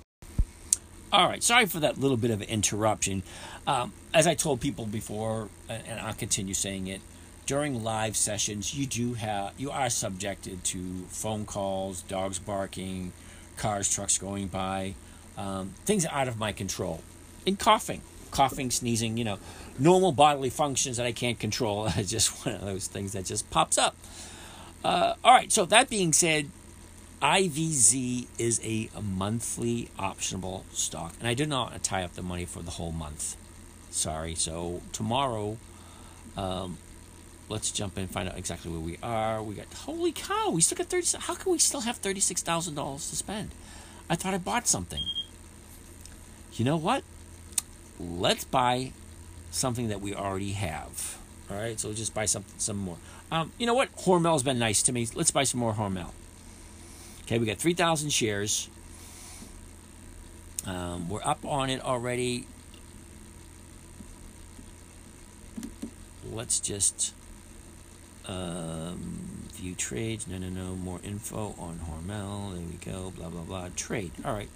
All 1.11 1.27
right, 1.27 1.43
sorry 1.43 1.67
for 1.67 1.81
that 1.81 1.99
little 1.99 2.17
bit 2.19 2.31
of 2.31 2.43
interruption. 2.43 3.23
Um, 3.67 3.93
as 4.13 4.27
I 4.27 4.35
told 4.35 4.61
people 4.61 4.85
before, 4.85 5.49
and 5.69 6.01
I'll 6.01 6.13
continue 6.13 6.53
saying 6.53 6.87
it, 6.89 7.01
during 7.47 7.83
live 7.83 8.15
sessions, 8.15 8.75
you 8.75 8.85
do 8.85 9.15
have 9.15 9.55
you 9.57 9.71
are 9.71 9.89
subjected 9.89 10.63
to 10.65 11.07
phone 11.09 11.47
calls, 11.47 12.03
dogs 12.03 12.39
barking, 12.39 13.13
cars, 13.59 13.93
trucks 13.93 14.19
going 14.19 14.47
by, 14.47 14.95
um, 15.37 15.75
things 15.85 16.07
out 16.07 16.29
of 16.29 16.39
my 16.39 16.53
control. 16.53 17.03
And 17.47 17.59
coughing, 17.59 18.03
coughing, 18.31 18.71
sneezing, 18.71 19.17
you 19.17 19.25
know, 19.25 19.39
normal 19.79 20.13
bodily 20.13 20.51
functions 20.51 20.97
that 20.97 21.07
I 21.07 21.13
can't 21.13 21.39
control. 21.39 21.89
It's 21.97 22.11
just 22.11 22.47
one 22.47 22.55
of 22.55 22.63
those 22.63 22.87
things 22.87 23.13
that 23.13 23.25
just 23.25 23.51
pops 23.51 23.79
up. 23.79 23.97
Uh, 24.85 25.15
all 25.25 25.33
right, 25.33 25.51
so 25.51 25.65
that 25.67 25.91
being 25.91 26.13
said, 26.13 26.51
IVZ 27.21 28.29
is 28.39 28.61
a 28.63 28.89
monthly 29.01 29.89
optionable 29.99 30.63
stock, 30.73 31.15
and 31.19 31.29
I 31.29 31.35
did 31.35 31.49
not 31.49 31.83
tie 31.83 32.05
up 32.05 32.15
the 32.15 32.23
money 32.23 32.45
for 32.45 32.63
the 32.63 32.73
whole 32.73 32.93
month. 32.93 33.37
Sorry. 33.91 34.35
So 34.35 34.83
tomorrow, 34.93 35.59
um, 36.37 36.79
let's 37.49 37.71
jump 37.71 37.97
in 37.97 38.03
and 38.03 38.11
find 38.11 38.29
out 38.29 38.39
exactly 38.39 38.71
where 38.71 38.81
we 38.81 38.99
are. 39.03 39.43
We 39.43 39.55
got 39.55 39.73
holy 39.73 40.13
cow, 40.13 40.51
we 40.51 40.61
still 40.61 40.77
got 40.77 40.87
thirty. 40.87 41.07
How 41.19 41.35
can 41.35 41.53
we 41.53 41.59
still 41.59 41.81
have 41.81 41.97
thirty 41.97 42.21
six 42.21 42.43
thousand 42.43 42.75
dollars 42.75 43.09
to 43.11 43.17
spend? 43.17 43.51
I 44.11 44.17
thought 44.17 44.35
I 44.35 44.39
bought 44.39 44.67
something. 44.67 45.03
You 46.55 46.65
know 46.65 46.77
what? 46.77 47.05
Let's 48.01 48.45
buy 48.45 48.93
something 49.51 49.89
that 49.89 50.01
we 50.01 50.15
already 50.15 50.53
have. 50.53 51.19
All 51.51 51.57
right, 51.57 51.79
so 51.79 51.89
we'll 51.89 51.97
just 51.97 52.15
buy 52.15 52.27
some 52.27 52.45
some 52.57 52.77
more. 52.77 52.97
Um, 53.31 53.53
you 53.59 53.67
know 53.67 53.75
what? 53.75 53.95
Hormel's 53.97 54.43
been 54.43 54.59
nice 54.59 54.83
to 54.85 54.93
me. 54.93 55.07
Let's 55.15 55.31
buy 55.31 55.45
some 55.45 55.61
more 55.61 55.75
Hormel. 55.75 56.11
Okay, 57.23 57.39
we 57.39 57.47
got 57.47 57.59
three 57.59 57.75
thousand 57.75 58.11
shares. 58.11 58.69
Um, 60.67 61.09
we're 61.09 61.23
up 61.25 61.45
on 61.45 61.71
it 61.71 61.83
already. 61.83 62.47
Let's 66.31 66.61
just 66.61 67.15
um, 68.29 69.49
view 69.55 69.75
trades. 69.75 70.29
No, 70.29 70.39
no, 70.39 70.49
no. 70.49 70.77
More 70.77 71.01
info 71.03 71.55
on 71.59 71.81
Hormel. 71.81 72.55
There 72.55 72.63
we 72.63 72.93
go. 72.93 73.11
Blah, 73.11 73.29
blah, 73.31 73.43
blah. 73.43 73.69
Trade. 73.75 74.13
All 74.25 74.33
right. 74.33 74.49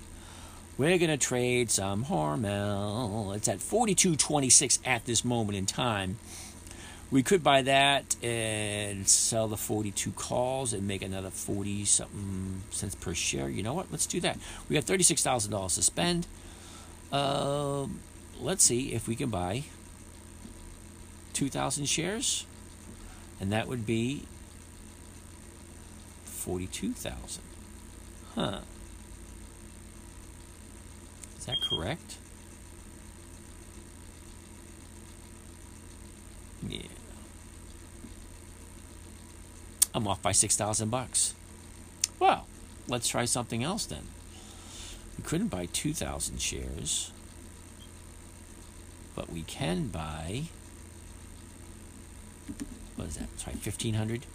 We're 0.78 0.98
going 0.98 1.10
to 1.10 1.16
trade 1.16 1.70
some 1.70 2.04
Hormel. 2.04 3.34
It's 3.36 3.48
at 3.48 3.58
42.26 3.58 4.78
at 4.86 5.04
this 5.04 5.24
moment 5.24 5.58
in 5.58 5.66
time. 5.66 6.18
We 7.10 7.22
could 7.22 7.42
buy 7.42 7.60
that 7.62 8.16
and 8.24 9.06
sell 9.06 9.46
the 9.46 9.58
42 9.58 10.12
calls 10.12 10.72
and 10.72 10.88
make 10.88 11.02
another 11.02 11.28
40 11.28 11.84
something 11.84 12.62
cents 12.70 12.94
per 12.94 13.12
share. 13.12 13.50
You 13.50 13.62
know 13.62 13.74
what? 13.74 13.88
Let's 13.90 14.06
do 14.06 14.18
that. 14.20 14.38
We 14.68 14.74
got 14.74 14.84
$36,000 14.86 15.74
to 15.74 15.82
spend. 15.82 16.26
Um, 17.12 18.00
let's 18.40 18.64
see 18.64 18.94
if 18.94 19.06
we 19.06 19.14
can 19.14 19.28
buy 19.28 19.64
2,000 21.34 21.84
shares. 21.84 22.46
And 23.42 23.50
that 23.50 23.66
would 23.66 23.84
be 23.84 24.22
42,000. 26.24 27.42
Huh. 28.36 28.60
Is 31.36 31.46
that 31.46 31.56
correct? 31.68 32.18
Yeah. 36.68 36.82
I'm 39.92 40.06
off 40.06 40.22
by 40.22 40.30
6,000 40.30 40.88
bucks. 40.88 41.34
Well, 42.20 42.46
let's 42.86 43.08
try 43.08 43.24
something 43.24 43.64
else 43.64 43.86
then. 43.86 44.06
We 45.18 45.24
couldn't 45.24 45.48
buy 45.48 45.66
2,000 45.66 46.40
shares, 46.40 47.10
but 49.16 49.32
we 49.32 49.42
can 49.42 49.88
buy, 49.88 50.44
what 52.96 53.08
is 53.08 53.16
that? 53.16 53.28
Sorry, 53.38 53.54
1,500? 53.54 54.26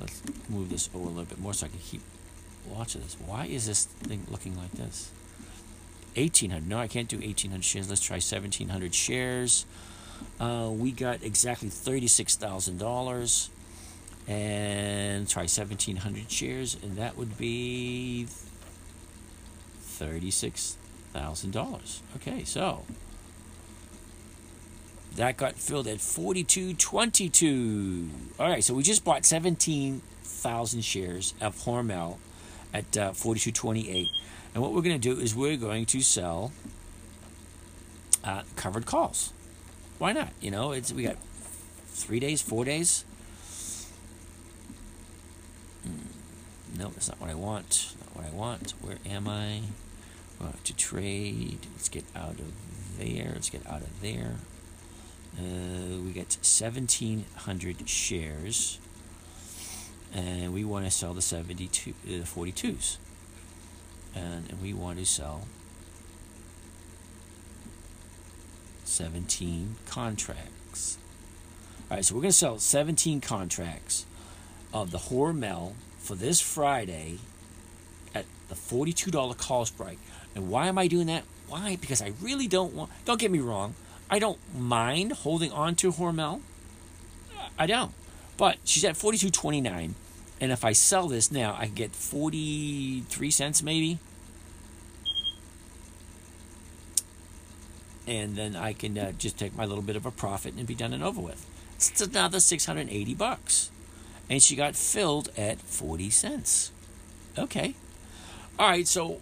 Let's 0.00 0.22
move 0.48 0.70
this 0.70 0.88
over 0.94 1.04
a 1.04 1.08
little 1.08 1.24
bit 1.24 1.38
more 1.38 1.54
so 1.54 1.66
I 1.66 1.68
can 1.68 1.78
keep 1.78 2.02
watching 2.68 3.02
this. 3.02 3.16
Why 3.24 3.46
is 3.46 3.66
this 3.66 3.84
thing 3.84 4.26
looking 4.30 4.56
like 4.56 4.72
this? 4.72 5.10
1,800. 6.16 6.68
No, 6.68 6.78
I 6.78 6.88
can't 6.88 7.08
do 7.08 7.16
1,800 7.16 7.64
shares. 7.64 7.88
Let's 7.88 8.00
try 8.00 8.16
1,700 8.16 8.94
shares. 8.94 9.66
Uh, 10.38 10.70
we 10.72 10.92
got 10.92 11.22
exactly 11.22 11.68
$36,000 11.68 13.48
and 14.26 15.28
try 15.28 15.42
1,700 15.42 16.30
shares, 16.30 16.78
and 16.82 16.96
that 16.96 17.18
would 17.18 17.36
be 17.36 18.26
$36,000. 19.98 22.00
Okay, 22.16 22.44
so 22.44 22.84
that 25.16 25.36
got 25.36 25.54
filled 25.54 25.86
at 25.86 25.98
42.22. 25.98 28.08
All 28.38 28.48
right, 28.48 28.64
so 28.64 28.74
we 28.74 28.82
just 28.82 29.04
bought 29.04 29.24
17,000 29.24 30.84
shares 30.84 31.34
of 31.40 31.56
Hormel 31.64 32.18
at 32.72 32.96
uh, 32.96 33.12
42.28. 33.12 34.08
And 34.54 34.62
what 34.62 34.72
we're 34.72 34.82
going 34.82 35.00
to 35.00 35.14
do 35.14 35.20
is 35.20 35.34
we're 35.34 35.56
going 35.56 35.86
to 35.86 36.00
sell 36.00 36.52
uh, 38.22 38.42
covered 38.56 38.86
calls 38.86 39.32
why 39.98 40.12
not? 40.12 40.30
You 40.40 40.50
know, 40.50 40.72
it's 40.72 40.92
we 40.92 41.04
got 41.04 41.16
three 41.88 42.20
days, 42.20 42.42
four 42.42 42.64
days. 42.64 43.04
Mm, 45.86 46.78
no, 46.78 46.88
that's 46.88 47.08
not 47.08 47.20
what 47.20 47.30
I 47.30 47.34
want. 47.34 47.94
Not 48.00 48.16
what 48.16 48.26
I 48.26 48.36
want. 48.36 48.74
Where 48.80 48.98
am 49.06 49.28
I? 49.28 49.62
to 50.64 50.76
trade. 50.76 51.58
Let's 51.74 51.88
get 51.88 52.04
out 52.14 52.38
of 52.38 52.52
there. 52.98 53.30
Let's 53.32 53.48
get 53.48 53.66
out 53.66 53.80
of 53.80 54.02
there. 54.02 54.34
Uh, 55.38 56.00
we 56.04 56.12
get 56.12 56.36
1,700 56.40 57.88
shares, 57.88 58.78
and 60.14 60.54
we 60.54 60.64
want 60.64 60.84
to 60.84 60.90
sell 60.90 61.12
the 61.12 61.22
72, 61.22 61.90
uh, 61.90 62.10
42s, 62.22 62.98
and, 64.14 64.48
and 64.48 64.62
we 64.62 64.72
want 64.72 64.98
to 64.98 65.04
sell 65.04 65.48
17 68.84 69.76
contracts. 69.86 70.98
All 71.90 71.96
right, 71.96 72.04
so 72.04 72.14
we're 72.14 72.22
going 72.22 72.30
to 72.30 72.36
sell 72.36 72.58
17 72.58 73.20
contracts 73.20 74.06
of 74.72 74.90
the 74.90 74.98
Hormel 74.98 75.72
for 75.98 76.14
this 76.14 76.40
Friday 76.40 77.18
at 78.14 78.24
the 78.48 78.54
$42 78.54 79.36
call 79.36 79.64
strike. 79.64 79.98
And 80.34 80.48
why 80.48 80.68
am 80.68 80.78
I 80.78 80.86
doing 80.86 81.08
that? 81.08 81.24
Why? 81.48 81.76
Because 81.76 82.00
I 82.00 82.12
really 82.22 82.46
don't 82.46 82.74
want, 82.74 82.90
don't 83.04 83.20
get 83.20 83.30
me 83.30 83.40
wrong, 83.40 83.74
I 84.14 84.20
don't 84.20 84.38
mind 84.56 85.10
holding 85.10 85.50
on 85.50 85.74
to 85.74 85.90
Hormel. 85.90 86.40
I 87.58 87.66
don't. 87.66 87.90
But 88.36 88.58
she's 88.62 88.84
at 88.84 88.94
42.29 88.94 89.94
and 90.40 90.52
if 90.52 90.64
I 90.64 90.70
sell 90.70 91.08
this 91.08 91.32
now, 91.32 91.56
I 91.58 91.66
can 91.66 91.74
get 91.74 91.90
43 91.90 93.30
cents 93.32 93.60
maybe 93.60 93.98
and 98.06 98.36
then 98.36 98.54
I 98.54 98.72
can 98.72 98.96
uh, 98.96 99.10
just 99.18 99.36
take 99.36 99.56
my 99.56 99.64
little 99.64 99.82
bit 99.82 99.96
of 99.96 100.06
a 100.06 100.12
profit 100.12 100.54
and 100.54 100.64
be 100.64 100.76
done 100.76 100.92
and 100.92 101.02
over 101.02 101.20
with. 101.20 101.44
It's 101.74 102.00
another 102.00 102.38
680 102.38 103.14
bucks. 103.14 103.72
And 104.30 104.40
she 104.40 104.54
got 104.54 104.76
filled 104.76 105.30
at 105.36 105.58
40 105.58 106.10
cents. 106.10 106.70
Okay. 107.36 107.74
All 108.60 108.68
right, 108.68 108.86
so 108.86 109.18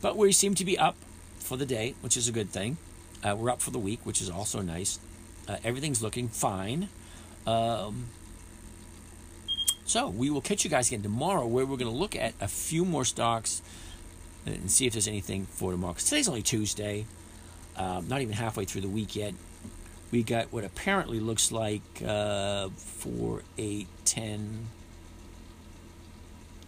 But 0.00 0.16
we 0.16 0.32
seem 0.32 0.54
to 0.56 0.64
be 0.64 0.78
up 0.78 0.96
for 1.38 1.56
the 1.56 1.66
day, 1.66 1.94
which 2.00 2.16
is 2.16 2.28
a 2.28 2.32
good 2.32 2.50
thing. 2.50 2.76
Uh, 3.22 3.34
we're 3.36 3.50
up 3.50 3.60
for 3.60 3.70
the 3.70 3.78
week, 3.78 4.00
which 4.04 4.20
is 4.20 4.28
also 4.30 4.60
nice. 4.60 4.98
Uh, 5.48 5.56
everything's 5.64 6.02
looking 6.02 6.28
fine. 6.28 6.88
Um, 7.46 8.06
so 9.84 10.08
we 10.08 10.30
will 10.30 10.40
catch 10.40 10.64
you 10.64 10.70
guys 10.70 10.88
again 10.88 11.02
tomorrow 11.02 11.46
where 11.46 11.64
we're 11.64 11.76
going 11.76 11.90
to 11.90 11.96
look 11.96 12.16
at 12.16 12.34
a 12.40 12.48
few 12.48 12.84
more 12.84 13.04
stocks 13.04 13.62
and 14.44 14.70
see 14.70 14.86
if 14.86 14.92
there's 14.92 15.08
anything 15.08 15.46
for 15.46 15.70
tomorrow. 15.70 15.92
Because 15.92 16.08
today's 16.08 16.28
only 16.28 16.42
Tuesday, 16.42 17.06
um, 17.76 18.08
not 18.08 18.20
even 18.20 18.34
halfway 18.34 18.64
through 18.64 18.82
the 18.82 18.88
week 18.88 19.14
yet. 19.16 19.34
We 20.10 20.22
got 20.22 20.52
what 20.52 20.64
apparently 20.64 21.20
looks 21.20 21.50
like 21.50 21.82
uh, 22.04 22.68
4, 22.68 23.42
8, 23.58 23.86
10, 24.04 24.66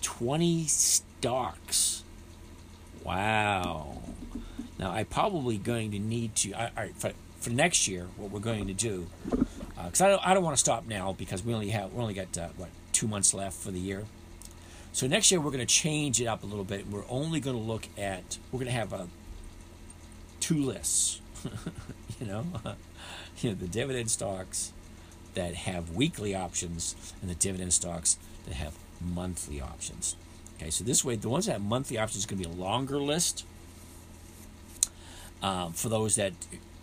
20 0.03 0.67
stocks. 0.67 2.05
Wow. 3.05 3.99
Now, 4.79 4.93
I'm 4.93 5.07
probably 5.07 5.59
going 5.59 5.91
to 5.93 5.99
need 5.99 6.37
to, 6.37 6.53
all 6.53 6.69
right, 6.77 6.97
for, 6.97 7.13
for 7.41 7.51
next 7.51 7.89
year, 7.89 8.07
what 8.17 8.31
we're 8.31 8.41
going 8.41 8.67
to 8.69 8.75
do, 8.75 9.09
because 9.29 10.01
uh, 10.01 10.07
I 10.07 10.09
don't, 10.09 10.27
I 10.29 10.35
don't 10.35 10.45
want 10.45 10.57
to 10.57 10.61
stop 10.61 10.87
now 10.87 11.13
because 11.13 11.45
we 11.45 11.55
only 11.55 11.71
have, 11.71 11.93
we 11.93 12.01
only 12.01 12.15
got, 12.15 12.37
uh, 12.37 12.49
what, 12.57 12.69
two 12.93 13.09
months 13.09 13.35
left 13.35 13.57
for 13.57 13.71
the 13.71 13.81
year. 13.81 14.05
So 14.93 15.07
next 15.07 15.31
year 15.31 15.41
we're 15.41 15.53
going 15.53 15.65
to 15.65 15.75
change 15.75 16.21
it 16.21 16.27
up 16.27 16.43
a 16.43 16.47
little 16.47 16.65
bit. 16.65 16.89
We're 16.89 17.09
only 17.09 17.41
going 17.41 17.57
to 17.57 17.63
look 17.63 17.89
at 17.97 18.39
we're 18.51 18.59
going 18.59 18.67
to 18.67 18.73
have 18.73 18.93
a 18.93 19.07
two 20.41 20.57
lists. 20.57 21.21
you 22.21 22.27
know, 22.27 22.45
you 23.39 23.51
know 23.51 23.55
the 23.55 23.69
dividend 23.69 24.11
stocks 24.11 24.73
that 25.35 25.55
have 25.55 25.91
weekly 25.91 26.35
options 26.35 26.97
and 27.21 27.31
the 27.31 27.37
dividend 27.37 27.73
stocks 27.73 28.19
that 28.47 28.55
have 28.55 28.75
monthly 29.01 29.61
options. 29.61 30.17
Okay, 30.57 30.71
so 30.71 30.85
this 30.85 31.05
way, 31.05 31.17
the 31.17 31.29
ones 31.29 31.47
that 31.47 31.53
have 31.53 31.63
monthly 31.63 31.99
options 31.99 32.21
is 32.21 32.27
going 32.27 32.43
to 32.43 32.49
be 32.49 32.55
a 32.55 32.59
longer 32.61 32.99
list. 32.99 33.45
Um, 35.41 35.73
for 35.73 35.89
those 35.89 36.17
that, 36.17 36.33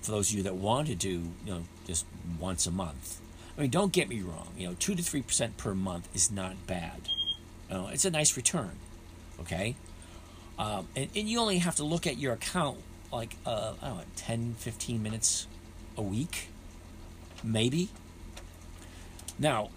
for 0.01 0.11
those 0.11 0.29
of 0.29 0.37
you 0.37 0.43
that 0.43 0.55
want 0.55 0.87
to 0.87 0.95
do, 0.95 1.09
you 1.45 1.53
know, 1.53 1.63
just 1.85 2.05
once 2.39 2.65
a 2.65 2.71
month. 2.71 3.19
I 3.57 3.61
mean, 3.61 3.69
don't 3.69 3.91
get 3.91 4.07
me 4.07 4.21
wrong. 4.21 4.47
You 4.57 4.67
know, 4.67 4.75
two 4.79 4.95
to 4.95 5.03
three 5.03 5.21
percent 5.21 5.57
per 5.57 5.73
month 5.73 6.07
is 6.15 6.31
not 6.31 6.67
bad. 6.67 7.09
You 7.69 7.75
know, 7.75 7.87
it's 7.91 8.05
a 8.05 8.11
nice 8.11 8.37
return. 8.37 8.71
Okay, 9.41 9.75
um, 10.57 10.87
and, 10.95 11.09
and 11.15 11.29
you 11.29 11.39
only 11.39 11.57
have 11.57 11.75
to 11.75 11.83
look 11.83 12.07
at 12.07 12.17
your 12.17 12.33
account 12.33 12.77
like 13.11 13.35
uh, 13.45 13.73
I 13.81 13.87
don't 13.87 13.97
know, 13.97 14.03
10, 14.17 14.55
15 14.57 15.01
minutes 15.01 15.47
a 15.97 16.01
week, 16.01 16.49
maybe. 17.43 17.89
Now, 19.39 19.69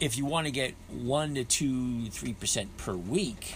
if 0.00 0.16
you 0.16 0.24
want 0.24 0.46
to 0.46 0.52
get 0.52 0.74
one 0.90 1.34
to 1.34 1.44
two, 1.44 2.06
three 2.06 2.32
percent 2.32 2.76
per 2.76 2.94
week, 2.94 3.54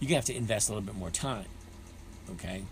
you're 0.00 0.08
gonna 0.08 0.16
have 0.16 0.24
to 0.26 0.36
invest 0.36 0.68
a 0.68 0.72
little 0.72 0.86
bit 0.86 0.96
more 0.96 1.10
time. 1.10 1.46
Okay, 2.30 2.62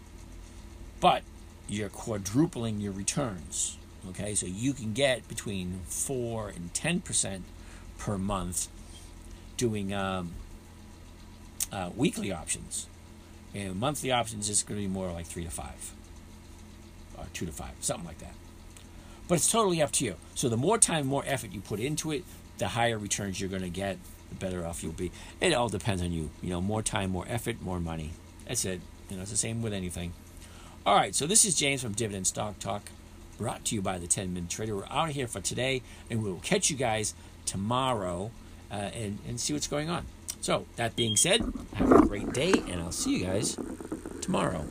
but 1.01 1.23
you're 1.69 1.89
quadrupling 1.89 2.81
your 2.81 2.93
returns. 2.93 3.79
Okay, 4.11 4.35
so 4.35 4.47
you 4.47 4.73
can 4.73 4.93
get 4.93 5.27
between 5.29 5.81
four 5.87 6.49
and 6.49 6.73
ten 6.75 7.01
percent 7.01 7.45
per 7.99 8.19
month 8.19 8.69
doing 9.57 9.93
um, 9.95 10.33
uh, 11.73 11.91
weekly 11.97 12.33
options. 12.33 12.87
And 13.55 13.77
monthly 13.77 14.11
options 14.11 14.51
is 14.51 14.65
going 14.65 14.81
to 14.81 14.87
be 14.87 14.93
more 14.93 15.13
like 15.13 15.27
three 15.27 15.45
to 15.45 15.51
five, 15.51 15.93
or 17.17 17.27
two 17.33 17.47
to 17.47 17.53
five, 17.53 17.71
something 17.81 18.05
like 18.05 18.19
that. 18.19 18.35
But 19.29 19.37
it's 19.37 19.51
totally 19.51 19.81
up 19.81 19.93
to 19.93 20.05
you. 20.05 20.17
So 20.35 20.49
the 20.49 20.57
more 20.57 20.77
time, 20.77 21.07
more 21.07 21.23
effort 21.25 21.53
you 21.53 21.61
put 21.61 21.79
into 21.79 22.11
it, 22.11 22.25
the 22.59 22.69
higher 22.69 22.99
returns 22.99 23.41
you're 23.41 23.51
going 23.51 23.63
to 23.63 23.69
get, 23.69 23.99
the 24.29 24.35
better 24.37 24.67
off 24.67 24.83
you'll 24.83 24.93
be. 24.93 25.11
It 25.41 25.53
all 25.53 25.69
depends 25.69 26.03
on 26.03 26.13
you. 26.13 26.31
You 26.43 26.51
know, 26.51 26.61
more 26.61 26.83
time, 26.83 27.11
more 27.11 27.25
effort, 27.29 27.61
more 27.63 27.81
money. 27.81 28.11
That's 28.47 28.65
it. 28.65 28.81
You 29.11 29.17
know, 29.17 29.23
it's 29.23 29.31
the 29.31 29.37
same 29.37 29.63
with 29.63 29.73
anything. 29.73 30.13
All 30.87 30.95
right, 30.95 31.15
so 31.15 31.27
this 31.27 31.45
is 31.45 31.55
James 31.55 31.83
from 31.83 31.93
Dividend 31.93 32.27
Stock 32.27 32.59
Talk, 32.59 32.91
brought 33.39 33.65
to 33.67 33.75
you 33.75 33.81
by 33.81 33.99
the 33.99 34.07
10 34.07 34.35
Minute 34.35 34.51
Trader. 34.51 34.77
We're 34.77 34.87
out 34.91 35.09
of 35.09 35.15
here 35.15 35.27
for 35.27 35.41
today, 35.41 35.83
and 36.11 36.23
we'll 36.23 36.41
catch 36.41 36.69
you 36.69 36.77
guys 36.77 37.15
tomorrow 37.47 38.31
uh, 38.71 38.75
and, 38.75 39.19
and 39.27 39.41
see 39.41 39.55
what's 39.55 39.67
going 39.67 39.89
on. 39.89 40.05
So, 40.41 40.67
that 40.77 40.95
being 40.95 41.17
said, 41.17 41.41
have 41.75 41.91
a 41.91 42.07
great 42.07 42.35
day, 42.35 42.53
and 42.69 42.83
I'll 42.83 42.93
see 42.93 43.17
you 43.17 43.25
guys 43.25 43.57
tomorrow. 44.21 44.67